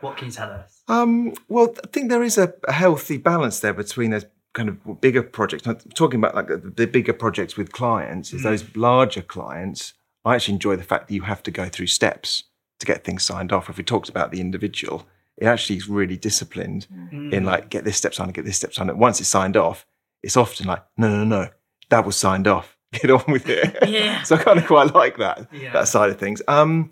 What 0.00 0.16
can 0.16 0.26
you 0.26 0.32
tell 0.32 0.50
us? 0.50 0.82
Um, 0.88 1.34
well, 1.48 1.74
I 1.82 1.86
think 1.88 2.08
there 2.10 2.22
is 2.22 2.38
a, 2.38 2.52
a 2.68 2.72
healthy 2.72 3.16
balance 3.16 3.60
there 3.60 3.72
between 3.72 4.10
those 4.10 4.26
kind 4.54 4.68
of 4.68 5.00
bigger 5.00 5.22
projects. 5.22 5.66
I'm 5.66 5.76
talking 5.94 6.18
about 6.20 6.34
like 6.34 6.48
the, 6.48 6.56
the 6.58 6.86
bigger 6.86 7.12
projects 7.12 7.56
with 7.56 7.72
clients. 7.72 8.32
Is 8.32 8.40
Mm. 8.40 8.44
those 8.44 8.76
larger 8.76 9.22
clients? 9.22 9.94
I 10.24 10.34
actually 10.34 10.54
enjoy 10.54 10.76
the 10.76 10.84
fact 10.84 11.08
that 11.08 11.14
you 11.14 11.22
have 11.22 11.42
to 11.44 11.50
go 11.50 11.68
through 11.68 11.86
steps 11.88 12.44
to 12.80 12.86
get 12.86 13.02
things 13.04 13.22
signed 13.24 13.52
off. 13.52 13.68
If 13.68 13.76
we 13.78 13.84
talked 13.84 14.08
about 14.08 14.30
the 14.30 14.40
individual, 14.40 15.06
it 15.38 15.46
actually 15.46 15.76
is 15.76 15.88
really 15.88 16.16
disciplined 16.16 16.86
Mm. 16.92 17.32
in 17.32 17.44
like 17.44 17.70
get 17.70 17.84
this 17.84 17.96
step 17.96 18.12
signed, 18.14 18.34
get 18.34 18.44
this 18.44 18.56
step 18.56 18.72
signed. 18.74 18.92
Once 18.98 19.20
it's 19.20 19.28
signed 19.28 19.56
off, 19.56 19.86
it's 20.22 20.36
often 20.36 20.66
like 20.66 20.82
no, 20.96 21.08
no, 21.08 21.24
no, 21.24 21.48
that 21.90 22.04
was 22.04 22.16
signed 22.16 22.46
off. 22.46 22.76
Get 22.92 23.10
on 23.10 23.22
with 23.28 23.48
it. 23.50 23.76
Yeah. 23.88 24.22
so 24.22 24.34
I 24.36 24.42
kind 24.42 24.58
of 24.58 24.66
quite 24.66 24.94
like 24.94 25.18
that 25.18 25.48
Yeah. 25.52 25.72
that 25.74 25.88
side 25.88 26.08
of 26.10 26.18
things. 26.18 26.40
Um, 26.48 26.90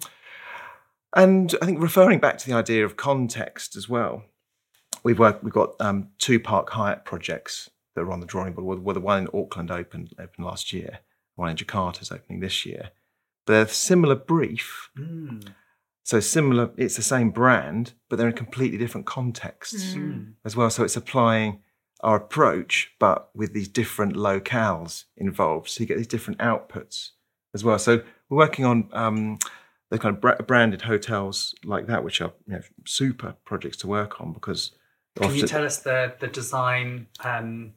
and 1.14 1.54
I 1.62 1.66
think 1.66 1.80
referring 1.82 2.18
back 2.20 2.36
to 2.38 2.46
the 2.46 2.54
idea 2.54 2.84
of 2.84 2.96
context 2.96 3.76
as 3.76 3.88
well, 3.88 4.22
we've 5.02 5.18
worked, 5.18 5.42
we've 5.42 5.52
got 5.52 5.74
um, 5.80 6.08
two 6.18 6.38
Park 6.38 6.68
Hyatt 6.70 7.04
projects 7.06 7.70
that 7.94 8.02
are 8.02 8.12
on 8.12 8.20
the 8.20 8.26
drawing 8.26 8.52
board. 8.52 8.80
Well, 8.82 8.92
the 8.94 9.00
one 9.00 9.20
in 9.22 9.28
Auckland 9.32 9.70
opened 9.70 10.12
opened 10.18 10.44
last 10.44 10.72
year, 10.72 10.98
one 11.36 11.48
in 11.50 11.56
Jakarta 11.56 12.02
is 12.02 12.12
opening 12.12 12.40
this 12.40 12.66
year. 12.66 12.90
But 13.46 13.52
they're 13.54 13.68
similar 13.68 14.16
brief, 14.16 14.90
Mm. 14.98 15.48
So 16.06 16.20
similar. 16.20 16.70
It's 16.76 16.94
the 16.96 17.02
same 17.02 17.30
brand, 17.30 17.92
but 18.08 18.16
they're 18.16 18.28
in 18.28 18.34
completely 18.34 18.78
different 18.78 19.06
contexts 19.06 19.94
Mm. 19.94 20.34
as 20.44 20.54
well. 20.56 20.70
So 20.70 20.84
it's 20.84 20.96
applying 20.96 21.62
our 22.00 22.16
approach, 22.16 22.92
but 23.00 23.30
with 23.34 23.52
these 23.52 23.66
different 23.68 24.14
locales 24.14 25.04
involved. 25.16 25.68
So 25.68 25.80
you 25.80 25.86
get 25.86 25.96
these 25.96 26.06
different 26.06 26.38
outputs 26.38 27.10
as 27.54 27.64
well. 27.64 27.78
So 27.78 28.02
we're 28.28 28.38
working 28.38 28.64
on 28.64 28.88
um, 28.92 29.38
the 29.90 29.98
kind 29.98 30.14
of 30.14 30.20
bra- 30.20 30.36
branded 30.46 30.82
hotels 30.82 31.54
like 31.64 31.86
that, 31.88 32.04
which 32.04 32.20
are 32.20 32.32
you 32.46 32.54
know, 32.54 32.60
super 32.84 33.34
projects 33.44 33.76
to 33.78 33.86
work 33.88 34.20
on 34.20 34.32
because 34.32 34.72
Can 35.16 35.34
you 35.34 35.46
tell 35.46 35.64
us 35.64 35.78
the 35.80 36.14
the 36.20 36.28
design 36.28 37.08
um, 37.24 37.72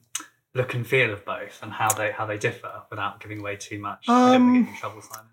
look 0.54 0.74
and 0.74 0.86
feel 0.86 1.12
of 1.12 1.24
both 1.24 1.58
and 1.62 1.72
how 1.72 1.88
they 1.98 2.12
how 2.12 2.26
they 2.26 2.38
differ 2.38 2.82
without 2.90 3.18
giving 3.22 3.40
away 3.40 3.56
too 3.56 3.78
much? 3.80 4.04
I 4.06 4.12
don't 4.12 4.20
want 4.20 4.32
to 4.32 4.36
Um, 4.36 4.64
get 4.64 4.70
in 4.74 4.76
trouble, 4.78 5.02
Simon. 5.02 5.26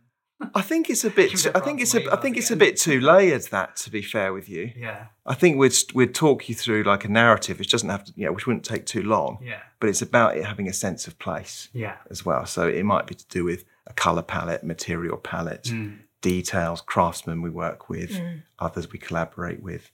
I 0.54 0.62
think 0.62 0.90
it's 0.90 1.04
a 1.04 1.10
bit. 1.10 1.32
Give 1.32 1.46
it 1.48 1.56
I 1.56 1.60
think 1.60 1.82
it's 1.82 1.96
a. 1.96 2.12
I 2.12 2.16
think 2.18 2.36
emails 2.36 2.40
it's 2.40 2.52
a 2.52 2.56
bit 2.56 2.78
too 2.78 3.00
layered. 3.00 3.42
That 3.50 3.76
to 3.78 3.90
be 3.90 4.02
fair 4.04 4.34
with 4.34 4.48
you, 4.48 4.72
Yeah, 4.76 5.08
I 5.26 5.34
think 5.34 5.58
we'd 5.58 5.74
we'd 5.96 6.14
talk 6.14 6.48
you 6.48 6.54
through 6.56 6.84
like 6.84 7.06
a 7.06 7.10
narrative, 7.10 7.58
which 7.60 7.72
doesn't 7.72 7.90
have 7.90 8.04
to, 8.06 8.14
you 8.16 8.26
know, 8.28 8.34
which 8.34 8.46
wouldn't 8.46 8.64
take 8.66 8.86
too 8.86 9.02
long. 9.02 9.40
yeah, 9.42 9.62
But 9.80 9.90
it's 9.90 10.02
about 10.04 10.38
it 10.38 10.46
having 10.46 10.68
a 10.68 10.74
sense 10.74 11.08
of 11.08 11.18
place. 11.18 11.70
yeah. 11.74 11.96
as 12.12 12.24
well. 12.26 12.46
So 12.46 12.68
it 12.68 12.84
might 12.84 13.08
be 13.08 13.16
to 13.16 13.28
do 13.30 13.44
with 13.44 13.66
a 13.88 13.94
color 13.94 14.22
palette, 14.22 14.64
material 14.64 15.18
palette, 15.18 15.64
Mm. 15.74 16.00
details, 16.22 16.82
craftsmen 16.82 17.42
we 17.42 17.50
work 17.50 17.90
with, 17.90 18.12
Mm. 18.12 18.44
others 18.60 18.92
we 18.92 19.00
collaborate 19.00 19.62
with. 19.64 19.92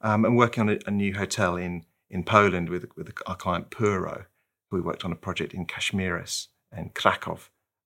Um, 0.00 0.24
and 0.24 0.36
working 0.36 0.62
on 0.62 0.68
a, 0.70 0.78
a 0.86 0.90
new 0.90 1.14
hotel 1.14 1.56
in, 1.56 1.84
in 2.10 2.24
Poland 2.24 2.68
with, 2.70 2.86
with 2.96 3.12
our 3.26 3.36
client 3.36 3.70
Puro, 3.70 4.24
who 4.70 4.76
we 4.78 4.82
worked 4.82 5.04
on 5.04 5.12
a 5.12 5.16
project 5.16 5.52
in 5.54 5.66
Kazimierz 5.66 6.48
and 6.70 6.94
Krakow 6.94 7.38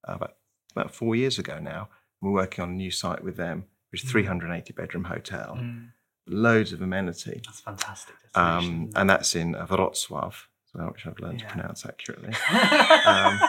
about, 0.05 0.35
about 0.71 0.93
four 0.95 1.15
years 1.15 1.37
ago 1.37 1.59
now. 1.59 1.89
We're 2.21 2.31
working 2.31 2.63
on 2.63 2.69
a 2.69 2.73
new 2.73 2.91
site 2.91 3.23
with 3.23 3.37
them, 3.37 3.65
which 3.91 4.03
is 4.03 4.09
a 4.09 4.11
380 4.11 4.73
bedroom 4.73 5.05
hotel, 5.05 5.55
Mm. 5.59 5.89
loads 6.27 6.73
of 6.73 6.81
amenity. 6.81 7.41
That's 7.45 7.61
fantastic. 7.61 8.15
Um, 8.35 8.89
and 8.95 9.09
that's 9.09 9.35
in 9.35 9.53
Wrocław, 9.53 10.33
as 10.75 10.89
which 10.91 11.05
I've 11.07 11.19
learned 11.19 11.41
Yeah. 11.41 11.47
to 11.47 11.53
pronounce 11.53 11.85
accurately. 11.85 12.33
um, 13.05 13.39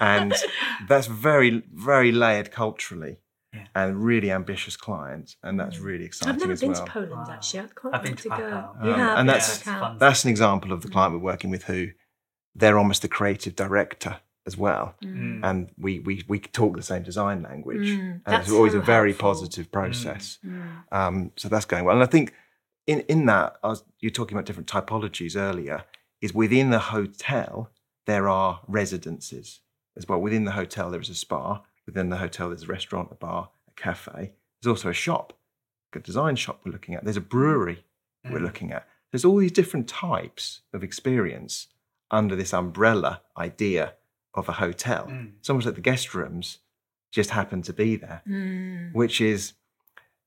and 0.00 0.34
that's 0.88 1.06
very, 1.06 1.62
very 1.72 2.12
layered 2.12 2.50
culturally 2.50 3.18
Yeah. 3.52 3.66
and 3.74 4.02
really 4.04 4.30
ambitious 4.32 4.76
clients. 4.76 5.36
And 5.42 5.58
that's 5.60 5.78
really 5.78 6.04
exciting 6.04 6.34
I've 6.34 6.40
never 6.40 6.52
as 6.52 6.60
been 6.60 6.72
well. 6.72 6.84
to 6.86 6.90
Poland 6.90 7.12
Wow. 7.12 7.30
actually. 7.30 7.60
I'd 7.60 7.74
quite 7.74 7.94
I've 7.94 8.02
been 8.02 8.12
like 8.12 8.22
to 8.22 8.28
to 8.30 8.36
go. 8.36 8.76
You 8.84 8.92
Um, 8.94 8.98
have 9.00 9.18
and 9.18 9.28
that's- 9.28 9.58
to 9.58 9.64
Krakow. 9.64 9.98
That's 9.98 10.24
an 10.24 10.30
example 10.30 10.72
of 10.72 10.82
the 10.82 10.88
client 10.88 11.12
we're 11.14 11.20
working 11.20 11.50
with 11.50 11.64
who 11.64 11.88
they're 12.54 12.78
almost 12.78 13.02
the 13.02 13.08
creative 13.08 13.54
director 13.56 14.20
as 14.46 14.56
well. 14.56 14.94
Mm. 15.02 15.40
And 15.42 15.70
we, 15.78 16.00
we, 16.00 16.24
we 16.28 16.38
talk 16.38 16.76
the 16.76 16.82
same 16.82 17.02
design 17.02 17.42
language. 17.42 17.88
Mm, 17.88 18.00
and 18.00 18.20
that's 18.26 18.48
it's 18.48 18.54
always 18.54 18.72
so 18.72 18.78
a 18.78 18.82
very 18.82 19.10
helpful. 19.12 19.30
positive 19.30 19.72
process. 19.72 20.38
Mm. 20.44 20.92
Um, 20.92 21.32
so 21.36 21.48
that's 21.48 21.64
going 21.64 21.84
well. 21.84 21.94
And 21.94 22.02
I 22.02 22.06
think 22.06 22.34
in, 22.86 23.00
in 23.00 23.26
that, 23.26 23.56
I 23.62 23.68
was, 23.68 23.82
you're 24.00 24.10
talking 24.10 24.36
about 24.36 24.46
different 24.46 24.68
typologies 24.68 25.36
earlier, 25.36 25.84
is 26.20 26.34
within 26.34 26.70
the 26.70 26.78
hotel, 26.78 27.70
there 28.06 28.28
are 28.28 28.60
residences 28.68 29.60
as 29.96 30.06
well. 30.08 30.20
Within 30.20 30.44
the 30.44 30.52
hotel, 30.52 30.90
there 30.90 31.00
is 31.00 31.08
a 31.10 31.14
spa. 31.14 31.62
Within 31.86 32.10
the 32.10 32.16
hotel, 32.18 32.48
there's 32.48 32.64
a 32.64 32.66
restaurant, 32.66 33.08
a 33.10 33.14
bar, 33.14 33.50
a 33.68 33.80
cafe. 33.80 34.32
There's 34.62 34.70
also 34.76 34.90
a 34.90 34.94
shop, 34.94 35.32
a 35.94 36.00
design 36.00 36.36
shop 36.36 36.60
we're 36.64 36.72
looking 36.72 36.94
at. 36.94 37.04
There's 37.04 37.16
a 37.16 37.20
brewery 37.20 37.84
we're 38.30 38.40
Mm. 38.40 38.42
looking 38.42 38.72
at. 38.72 38.86
There's 39.12 39.24
all 39.24 39.36
these 39.36 39.52
different 39.52 39.86
types 39.88 40.62
of 40.72 40.82
experience 40.82 41.68
under 42.10 42.34
this 42.34 42.52
umbrella 42.52 43.20
idea 43.38 43.94
of 44.34 44.48
a 44.48 44.52
hotel. 44.52 45.06
Mm. 45.06 45.32
It's 45.38 45.48
almost 45.50 45.66
like 45.66 45.74
the 45.76 45.80
guest 45.80 46.14
rooms 46.14 46.58
just 47.12 47.30
happen 47.30 47.62
to 47.62 47.72
be 47.72 47.94
there 47.96 48.22
Mm. 48.26 48.92
which 48.92 49.20
is 49.20 49.52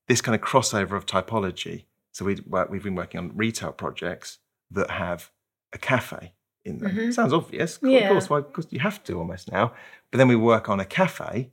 this 0.07 0.21
kind 0.21 0.33
of 0.35 0.41
crossover 0.41 0.93
of 0.93 1.05
typology. 1.05 1.85
So 2.13 2.23
we 2.25 2.35
we've 2.69 2.83
been 2.83 2.95
working 2.95 3.19
on 3.19 3.35
retail 3.35 3.71
projects 3.73 4.39
that 4.71 4.89
have 4.91 5.29
a 5.73 5.77
cafe 5.77 6.33
in 6.63 6.77
them. 6.79 6.91
Mhm. 6.95 7.13
Sounds 7.13 7.33
obvious, 7.33 7.77
of 7.77 7.89
Yeah. 7.89 8.07
course, 8.09 8.29
why? 8.29 8.39
Because 8.41 8.67
you 8.71 8.79
have 8.79 9.03
to 9.03 9.13
almost 9.19 9.51
now. 9.51 9.73
But 10.11 10.17
then 10.17 10.27
we 10.29 10.35
work 10.35 10.69
on 10.69 10.79
a 10.79 10.85
cafe 10.85 11.51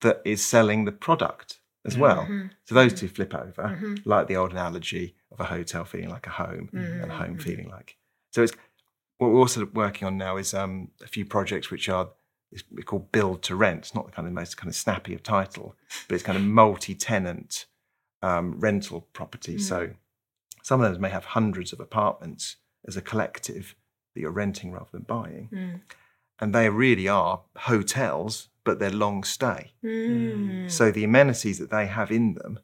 that 0.00 0.22
is 0.24 0.44
selling 0.46 0.84
the 0.84 0.92
product 0.92 1.60
as 1.84 1.98
well. 1.98 2.24
Mhm. 2.26 2.50
So 2.66 2.74
those 2.74 2.92
two 2.94 3.08
flip 3.08 3.34
over, 3.34 3.62
Mhm. 3.64 4.02
like 4.04 4.26
the 4.28 4.36
old 4.36 4.52
analogy 4.52 5.16
of 5.32 5.40
a 5.40 5.44
hotel 5.44 5.84
feeling 5.84 6.08
like 6.10 6.26
a 6.26 6.30
home 6.30 6.70
and 6.72 7.10
a 7.10 7.14
home 7.16 7.36
Mhm. 7.36 7.42
feeling 7.42 7.68
like. 7.68 7.96
So 8.30 8.42
it's 8.42 8.52
what 9.18 9.30
we're 9.30 9.38
also 9.40 9.66
working 9.72 10.06
on 10.06 10.16
now 10.16 10.36
is 10.36 10.54
um, 10.54 10.88
a 11.02 11.06
few 11.06 11.24
projects 11.24 11.70
which 11.70 11.88
are 11.88 12.08
it's 12.50 12.62
we 12.72 12.82
call 12.82 13.00
build 13.12 13.42
to 13.42 13.54
rent. 13.56 13.78
It's 13.80 13.94
not 13.94 14.06
the 14.06 14.12
kind 14.12 14.26
of 14.26 14.32
most 14.32 14.56
kind 14.56 14.68
of 14.70 14.74
snappy 14.74 15.12
of 15.14 15.22
title, 15.22 15.74
but 16.08 16.14
it's 16.14 16.24
kind 16.24 16.38
of 16.38 16.44
multi-tenant 16.44 17.66
um, 18.22 18.58
rental 18.58 19.02
properties. 19.12 19.68
So 19.68 19.90
some 20.62 20.80
of 20.80 20.90
those 20.90 20.98
may 20.98 21.10
have 21.10 21.26
hundreds 21.26 21.72
of 21.74 21.80
apartments 21.80 22.56
as 22.86 22.96
a 22.96 23.02
collective 23.02 23.74
that 24.14 24.20
you're 24.22 24.30
renting 24.30 24.72
rather 24.72 24.88
than 24.92 25.02
buying, 25.02 25.48
Mm. 25.52 25.80
and 26.40 26.54
they 26.54 26.70
really 26.70 27.06
are 27.06 27.42
hotels, 27.56 28.48
but 28.64 28.78
they're 28.78 28.90
long 28.90 29.24
stay. 29.24 29.72
Mm. 29.84 30.70
So 30.70 30.90
the 30.90 31.04
amenities 31.04 31.58
that 31.58 31.70
they 31.70 31.86
have 31.86 32.10
in 32.10 32.34
them 32.34 32.60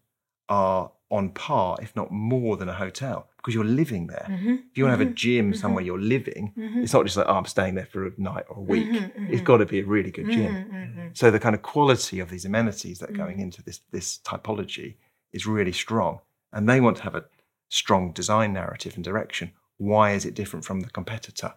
are 0.49 0.91
on 1.11 1.31
par, 1.31 1.77
if 1.81 1.95
not 1.95 2.11
more 2.11 2.57
than 2.57 2.69
a 2.69 2.75
hotel, 2.75 3.29
because 3.37 3.55
you're 3.55 3.65
living 3.65 4.07
there. 4.09 4.27
Mhm. 4.29 4.63
If 4.71 4.79
you 4.79 4.85
want 4.85 4.95
to 4.95 4.99
have 4.99 5.09
a 5.09 5.11
Mhm. 5.11 5.15
gym 5.15 5.55
somewhere 5.55 5.85
you're 5.85 6.01
living, 6.01 6.53
Mhm. 6.57 6.83
it's 6.83 6.93
not 6.93 7.05
just 7.05 7.17
like, 7.17 7.27
oh, 7.29 7.35
I'm 7.37 7.45
staying 7.47 7.75
there 7.77 7.87
for 7.87 8.07
a 8.07 8.13
night 8.19 8.45
or 8.49 8.59
a 8.59 8.63
week. 8.63 8.89
It's 9.29 9.43
got 9.43 9.59
to 9.59 9.67
be 9.67 9.81
a 9.81 9.85
really 9.85 10.11
good 10.11 10.29
gym. 10.31 11.11
So 11.15 11.31
the 11.31 11.39
kind 11.39 11.55
of 11.55 11.63
quality 11.63 12.19
of 12.21 12.31
these 12.31 12.45
amenities 12.45 12.99
that 12.99 13.11
are 13.11 13.13
going 13.25 13.39
Mm. 13.39 13.43
into 13.43 13.63
this 13.63 13.81
this 13.91 14.19
typology 14.19 14.97
is 15.33 15.47
really 15.47 15.73
strong, 15.73 16.21
and 16.53 16.69
they 16.69 16.81
want 16.81 16.97
to 16.99 17.03
have 17.05 17.15
a 17.15 17.25
strong 17.69 18.13
design 18.13 18.53
narrative 18.53 18.95
and 18.97 19.05
direction. 19.05 19.53
Why 19.77 20.13
is 20.13 20.25
it 20.25 20.35
different 20.35 20.65
from 20.65 20.81
the 20.81 20.91
competitor? 20.91 21.55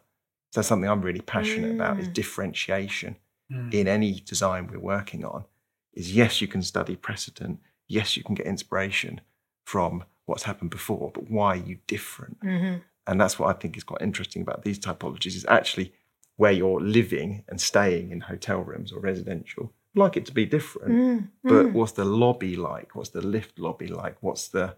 So 0.51 0.59
that's 0.59 0.67
something 0.67 0.89
I'm 0.89 1.01
really 1.01 1.21
passionate 1.21 1.71
about 1.71 1.99
is 1.99 2.07
Mm. 2.07 2.13
differentiation 2.13 3.15
Mm. 3.51 3.73
in 3.73 3.88
any 3.88 4.19
design 4.21 4.67
we're 4.67 4.79
working 4.79 5.25
on. 5.25 5.45
Is 5.93 6.15
yes, 6.15 6.41
you 6.41 6.47
can 6.47 6.61
study 6.61 6.95
precedent. 6.95 7.59
Yes, 7.88 8.17
you 8.17 8.23
can 8.23 8.35
get 8.35 8.45
inspiration 8.45 9.21
from 9.63 10.03
what's 10.25 10.43
happened 10.43 10.69
before, 10.71 11.11
but 11.13 11.29
why 11.29 11.53
are 11.53 11.63
you 11.69 11.79
different? 11.88 12.39
Mhm. 12.41 12.81
And 13.05 13.21
that's 13.21 13.39
what 13.39 13.55
I 13.55 13.57
think 13.59 13.77
is 13.77 13.83
quite 13.83 14.01
interesting 14.01 14.41
about 14.41 14.63
these 14.63 14.79
typologies 14.79 15.35
is 15.35 15.45
actually 15.47 15.93
where 16.35 16.51
you're 16.51 16.81
living 16.81 17.43
and 17.47 17.59
staying 17.59 18.11
in 18.11 18.21
hotel 18.21 18.59
rooms 18.61 18.91
or 18.91 18.99
residential. 18.99 19.73
I'd 19.95 19.99
like 19.99 20.17
it 20.17 20.25
to 20.27 20.33
be 20.33 20.45
different, 20.45 20.93
Mm, 20.93 21.29
but 21.43 21.67
mm. 21.67 21.73
what's 21.73 21.93
the 21.93 22.05
lobby 22.05 22.55
like? 22.55 22.95
What's 22.95 23.09
the 23.11 23.21
lift 23.25 23.57
lobby 23.57 23.88
like? 23.88 24.17
What's 24.21 24.49
the 24.49 24.77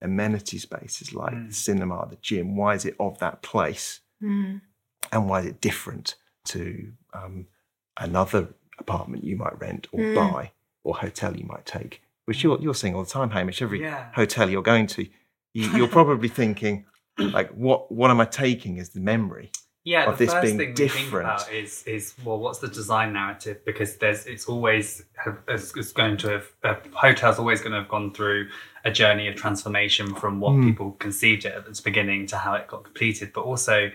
amenity 0.00 0.58
spaces 0.58 1.14
like? 1.14 1.34
Mm. 1.34 1.48
The 1.48 1.54
cinema, 1.54 2.06
the 2.08 2.16
gym. 2.16 2.56
Why 2.56 2.74
is 2.74 2.84
it 2.84 2.96
of 2.98 3.18
that 3.18 3.42
place? 3.42 4.00
Mm. 4.22 4.62
And 5.12 5.28
why 5.28 5.40
is 5.40 5.46
it 5.46 5.60
different 5.60 6.16
to 6.46 6.92
um, 7.12 7.46
another 7.98 8.54
apartment 8.78 9.22
you 9.24 9.36
might 9.36 9.58
rent 9.60 9.86
or 9.92 10.00
Mm. 10.00 10.14
buy 10.14 10.52
or 10.82 10.96
hotel 10.96 11.36
you 11.36 11.44
might 11.44 11.66
take? 11.66 12.02
Which 12.26 12.42
you're, 12.42 12.60
you're 12.60 12.74
seeing 12.74 12.94
all 12.94 13.04
the 13.04 13.10
time, 13.10 13.30
Hamish. 13.30 13.62
Every 13.62 13.80
Yeah. 13.82 14.08
hotel 14.14 14.50
you're 14.50 14.62
going 14.62 14.86
to, 14.88 15.02
you, 15.54 15.70
you're 15.76 15.88
probably 16.00 16.28
thinking, 16.28 16.84
like, 17.18 17.50
what 17.52 17.90
what 17.90 18.10
am 18.10 18.20
I 18.20 18.26
taking 18.26 18.78
as 18.78 18.90
the 18.90 19.00
memory? 19.00 19.50
yeah, 19.84 20.06
of 20.10 20.18
the 20.18 20.24
this 20.24 20.34
first 20.34 20.42
being 20.42 20.58
thing 20.58 20.68
we 20.70 20.74
think 20.74 20.92
different. 20.92 21.26
about 21.28 21.52
is 21.52 21.84
is 21.86 22.14
well, 22.24 22.38
what's 22.40 22.58
the 22.58 22.66
design 22.66 23.12
narrative? 23.12 23.64
Because 23.64 23.96
there's 23.98 24.26
it's 24.26 24.46
always 24.46 25.04
it's 25.46 25.92
going 25.92 26.16
to 26.18 26.28
have 26.30 26.46
a 26.64 26.76
hotel's 26.92 27.38
always 27.38 27.60
going 27.60 27.70
to 27.72 27.78
have 27.78 27.88
gone 27.88 28.12
through 28.12 28.48
a 28.84 28.90
journey 28.90 29.28
of 29.28 29.36
transformation 29.36 30.12
from 30.16 30.40
what 30.40 30.52
Mm. 30.54 30.64
people 30.64 30.90
conceived 30.98 31.44
it 31.44 31.52
at 31.54 31.66
its 31.68 31.80
beginning 31.80 32.26
to 32.26 32.36
how 32.36 32.54
it 32.54 32.66
got 32.66 32.82
completed, 32.82 33.30
but 33.32 33.42
also 33.42 33.92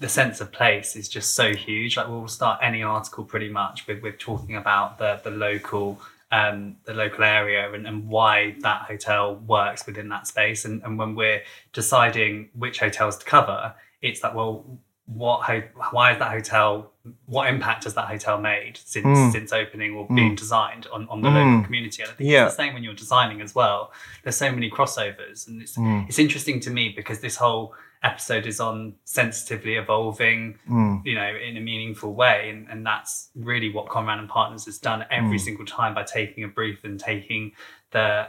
the 0.00 0.08
sense 0.08 0.40
of 0.40 0.50
place 0.50 0.96
is 0.96 1.08
just 1.08 1.34
so 1.34 1.54
huge. 1.54 1.96
Like 1.96 2.08
we'll 2.08 2.26
start 2.26 2.58
any 2.62 2.82
article 2.82 3.22
pretty 3.24 3.50
much 3.50 3.86
with 3.86 4.02
with 4.02 4.18
talking 4.18 4.56
about 4.56 4.98
the 4.98 5.20
the 5.22 5.30
local 5.30 6.00
um, 6.32 6.76
the 6.84 6.94
local 6.94 7.24
area 7.24 7.72
and, 7.72 7.86
and 7.86 8.08
why 8.08 8.54
that 8.60 8.82
hotel 8.82 9.34
works 9.36 9.84
within 9.86 10.08
that 10.10 10.26
space. 10.26 10.64
And, 10.64 10.82
and 10.84 10.98
when 10.98 11.14
we're 11.14 11.42
deciding 11.72 12.50
which 12.54 12.78
hotels 12.78 13.18
to 13.18 13.24
cover, 13.24 13.74
it's 14.02 14.22
like, 14.22 14.34
well, 14.34 14.64
what 15.06 15.42
ho- 15.42 15.62
why 15.90 16.12
is 16.12 16.18
that 16.20 16.30
hotel 16.30 16.92
what 17.26 17.48
impact 17.48 17.82
has 17.82 17.94
that 17.94 18.06
hotel 18.06 18.38
made 18.40 18.78
since 18.84 19.04
Mm. 19.18 19.32
since 19.32 19.52
opening 19.52 19.92
or 19.96 20.06
Mm. 20.06 20.14
being 20.14 20.34
designed 20.36 20.86
on, 20.92 21.08
on 21.08 21.20
the 21.20 21.28
Mm. 21.28 21.34
local 21.34 21.64
community 21.64 22.02
and 22.02 22.12
i 22.12 22.14
think 22.14 22.30
Yeah. 22.30 22.46
it's 22.46 22.54
the 22.54 22.62
same 22.62 22.74
when 22.74 22.84
you're 22.84 22.94
designing 22.94 23.40
as 23.40 23.52
well 23.52 23.92
there's 24.22 24.36
so 24.36 24.52
many 24.52 24.70
crossovers 24.70 25.48
and 25.48 25.60
it's 25.62 25.76
Mm, 25.76 26.08
it's 26.08 26.20
interesting 26.20 26.60
to 26.60 26.70
me 26.70 26.90
because 26.94 27.18
this 27.18 27.34
whole 27.34 27.74
episode 28.02 28.46
is 28.46 28.60
on 28.60 28.94
sensitively 29.04 29.74
evolving 29.76 30.58
mm, 30.68 31.04
you 31.04 31.14
know 31.14 31.36
in 31.36 31.56
a 31.56 31.60
meaningful 31.60 32.14
way 32.14 32.48
and, 32.50 32.66
and 32.70 32.84
that's 32.86 33.28
really 33.34 33.70
what 33.70 33.86
Conran 33.86 34.18
and 34.18 34.28
Partners 34.28 34.64
has 34.64 34.78
done 34.78 35.04
every 35.10 35.36
Mm. 35.38 35.40
single 35.40 35.66
time 35.66 35.94
by 35.94 36.02
taking 36.02 36.44
a 36.44 36.48
brief 36.48 36.82
and 36.84 36.98
taking 36.98 37.52
the 37.90 38.28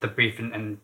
the 0.00 0.08
brief 0.08 0.38
and, 0.38 0.54
and 0.54 0.78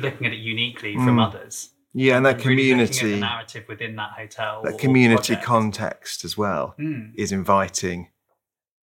looking 0.00 0.26
at 0.26 0.32
it 0.32 0.38
uniquely 0.38 0.94
from 0.94 1.16
Mm. 1.16 1.26
others 1.26 1.70
Yeah, 1.92 2.16
and 2.18 2.26
that 2.26 2.36
and 2.36 2.46
really 2.46 2.68
community, 2.70 3.18
narrative 3.18 3.64
within 3.68 3.96
that 3.96 4.12
hotel 4.12 4.62
that 4.62 4.74
or 4.74 4.78
community 4.78 5.34
project. 5.34 5.44
context 5.44 6.24
as 6.24 6.36
well 6.38 6.74
Mm, 6.78 7.12
is 7.16 7.32
inviting 7.32 8.08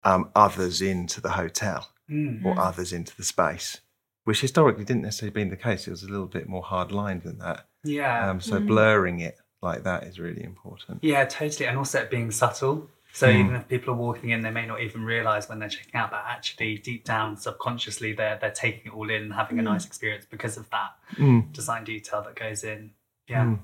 um, 0.05 0.31
others 0.35 0.81
into 0.81 1.21
the 1.21 1.31
hotel 1.33 1.89
mm. 2.11 2.43
or 2.45 2.59
others 2.59 2.93
into 2.93 3.15
the 3.17 3.25
space, 3.25 3.81
which 4.25 4.41
historically 4.41 4.85
didn't 4.85 5.03
necessarily 5.03 5.33
been 5.33 5.49
the 5.51 5.57
case. 5.57 5.87
It 5.87 5.91
was 5.91 6.03
a 6.03 6.09
little 6.09 6.27
bit 6.27 6.47
more 6.49 6.63
hard 6.63 6.91
lined 6.93 7.23
than 7.23 7.39
that. 7.39 7.67
Yeah 7.85 8.31
Um, 8.31 8.41
so 8.41 8.61
Mm. 8.61 8.67
blurring 8.67 9.21
it 9.21 9.39
like 9.63 9.85
that 9.85 10.05
is 10.05 10.19
really 10.19 10.43
important. 10.43 10.99
Yeah, 11.03 11.25
totally. 11.25 11.67
And 11.67 11.79
also 11.79 12.01
it 12.03 12.11
being 12.11 12.31
subtle. 12.31 12.91
So 13.13 13.29
Mm. 13.29 13.41
even 13.41 13.55
if 13.55 13.69
people 13.69 13.95
are 13.95 13.97
walking 13.97 14.31
in, 14.31 14.43
they 14.43 14.51
may 14.51 14.67
not 14.67 14.81
even 14.81 15.05
realise 15.05 15.49
when 15.49 15.59
they're 15.61 15.69
checking 15.69 15.95
out, 15.95 16.11
but 16.11 16.25
actually 16.27 16.79
deep 16.79 17.05
down, 17.05 17.37
subconsciously, 17.37 18.13
they're 18.13 18.37
they're 18.41 18.51
taking 18.51 18.87
it 18.87 18.95
all 18.95 19.09
in 19.09 19.23
and 19.23 19.33
having 19.35 19.59
a 19.59 19.63
Mm. 19.63 19.67
nice 19.67 19.87
experience 19.87 20.27
because 20.29 20.57
of 20.57 20.69
that 20.71 20.93
Mm, 21.17 21.53
design 21.53 21.85
detail 21.85 22.23
that 22.23 22.35
goes 22.35 22.65
in. 22.65 22.93
Yeah. 23.29 23.45
mm. 23.45 23.59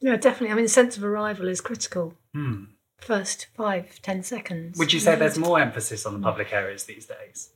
Yeah, 0.00 0.16
definitely. 0.16 0.50
I 0.50 0.54
mean, 0.56 0.66
sense 0.68 0.96
of 0.96 1.04
arrival 1.04 1.46
is 1.48 1.60
critical. 1.60 2.14
Hmm. 2.34 2.64
First 2.98 3.46
five, 3.56 4.02
ten 4.02 4.22
seconds. 4.24 4.76
Would 4.78 4.92
you 4.92 4.98
say 5.00 5.14
there's 5.14 5.38
more 5.38 5.60
emphasis 5.60 6.04
on 6.04 6.14
the 6.14 6.20
public 6.20 6.52
areas 6.52 6.84
these 6.84 7.06
days? 7.06 7.50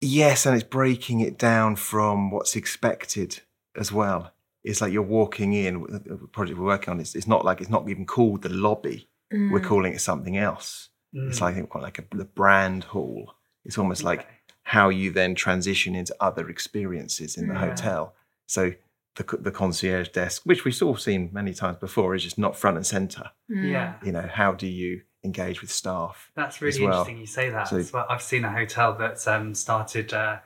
Yes, 0.00 0.44
and 0.46 0.54
it's 0.54 0.68
breaking 0.68 1.20
it 1.20 1.38
down 1.38 1.76
from 1.76 2.30
what's 2.30 2.56
expected 2.56 3.40
as 3.76 3.90
well. 3.92 4.33
It's 4.64 4.80
like 4.80 4.92
you're 4.92 5.02
walking 5.02 5.52
in. 5.52 5.82
The 5.82 6.28
project 6.32 6.58
we're 6.58 6.64
working 6.66 6.90
on 6.92 7.00
is 7.00 7.14
it's 7.14 7.26
not 7.26 7.44
like 7.44 7.60
it's 7.60 7.70
not 7.70 7.88
even 7.88 8.06
called 8.06 8.42
the 8.42 8.48
lobby. 8.48 9.08
We're 9.30 9.60
Mm. 9.60 9.64
calling 9.64 9.92
it 9.92 10.00
something 10.00 10.36
else. 10.36 10.88
It's 11.12 11.40
like 11.40 11.68
quite 11.68 11.82
like 11.82 11.98
a, 11.98 12.04
the 12.16 12.24
brand 12.24 12.84
hall. 12.84 13.34
It's 13.64 13.78
almost 13.78 14.02
like 14.02 14.26
how 14.62 14.88
you 14.88 15.10
then 15.10 15.34
transition 15.34 15.94
into 15.94 16.14
other 16.20 16.48
experiences 16.48 17.36
in 17.36 17.48
the 17.48 17.54
Yeah. 17.54 17.60
hotel. 17.68 18.14
So 18.46 18.72
the, 19.16 19.24
the 19.38 19.50
concierge 19.52 20.08
desk, 20.08 20.42
which 20.44 20.64
we've 20.64 20.82
all 20.82 20.96
seen 20.96 21.30
many 21.32 21.52
times 21.54 21.76
before, 21.78 22.14
is 22.14 22.22
just 22.24 22.38
not 22.38 22.56
front 22.56 22.76
and 22.76 22.86
center. 22.86 23.30
Mm. 23.50 23.70
Yeah. 23.70 23.94
You 24.02 24.12
know, 24.12 24.28
how 24.32 24.52
do 24.52 24.66
you 24.66 25.02
engage 25.24 25.60
with 25.60 25.70
staff? 25.70 26.30
That's 26.34 26.60
really 26.60 26.80
well. 26.84 27.00
interesting 27.00 27.18
you 27.18 27.26
say 27.26 27.50
that. 27.50 27.68
So- 27.68 27.84
well. 27.92 28.06
I've 28.10 28.22
seen 28.22 28.44
a 28.44 28.50
hotel 28.50 28.94
that's 28.98 29.26
um, 29.26 29.54
started, 29.54 30.12
uh, 30.12 30.38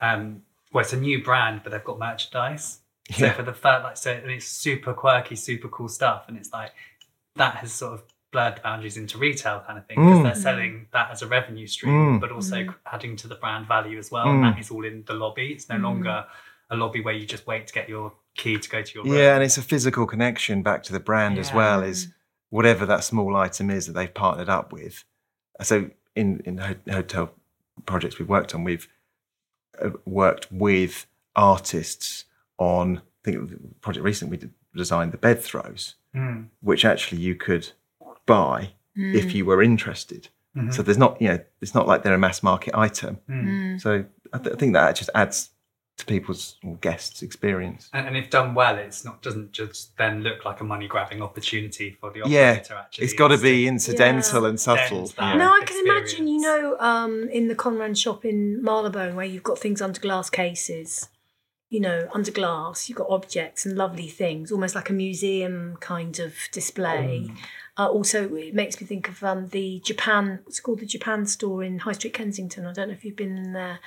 um, 0.00 0.42
well, 0.72 0.82
it's 0.82 0.92
a 0.92 1.00
new 1.00 1.22
brand, 1.22 1.62
but 1.62 1.70
they've 1.72 1.84
got 1.84 1.98
merchandise. 1.98 2.80
So 3.10 3.24
Yeah. 3.26 3.32
for 3.32 3.42
the 3.42 3.52
first, 3.52 3.82
like, 3.84 3.96
so 3.96 4.12
and 4.12 4.30
it's 4.30 4.46
super 4.46 4.92
quirky, 4.94 5.36
super 5.36 5.68
cool 5.68 5.88
stuff, 5.88 6.24
and 6.28 6.36
it's 6.36 6.52
like 6.52 6.72
that 7.36 7.56
has 7.56 7.72
sort 7.72 7.94
of 7.94 8.02
blurred 8.32 8.56
the 8.56 8.60
boundaries 8.60 8.96
into 8.96 9.18
retail 9.18 9.60
kind 9.66 9.78
of 9.78 9.86
thing 9.86 9.96
because 9.98 10.18
Mm. 10.18 10.22
they're 10.22 10.34
selling 10.36 10.86
that 10.92 11.10
as 11.10 11.20
a 11.22 11.26
revenue 11.26 11.66
stream, 11.66 12.18
Mm. 12.18 12.20
but 12.20 12.30
also 12.30 12.56
Mm. 12.64 12.74
adding 12.86 13.16
to 13.16 13.26
the 13.28 13.34
brand 13.34 13.66
value 13.66 13.98
as 13.98 14.10
well. 14.12 14.26
Mm. 14.26 14.34
And 14.34 14.44
that 14.44 14.58
is 14.60 14.70
all 14.70 14.84
in 14.84 15.02
the 15.04 15.14
lobby. 15.14 15.52
It's 15.52 15.68
no 15.68 15.74
Mm. 15.76 15.82
longer 15.82 16.26
a 16.70 16.76
lobby 16.76 17.00
where 17.00 17.14
you 17.14 17.26
just 17.26 17.46
wait 17.48 17.66
to 17.66 17.72
get 17.72 17.88
your 17.88 18.12
key 18.36 18.56
to 18.56 18.68
go 18.70 18.80
to 18.82 18.94
your 18.94 19.02
room. 19.02 19.12
Yeah, 19.14 19.34
and 19.34 19.42
it's 19.42 19.58
a 19.58 19.62
physical 19.62 20.06
connection 20.06 20.62
back 20.62 20.84
to 20.84 20.92
the 20.92 21.00
brand 21.00 21.36
as 21.38 21.52
well. 21.52 21.82
Is 21.82 22.12
whatever 22.50 22.86
that 22.86 23.02
small 23.02 23.34
item 23.36 23.70
is 23.70 23.86
that 23.86 23.92
they've 23.94 24.14
partnered 24.14 24.48
up 24.48 24.72
with. 24.72 25.02
So 25.62 25.90
in 26.14 26.40
in 26.44 26.58
ho- 26.58 26.76
hotel 26.88 27.34
projects 27.86 28.18
we've 28.20 28.28
worked 28.28 28.54
on, 28.54 28.62
we've 28.62 28.86
uh, 29.82 29.90
worked 30.04 30.46
with 30.52 31.06
artists 31.34 32.24
on. 32.60 32.98
I 32.98 33.00
think 33.24 33.50
the 33.50 33.58
project 33.80 34.04
recently 34.04 34.30
we 34.30 34.36
did, 34.38 34.50
designed 34.74 35.10
the 35.12 35.18
bed 35.18 35.42
throws, 35.42 35.96
Mm. 36.14 36.46
which 36.60 36.84
actually 36.84 37.20
you 37.20 37.34
could 37.34 37.70
buy 38.26 38.70
Mm. 38.96 39.14
if 39.14 39.34
you 39.34 39.44
were 39.44 39.62
interested. 39.62 40.28
Mhm. 40.56 40.72
So 40.74 40.82
there's 40.82 40.98
not, 40.98 41.20
you 41.22 41.28
know, 41.28 41.38
it's 41.60 41.74
not 41.74 41.86
like 41.86 42.02
they're 42.02 42.14
a 42.14 42.18
mass 42.18 42.42
market 42.42 42.74
item. 42.76 43.18
Mm. 43.28 43.44
Mm. 43.46 43.80
So 43.80 44.04
I, 44.32 44.38
th- 44.38 44.54
I 44.54 44.58
think 44.58 44.72
that 44.72 44.96
just 44.96 45.10
adds 45.14 45.50
to 45.98 46.06
people's 46.06 46.56
or 46.64 46.74
guests' 46.76 47.22
experience. 47.22 47.88
And, 47.92 48.06
and 48.08 48.16
if 48.16 48.30
done 48.30 48.54
well, 48.54 48.76
it's 48.78 49.04
not 49.04 49.22
doesn't 49.22 49.52
just 49.52 49.96
then 49.96 50.22
look 50.22 50.44
like 50.44 50.60
a 50.60 50.64
money 50.64 50.88
grabbing 50.88 51.22
opportunity 51.22 51.96
for 52.00 52.10
the 52.10 52.22
Yeah, 52.26 52.62
actually, 52.70 53.04
It's 53.04 53.14
got 53.14 53.28
to 53.28 53.38
be 53.38 53.68
incidental 53.68 54.42
Yeah. 54.42 54.48
and 54.48 54.58
subtle. 54.60 55.04
Extends 55.04 55.14
yeah. 55.18 55.36
No, 55.36 55.52
I 55.52 55.64
can 55.64 55.86
imagine, 55.86 56.26
you 56.26 56.40
know, 56.40 56.76
um, 56.80 57.28
in 57.28 57.46
the 57.48 57.54
Conran 57.54 57.94
shop 57.96 58.24
in 58.24 58.60
Marylebone 58.64 59.14
where 59.14 59.26
you've 59.26 59.42
got 59.44 59.58
things 59.58 59.80
under 59.82 60.00
glass 60.00 60.30
cases, 60.30 61.08
you 61.70 61.80
know, 61.80 62.08
under 62.12 62.32
glass, 62.32 62.88
you've 62.88 62.98
got 62.98 63.08
objects 63.08 63.64
and 63.64 63.76
lovely 63.76 64.08
things, 64.08 64.50
almost 64.50 64.74
like 64.74 64.90
a 64.90 64.92
museum 64.92 65.76
kind 65.80 66.18
of 66.18 66.34
display. 66.52 67.26
Mm. 67.28 67.36
Uh, 67.78 67.88
also, 67.88 68.34
it 68.34 68.54
makes 68.54 68.80
me 68.80 68.86
think 68.86 69.08
of 69.08 69.22
um, 69.22 69.48
the 69.48 69.80
Japan, 69.84 70.40
what's 70.44 70.58
called 70.60 70.80
the 70.80 70.86
Japan 70.86 71.24
store 71.26 71.62
in 71.62 71.78
High 71.78 71.92
Street 71.92 72.12
Kensington. 72.12 72.66
I 72.66 72.72
don't 72.72 72.88
know 72.88 72.94
if 72.94 73.04
you've 73.04 73.16
been 73.16 73.52
there. 73.52 73.78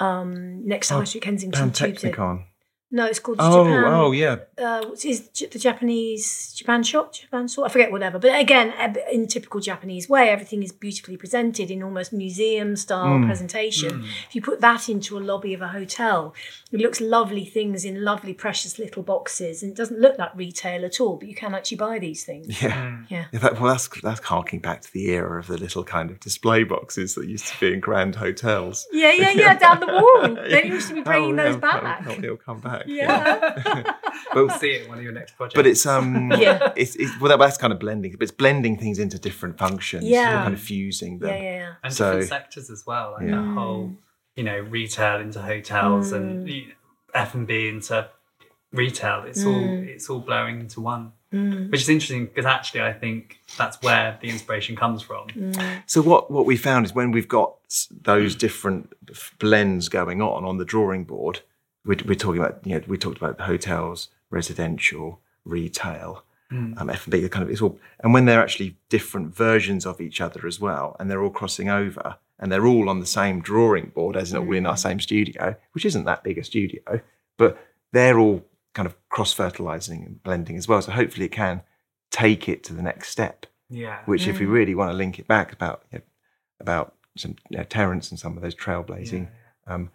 Um, 0.00 0.66
next 0.66 0.88
to 0.88 0.94
Oh, 0.94 0.98
High 0.98 1.04
Street 1.04 1.22
Kensington. 1.22 1.70
Pantechnicon. 1.70 2.44
No, 2.90 3.04
it's 3.04 3.18
called 3.18 3.36
Oh, 3.38 3.64
Japan 3.64 3.84
oh 3.84 4.12
yeah. 4.12 4.36
uh, 4.56 4.82
what's 4.86 5.02
his, 5.02 5.28
J- 5.28 5.46
the 5.46 5.58
Japanese 5.58 6.54
Japan 6.54 6.82
shop, 6.82 7.12
Japan 7.12 7.46
store. 7.46 7.66
I 7.66 7.68
forget 7.68 7.92
whatever. 7.92 8.18
But 8.18 8.38
again, 8.40 8.72
eb- 8.78 8.96
in 9.12 9.26
typical 9.26 9.60
Japanese 9.60 10.08
way, 10.08 10.30
everything 10.30 10.62
is 10.62 10.72
beautifully 10.72 11.18
presented 11.18 11.70
in 11.70 11.82
almost 11.82 12.14
museum 12.14 12.76
style 12.76 13.18
Mm. 13.18 13.26
presentation. 13.26 13.90
Mm. 14.02 14.08
If 14.28 14.34
you 14.34 14.40
put 14.40 14.60
that 14.62 14.88
into 14.88 15.18
a 15.18 15.20
lobby 15.20 15.52
of 15.52 15.60
a 15.60 15.68
hotel, 15.68 16.34
it 16.72 16.80
looks 16.80 16.98
lovely 17.00 17.44
things 17.44 17.84
in 17.84 18.02
lovely, 18.02 18.32
precious 18.32 18.78
little 18.78 19.02
boxes, 19.02 19.62
and 19.62 19.72
it 19.72 19.76
doesn't 19.76 20.00
look 20.00 20.18
like 20.18 20.34
retail 20.34 20.84
at 20.86 20.98
all. 20.98 21.16
But 21.16 21.28
you 21.28 21.34
can 21.34 21.54
actually 21.54 21.76
buy 21.76 21.98
these 21.98 22.24
things. 22.24 22.62
Yeah. 22.62 22.72
Mm. 22.72 23.04
Yeah. 23.10 23.24
Yeah, 23.32 23.38
that, 23.40 23.60
well, 23.60 23.70
that's 23.70 23.88
that's 24.02 24.20
harking 24.20 24.60
back 24.60 24.80
to 24.80 24.92
the 24.94 25.10
era 25.10 25.38
of 25.38 25.46
the 25.46 25.58
little 25.58 25.84
kind 25.84 26.10
of 26.10 26.20
display 26.20 26.64
boxes 26.64 27.14
that 27.16 27.28
used 27.28 27.48
to 27.48 27.60
be 27.60 27.74
in 27.74 27.80
grand 27.80 28.14
hotels. 28.16 28.86
Yeah, 28.92 29.12
yeah, 29.12 29.30
yeah, 29.32 29.58
down 29.64 29.80
the 29.80 29.86
wall. 29.86 30.36
They 30.48 30.64
used 30.66 30.88
to 30.88 30.94
be 30.94 31.00
Oh, 31.00 31.04
bringing 31.04 31.36
yeah, 31.36 31.44
those 31.44 31.56
it'll- 31.56 31.60
back. 31.60 32.00
It'll, 32.06 32.24
it'll 32.24 32.36
come 32.38 32.60
back. 32.60 32.77
Yeah. 32.86 33.94
We'll 34.34 34.50
see 34.50 34.70
it 34.72 34.82
in 34.82 34.88
one 34.88 34.98
of 34.98 35.04
your 35.04 35.12
next 35.12 35.36
projects. 35.36 35.54
But 35.54 35.66
it's 35.66 35.86
um, 35.86 36.30
Yeah. 36.38 36.72
it's, 36.76 36.96
it's 36.96 37.18
well, 37.20 37.36
that's 37.38 37.56
kind 37.56 37.72
of 37.72 37.78
blending. 37.78 38.12
But 38.12 38.22
it's 38.22 38.30
blending 38.32 38.76
things 38.76 38.98
into 38.98 39.18
different 39.18 39.56
functions. 39.58 40.04
Yeah. 40.04 40.30
You're 40.32 40.42
kind 40.42 40.54
of 40.54 40.60
fusing 40.60 41.18
them. 41.20 41.30
yeah, 41.30 41.36
yeah, 41.42 41.56
yeah. 41.56 41.72
and 41.82 41.92
so- 41.92 42.04
different 42.12 42.28
sectors 42.28 42.68
as 42.70 42.84
well, 42.86 43.12
like 43.12 43.22
Yeah. 43.28 43.36
that 43.36 43.54
whole 43.54 43.92
you 44.36 44.44
know 44.44 44.58
retail 44.58 45.20
into 45.20 45.40
hotels 45.40 46.12
and 46.12 46.46
Mm. 46.46 46.72
F 47.14 47.34
and 47.34 47.46
B 47.46 47.68
into 47.68 48.08
retail. 48.72 49.24
It's 49.26 49.44
all 49.44 49.64
it's 49.94 50.10
all 50.10 50.20
blowing 50.20 50.60
into 50.60 50.80
one, 50.80 51.12
Mm. 51.32 51.70
which 51.70 51.80
is 51.82 51.88
interesting 51.88 52.26
because 52.26 52.44
actually 52.46 52.82
I 52.82 52.92
think 52.92 53.38
that's 53.56 53.80
where 53.82 54.18
the 54.20 54.28
inspiration 54.28 54.76
comes 54.76 55.00
from. 55.02 55.28
Mm. 55.28 55.82
So 55.86 56.02
what 56.02 56.30
what 56.30 56.44
we 56.44 56.56
found 56.56 56.84
is 56.86 56.94
when 56.94 57.12
we've 57.12 57.28
got 57.28 57.54
those 58.02 58.34
different 58.34 58.92
blends 59.38 59.88
going 59.88 60.20
on 60.20 60.44
on 60.44 60.58
the 60.58 60.64
drawing 60.64 61.04
board, 61.04 61.40
we're, 61.84 61.96
we're 62.06 62.14
talking 62.14 62.40
about 62.42 62.60
you 62.66 62.74
know 62.74 62.82
we 62.86 62.96
talked 62.98 63.18
about 63.18 63.36
the 63.38 63.44
hotels, 63.44 64.08
residential, 64.30 65.20
retail, 65.44 66.24
Mm. 66.50 66.80
um, 66.80 66.88
F 66.88 67.04
and 67.04 67.12
B. 67.12 67.20
The 67.20 67.28
Kind 67.28 67.42
of 67.42 67.50
it's 67.50 67.60
all, 67.60 67.78
and 68.00 68.14
when 68.14 68.24
they're 68.24 68.40
actually 68.40 68.74
different 68.88 69.34
versions 69.36 69.84
of 69.84 70.00
each 70.00 70.18
other 70.18 70.46
as 70.46 70.58
well, 70.58 70.96
and 70.98 71.10
they're 71.10 71.22
all 71.22 71.28
crossing 71.28 71.68
over, 71.68 72.16
and 72.38 72.50
they're 72.50 72.64
all 72.64 72.88
on 72.88 73.00
the 73.00 73.06
same 73.06 73.42
drawing 73.42 73.90
board, 73.94 74.16
as 74.16 74.32
in 74.32 74.38
all 74.38 74.52
in 74.54 74.64
our 74.64 74.76
same 74.78 74.98
studio, 74.98 75.54
which 75.72 75.84
isn't 75.84 76.04
that 76.06 76.24
big 76.24 76.38
a 76.38 76.42
studio, 76.44 76.80
but 77.36 77.58
they're 77.92 78.18
all 78.18 78.42
kind 78.72 78.86
of 78.86 78.96
cross 79.10 79.34
fertilizing 79.34 80.02
and 80.04 80.22
blending 80.22 80.56
as 80.56 80.66
well. 80.66 80.80
So 80.80 80.90
hopefully 80.92 81.26
it 81.26 81.32
can 81.32 81.60
take 82.10 82.48
it 82.48 82.64
to 82.64 82.72
the 82.72 82.80
next 82.82 83.10
step 83.10 83.44
Yeah. 83.68 83.98
which 84.06 84.26
if 84.26 84.40
we 84.40 84.46
really 84.46 84.74
want 84.74 84.90
to 84.90 84.96
link 84.96 85.18
it 85.18 85.26
back 85.28 85.52
about 85.52 85.82
you 85.92 85.98
know, 85.98 86.04
about 86.60 86.94
some 87.14 87.36
you 87.50 87.58
know, 87.58 87.64
Terence 87.64 88.10
and 88.10 88.18
some 88.18 88.36
of 88.38 88.42
those 88.42 88.54
trailblazing 88.54 89.28
um, 89.66 89.90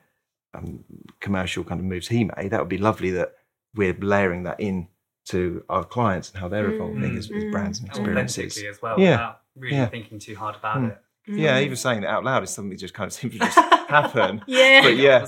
um, 0.53 0.83
commercial 1.19 1.63
kind 1.63 1.79
of 1.79 1.85
moves 1.85 2.07
he 2.07 2.23
made, 2.23 2.51
that 2.51 2.59
would 2.59 2.69
be 2.69 2.77
lovely 2.77 3.11
that 3.11 3.33
we're 3.75 3.93
layering 3.93 4.43
that 4.43 4.59
in 4.59 4.87
to 5.29 5.63
our 5.69 5.83
clients 5.85 6.29
and 6.31 6.39
how 6.39 6.47
they're 6.47 6.69
evolving 6.71 7.17
as, 7.17 7.31
as 7.31 7.43
brands 7.51 7.79
and 7.79 7.87
experiences. 7.89 8.61
as 8.69 8.81
well, 8.81 8.99
Yeah. 8.99 9.11
without 9.11 9.41
really 9.55 9.75
Yeah. 9.77 9.85
thinking 9.87 10.19
too 10.19 10.35
hard 10.35 10.55
about 10.55 10.77
Mm. 10.77 10.91
it. 10.91 10.97
Yeah, 11.25 11.57
Mm. 11.59 11.63
even 11.63 11.75
saying 11.77 12.03
it 12.03 12.07
out 12.09 12.25
loud 12.25 12.43
is 12.43 12.49
something 12.49 12.71
that 12.71 12.79
just 12.79 12.93
kind 12.93 13.07
of 13.07 13.13
seems 13.13 13.33
to 13.33 13.39
just 13.39 13.57
happen. 13.89 14.41
Yeah. 14.47 14.81
But 14.83 14.97
yeah, 14.97 15.25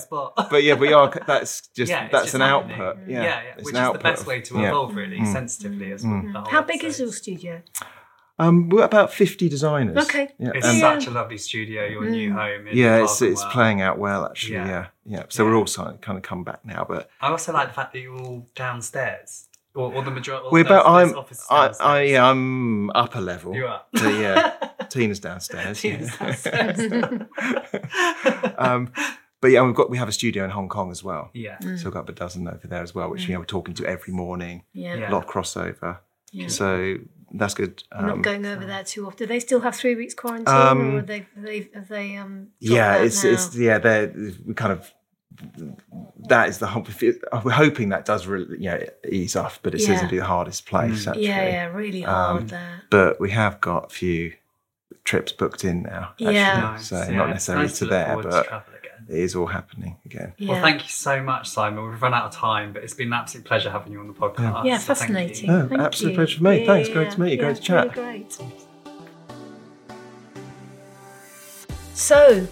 but 0.50 0.64
yeah, 0.64 0.74
we 0.74 0.92
are. 0.92 1.10
That's 1.26 1.68
just 1.76 1.90
Yeah, 1.90 2.10
that's 2.10 2.26
just 2.26 2.36
an 2.36 2.42
happening. 2.42 2.82
output. 2.82 3.08
yeah, 3.08 3.16
Yeah, 3.24 3.24
yeah, 3.24 3.42
It's 3.58 3.66
which 3.66 3.76
is 3.76 3.92
the 3.94 4.00
best 4.00 4.22
of- 4.24 4.28
way 4.28 4.42
to 4.42 4.54
yeah. 4.60 4.68
evolve, 4.68 4.96
really, 4.96 5.20
Mm. 5.20 5.32
sensitively 5.32 5.92
as 5.94 6.04
Mm. 6.04 6.34
well. 6.34 6.44
the 6.44 6.50
How 6.50 6.62
big 6.64 6.84
is 6.84 7.00
your 7.00 7.12
studio? 7.14 7.62
Um, 8.38 8.68
we're 8.70 8.84
about 8.84 9.14
fifty 9.14 9.48
designers. 9.48 9.96
Okay. 10.06 10.28
Yeah, 10.38 10.52
It's 10.56 10.68
and- 10.68 10.80
such 10.80 11.08
a 11.08 11.12
lovely 11.12 11.38
studio, 11.38 11.86
your 11.86 12.04
new 12.06 12.32
Mm. 12.32 12.34
home. 12.34 12.68
In 12.68 12.78
yeah, 12.78 13.04
it's 13.04 13.22
it's 13.22 13.42
Clerkenwell. 13.42 13.52
playing 13.54 13.82
out 13.82 13.98
well 13.98 14.26
actually. 14.26 14.56
Yeah. 14.56 14.68
Yeah, 14.68 14.86
yeah. 15.06 15.24
So 15.30 15.44
Yeah. 15.44 15.50
we're 15.52 15.56
all 15.58 15.68
starting 15.68 15.98
to 16.00 16.06
kind 16.06 16.18
of 16.18 16.24
come 16.24 16.44
back 16.44 16.66
now, 16.66 16.86
but 16.88 17.10
I 17.22 17.30
also 17.30 17.54
like 17.54 17.68
the 17.70 17.74
fact 17.74 17.94
that 17.94 18.00
you're 18.00 18.20
all 18.20 18.46
downstairs, 18.54 19.48
or, 19.74 19.94
or 19.94 20.04
the 20.04 20.12
majority. 20.12 20.48
Of 20.48 20.52
the 20.52 20.60
stuff. 20.64 20.70
We're 20.70 20.80
about. 20.80 20.86
I'm. 20.86 21.10
I, 21.10 21.66
downstairs. 21.68 21.78
I. 21.80 22.02
Yeah. 22.02 22.30
I'm 22.30 22.90
upper 22.92 23.22
level. 23.22 23.56
You 23.56 23.68
are. 23.68 23.84
So, 23.96 24.10
yeah. 24.10 24.54
Tina's 24.90 25.20
downstairs. 25.22 25.80
Tina's 25.82 26.12
yeah. 26.20 26.26
downstairs. 26.26 27.22
um, 28.58 28.92
but 29.42 29.52
yeah, 29.52 29.62
we've 29.64 29.76
got 29.76 29.90
we 29.90 29.98
have 29.98 30.08
a 30.10 30.12
studio 30.12 30.44
in 30.44 30.50
Hong 30.50 30.68
Kong 30.70 30.92
as 30.92 31.04
well. 31.04 31.30
yeah. 31.34 31.58
Mm. 31.62 31.78
So 31.80 31.86
we've 31.86 31.94
got 31.94 32.10
a 32.10 32.14
dozen 32.14 32.48
over 32.48 32.68
there 32.68 32.82
as 32.84 32.94
well, 32.96 33.10
which 33.10 33.28
you 33.28 33.34
know 33.34 33.40
we're 33.40 33.46
talking 33.46 33.74
to 33.76 33.86
every 33.86 34.14
morning. 34.14 34.64
Yeah. 34.74 34.96
Yeah. 34.96 35.10
A 35.10 35.12
lot 35.12 35.24
of 35.24 35.30
crossover. 35.30 36.00
Yeah. 36.32 36.48
So 36.48 36.96
that's 37.38 37.54
good. 37.54 37.84
You're 37.92 38.02
Um, 38.02 38.08
not 38.08 38.22
going 38.22 38.46
over 38.46 38.66
there 38.66 38.84
too 38.84 39.06
often. 39.08 39.18
Do 39.20 39.26
they 39.28 39.40
still 39.40 39.62
have 39.62 39.76
three 39.76 39.96
weeks 39.96 40.14
quarantine, 40.14 40.48
Um, 40.54 40.96
or 40.96 41.00
are 41.00 41.02
they 41.02 41.26
they 41.36 41.70
have 41.74 41.88
they 41.88 42.18
um? 42.18 42.48
yeah, 42.60 42.96
it's 42.98 43.24
now? 43.24 43.30
it's 43.32 43.56
yeah. 43.56 43.78
They're 43.80 44.14
we 44.46 44.54
kind 44.54 44.72
of 44.72 44.92
that 46.30 46.50
is 46.50 46.60
the 46.60 46.68
hope. 46.68 46.88
We're 47.44 47.52
hoping 47.52 47.90
that 47.90 48.06
does 48.06 48.26
really 48.28 48.58
you 48.58 48.70
know 48.70 48.80
ease 49.10 49.36
off, 49.36 49.60
but 49.64 49.74
it 49.76 49.82
Yeah. 49.82 49.88
seems 49.88 50.02
to 50.02 50.08
be 50.08 50.18
the 50.18 50.26
hardest 50.26 50.66
place 50.66 51.06
Mm. 51.06 51.10
actually. 51.10 51.28
yeah, 51.28 51.48
yeah, 51.50 51.66
really 51.68 52.02
hard 52.02 52.42
Um, 52.44 52.48
there. 52.48 52.82
But 52.90 53.20
we 53.20 53.32
have 53.32 53.60
got 53.62 53.92
a 53.92 53.94
few 53.94 54.34
trips 55.04 55.32
booked 55.32 55.64
in 55.64 55.84
now. 55.84 56.10
Actually. 56.14 56.34
Yeah. 56.36 56.60
Nice. 56.62 56.88
So 56.88 56.98
Yeah, 56.98 57.12
not 57.18 57.30
necessarily 57.30 57.66
nice 57.66 57.78
to 57.80 57.86
look 57.86 57.92
there, 57.92 58.06
forward 58.08 58.24
to 58.24 58.30
but 58.30 58.48
travel 58.48 58.68
again. 58.70 58.75
It 59.10 59.20
is 59.20 59.36
all 59.36 59.46
happening 59.48 59.98
again. 60.06 60.34
Yeah. 60.38 60.54
Well, 60.54 60.62
thank 60.62 60.84
you 60.84 60.90
so 60.90 61.22
much, 61.22 61.48
Simon. 61.50 61.90
We've 61.90 62.02
run 62.02 62.14
out 62.14 62.26
of 62.26 62.32
time, 62.34 62.74
but 62.74 62.84
it's 62.84 62.94
been 62.94 63.08
an 63.08 63.14
absolute 63.14 63.46
pleasure 63.46 63.70
having 63.70 63.92
you 63.94 64.00
on 64.00 64.08
the 64.08 64.14
podcast. 64.14 64.66
Yeah, 64.66 64.78
So 64.78 64.94
thank 64.94 65.10
you. 65.10 65.16
fascinating. 65.16 65.50
Oh, 65.50 65.68
Thank 65.68 65.82
absolute 65.82 66.10
you. 66.12 66.16
pleasure 66.18 66.38
for 66.38 66.44
me. 66.44 66.60
Yeah, 66.62 66.66
Thanks, 66.66 66.88
yeah, 66.90 66.94
great 66.96 67.12
to 67.12 67.22
meet 67.22 67.32
you, 67.32 67.38
yeah, 67.38 67.44
great 67.44 67.56
to 67.58 67.62
chat. 67.62 67.96
really 67.98 68.24
great. 68.30 68.38
So, 71.94 72.48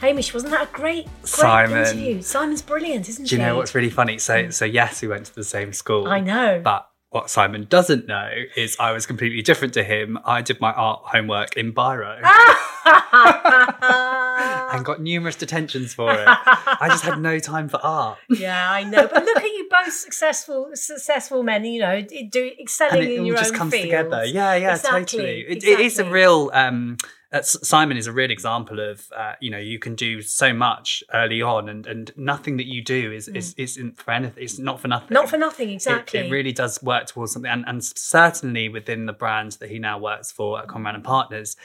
Hamish, 0.00 0.34
wasn't 0.34 0.52
that 0.52 0.68
a 0.68 0.72
great, 0.72 1.04
great 1.06 1.26
Simon. 1.26 1.78
interview? 1.78 2.20
Simon's 2.22 2.62
brilliant, 2.62 3.08
isn't 3.08 3.24
he? 3.24 3.28
Do 3.30 3.36
you 3.36 3.40
he? 3.42 3.46
know 3.46 3.56
what's 3.56 3.74
really 3.74 3.90
funny? 3.90 4.18
So, 4.18 4.50
so 4.50 4.64
yes, 4.64 5.00
we 5.02 5.08
went 5.08 5.26
to 5.26 5.34
the 5.34 5.44
same 5.44 5.72
school. 5.72 6.06
I 6.08 6.20
know. 6.20 6.60
But 6.62 6.88
what 7.10 7.30
Simon 7.30 7.66
doesn't 7.68 8.06
know 8.06 8.30
is 8.56 8.76
I 8.80 8.92
was 8.92 9.06
completely 9.06 9.42
different 9.42 9.72
to 9.74 9.84
him. 9.84 10.18
I 10.24 10.42
did 10.42 10.60
my 10.60 10.72
art 10.72 11.02
homework 11.04 11.56
in 11.56 11.72
Biro 11.72 12.20
and 14.72 14.84
got 14.84 15.00
numerous 15.00 15.36
detentions 15.36 15.94
for 15.94 16.12
it. 16.12 16.24
I 16.26 16.88
just 16.88 17.04
had 17.04 17.20
no 17.20 17.38
time 17.38 17.68
for 17.68 17.78
art. 17.82 18.18
yeah, 18.30 18.70
I 18.70 18.84
know. 18.84 19.06
But 19.06 19.24
look 19.24 19.36
at 19.38 19.44
you 19.44 19.68
both 19.70 19.92
successful, 19.92 20.70
successful 20.74 21.42
men. 21.42 21.64
You 21.64 21.80
know, 21.80 22.00
do 22.00 22.50
excelling 22.60 23.02
it 23.02 23.10
in 23.10 23.24
your 23.24 23.36
just 23.36 23.52
own 23.52 23.58
comes 23.58 23.72
field. 23.72 23.84
together. 23.84 24.24
Yeah, 24.24 24.54
yeah, 24.54 24.74
Exactly, 24.74 25.00
totally. 25.04 25.40
It, 25.40 25.64
it 25.64 25.80
is 25.80 25.98
a 25.98 26.04
real 26.04 26.50
um, 26.52 26.96
uh, 27.32 27.40
Simon 27.40 27.96
is 27.96 28.06
a 28.06 28.12
real 28.12 28.30
example 28.30 28.78
of 28.78 29.10
uh, 29.16 29.32
you 29.40 29.50
know 29.50 29.58
you 29.58 29.78
can 29.78 29.94
do 29.94 30.20
so 30.20 30.52
much 30.52 31.02
early 31.14 31.40
on, 31.40 31.68
and 31.68 31.86
and 31.86 32.12
nothing 32.16 32.58
that 32.58 32.66
you 32.66 32.82
do 32.84 33.10
is 33.10 33.26
is 33.28 33.54
isn't 33.56 33.96
for 33.96 34.10
anything. 34.10 34.44
It's 34.44 34.58
not 34.58 34.80
for 34.80 34.88
nothing. 34.88 35.08
Mm. 35.08 35.12
Not 35.14 35.30
for 35.30 35.38
nothing, 35.38 35.70
It- 35.70 35.74
exactly. 35.74 36.20
It, 36.20 36.30
really 36.30 36.52
does 36.52 36.82
work 36.82 37.06
towards 37.06 37.32
something, 37.32 37.50
and, 37.50 37.64
and 37.66 37.82
certainly 37.82 38.68
within 38.68 39.06
the 39.06 39.12
brand 39.12 39.52
that 39.60 39.70
he 39.70 39.78
now 39.78 39.98
works 39.98 40.30
for 40.30 40.58
at 40.60 40.66
Conran 40.66 40.94
and 40.94 41.04
Partners, 41.04 41.56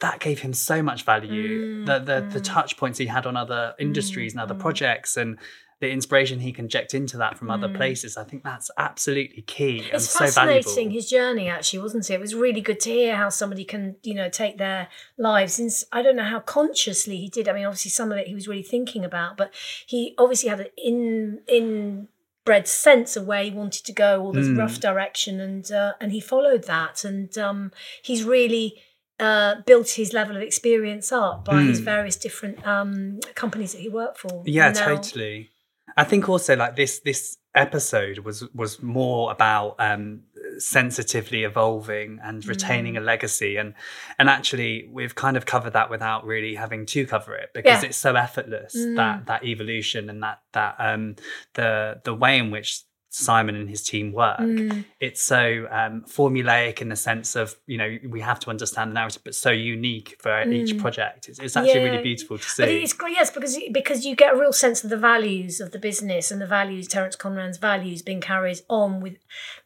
that 0.00 0.20
gave 0.20 0.40
him 0.40 0.52
so 0.52 0.82
much 0.82 1.04
value. 1.04 1.84
Mm, 1.84 1.86
the 1.86 1.98
the, 2.20 2.28
the 2.34 2.40
touch 2.40 2.76
points 2.76 2.98
he 2.98 3.06
had 3.06 3.26
on 3.26 3.36
other 3.36 3.74
industries 3.78 4.32
and 4.34 4.40
other 4.40 4.54
projects, 4.54 5.16
and 5.16 5.38
the 5.78 5.90
inspiration 5.90 6.40
he 6.40 6.52
can 6.52 6.64
inject 6.64 6.94
into 6.94 7.18
that 7.18 7.36
from 7.36 7.50
other 7.50 7.68
places. 7.68 8.16
I 8.16 8.24
think 8.24 8.42
that's 8.44 8.70
absolutely 8.78 9.42
key 9.42 9.80
and 9.80 9.88
Mm. 9.90 9.94
It's 9.94 10.08
so 10.08 10.24
fascinating 10.24 10.62
valuable. 10.64 10.92
his 10.94 11.10
journey, 11.10 11.48
actually, 11.50 11.80
wasn't 11.80 12.08
it? 12.08 12.14
It 12.14 12.20
was 12.20 12.34
really 12.34 12.62
good 12.62 12.80
to 12.80 12.90
hear 12.90 13.14
how 13.14 13.28
somebody 13.28 13.64
can, 13.66 13.96
you 14.02 14.14
know, 14.14 14.30
take 14.30 14.56
their 14.56 14.88
lives. 15.18 15.58
And 15.58 15.70
I 15.92 16.00
don't 16.00 16.16
know 16.16 16.24
how 16.24 16.40
consciously 16.40 17.18
he 17.18 17.28
did. 17.28 17.46
I 17.46 17.52
mean, 17.52 17.66
obviously, 17.66 17.90
some 17.90 18.10
of 18.10 18.16
it 18.16 18.26
he 18.26 18.34
was 18.34 18.48
really 18.48 18.62
thinking 18.62 19.04
about, 19.04 19.36
but 19.36 19.52
he 19.86 20.14
obviously 20.16 20.48
had 20.48 20.60
an 20.60 20.68
in 20.78 21.40
inbred 21.46 22.66
sense 22.68 23.14
of 23.16 23.26
where 23.26 23.44
he 23.44 23.50
wanted 23.50 23.84
to 23.84 23.92
go, 23.92 24.22
all 24.22 24.32
this 24.32 24.46
Mm. 24.46 24.58
rough 24.58 24.80
direction, 24.80 25.40
and 25.40 25.70
uh, 25.70 25.92
and 26.00 26.10
he 26.12 26.20
followed 26.20 26.64
that. 26.64 27.04
And 27.04 27.36
um, 27.36 27.70
he's 28.02 28.24
really. 28.24 28.82
Uh, 29.18 29.54
built 29.64 29.88
his 29.90 30.12
level 30.12 30.36
of 30.36 30.42
experience 30.42 31.10
up 31.10 31.44
by 31.46 31.62
his 31.62 31.80
Mm. 31.80 31.84
various 31.84 32.16
different 32.16 32.66
um, 32.66 33.18
companies 33.34 33.72
that 33.72 33.80
he 33.80 33.88
worked 33.88 34.18
for. 34.18 34.42
Yeah, 34.44 34.70
now- 34.72 34.84
totally. 34.86 35.50
I 35.96 36.04
think 36.04 36.28
also 36.28 36.54
like 36.56 36.76
this 36.76 36.98
this 37.00 37.38
episode 37.54 38.18
was 38.18 38.44
was 38.54 38.82
more 38.82 39.32
about 39.32 39.76
um 39.78 40.24
sensitively 40.58 41.44
evolving 41.44 42.18
and 42.22 42.44
retaining 42.46 42.94
Mm. 42.94 42.98
a 42.98 43.00
legacy 43.00 43.56
and 43.56 43.72
and 44.18 44.28
actually 44.28 44.88
we've 44.92 45.14
kind 45.14 45.36
of 45.38 45.46
covered 45.46 45.72
that 45.72 45.88
without 45.90 46.26
really 46.26 46.54
having 46.54 46.84
to 46.86 47.06
cover 47.06 47.34
it 47.34 47.50
because 47.54 47.82
Yeah. 47.82 47.88
it's 47.88 47.96
so 47.96 48.14
effortless 48.14 48.74
Mm. 48.76 48.96
that 48.96 49.26
that 49.26 49.44
evolution 49.44 50.10
and 50.10 50.22
that 50.22 50.40
that 50.52 50.74
um 50.78 51.16
the 51.54 52.00
the 52.04 52.14
way 52.14 52.38
in 52.38 52.50
which 52.50 52.82
Simon 53.16 53.56
and 53.56 53.68
his 53.68 53.82
team 53.82 54.12
work 54.12 54.38
Mm. 54.40 54.84
it's 55.00 55.22
so 55.22 55.66
um, 55.70 56.04
formulaic 56.06 56.82
in 56.82 56.88
the 56.90 56.96
sense 56.96 57.34
of 57.34 57.56
you 57.66 57.78
know 57.78 57.96
we 58.14 58.20
have 58.20 58.38
to 58.40 58.50
understand 58.50 58.90
the 58.90 58.94
narrative 58.94 59.22
but 59.24 59.34
so 59.34 59.50
unique 59.50 60.16
for 60.20 60.42
each 60.42 60.76
project 60.78 61.28
it's, 61.28 61.38
it's 61.38 61.56
actually 61.56 61.72
Mm. 61.72 61.76
Yeah. 61.84 61.90
really 61.90 62.02
beautiful 62.02 62.36
to 62.38 62.44
see 62.54 62.62
But 62.62 62.68
it's 62.70 62.92
great, 62.92 63.14
yes, 63.14 63.30
because 63.30 63.58
because 63.72 64.04
you 64.06 64.14
get 64.16 64.34
a 64.34 64.38
real 64.38 64.52
sense 64.52 64.84
of 64.84 64.90
the 64.90 64.98
values 64.98 65.60
of 65.60 65.68
the 65.72 65.78
business 65.78 66.30
and 66.30 66.40
the 66.40 66.46
values, 66.46 66.86
Terence 66.88 67.16
Conran's 67.16 67.58
values, 67.58 68.02
being 68.02 68.20
carried 68.20 68.60
on 68.68 69.00
with 69.00 69.16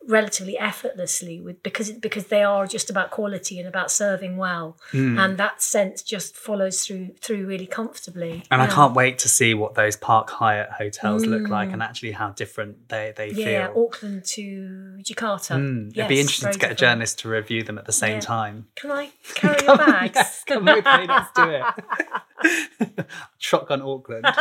relatively 0.08 0.56
effortlessly, 0.58 1.40
with 1.40 1.62
because 1.62 1.92
because 1.92 2.26
they 2.28 2.42
are 2.42 2.66
just 2.66 2.88
about 2.90 3.10
quality 3.10 3.58
and 3.58 3.68
about 3.68 3.90
serving 3.90 4.36
well, 4.38 4.76
Hmm. 4.92 5.18
and 5.18 5.36
that 5.38 5.60
sense 5.62 6.02
just 6.02 6.34
follows 6.36 6.84
through 6.86 7.14
through 7.20 7.46
really 7.46 7.66
comfortably. 7.66 8.42
And 8.50 8.62
I 8.62 8.66
can't 8.66 8.94
wait 8.94 9.18
to 9.20 9.28
see 9.28 9.52
what 9.54 9.74
those 9.74 9.96
Park 9.96 10.30
Hyatt 10.30 10.70
hotels 10.78 11.26
look 11.26 11.48
like 11.48 11.70
and 11.72 11.82
actually 11.82 12.12
how 12.12 12.30
different 12.30 12.88
they, 12.88 13.12
they 13.16 13.30
Mm. 13.30 13.36
Yeah, 13.36 13.66
feel. 13.68 13.84
Auckland 13.84 14.24
to 14.24 14.98
Jakarta. 15.02 15.56
Mm, 15.56 15.90
Yes, 15.94 15.96
It'd 15.98 16.08
be 16.08 16.20
interesting 16.20 16.52
to 16.52 16.58
get 16.58 16.72
a 16.72 16.74
journalist 16.74 17.18
to 17.20 17.28
review 17.28 17.62
them 17.62 17.76
at 17.78 17.84
the 17.84 17.92
same 17.92 18.14
Yeah. 18.14 18.20
time. 18.20 18.66
Can 18.76 18.90
I 18.92 19.10
carry 19.34 19.64
your 19.64 19.76
bags? 19.76 20.12
yes, 20.16 20.44
come 20.46 20.64
with 20.64 20.84
me, 20.84 21.06
let's 21.06 21.30
do 21.34 21.50
it. 21.50 23.06
Shotgun 23.38 23.82
Auckland. 23.82 24.24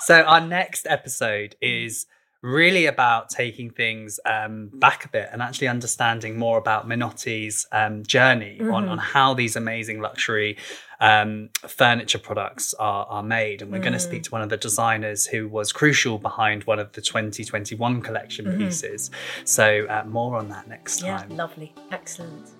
so 0.00 0.22
our 0.22 0.40
next 0.40 0.86
episode 0.88 1.56
is 1.60 2.06
really 2.42 2.86
about 2.86 3.30
taking 3.30 3.70
things 3.70 4.20
um, 4.24 4.70
back 4.74 5.04
a 5.04 5.08
bit 5.08 5.28
and 5.32 5.42
actually 5.42 5.66
understanding 5.66 6.38
more 6.38 6.56
about 6.56 6.88
Minotti's 6.88 7.66
um, 7.72 8.04
journey 8.04 8.60
on, 8.60 8.88
on 8.88 8.98
how 8.98 9.34
these 9.34 9.56
amazing 9.56 10.00
luxury 10.00 10.56
um, 11.00 11.50
furniture 11.66 12.18
products 12.18 12.74
are, 12.74 13.06
are 13.06 13.22
made. 13.22 13.62
And 13.62 13.72
we're 13.72 13.80
going 13.80 13.92
to 13.92 13.98
speak 13.98 14.22
to 14.24 14.30
one 14.30 14.42
of 14.42 14.50
the 14.50 14.56
designers 14.56 15.26
who 15.26 15.48
was 15.48 15.72
crucial 15.72 16.18
behind 16.18 16.64
one 16.64 16.78
of 16.78 16.92
the 16.92 17.00
2021 17.00 18.02
collection 18.02 18.56
pieces. 18.56 19.10
So 19.44 19.86
uh, 19.88 20.04
more 20.06 20.36
on 20.36 20.48
that 20.50 20.68
next 20.68 21.02
yeah, 21.02 21.18
time. 21.18 21.36
lovely, 21.36 21.74
excellent. 21.90 22.50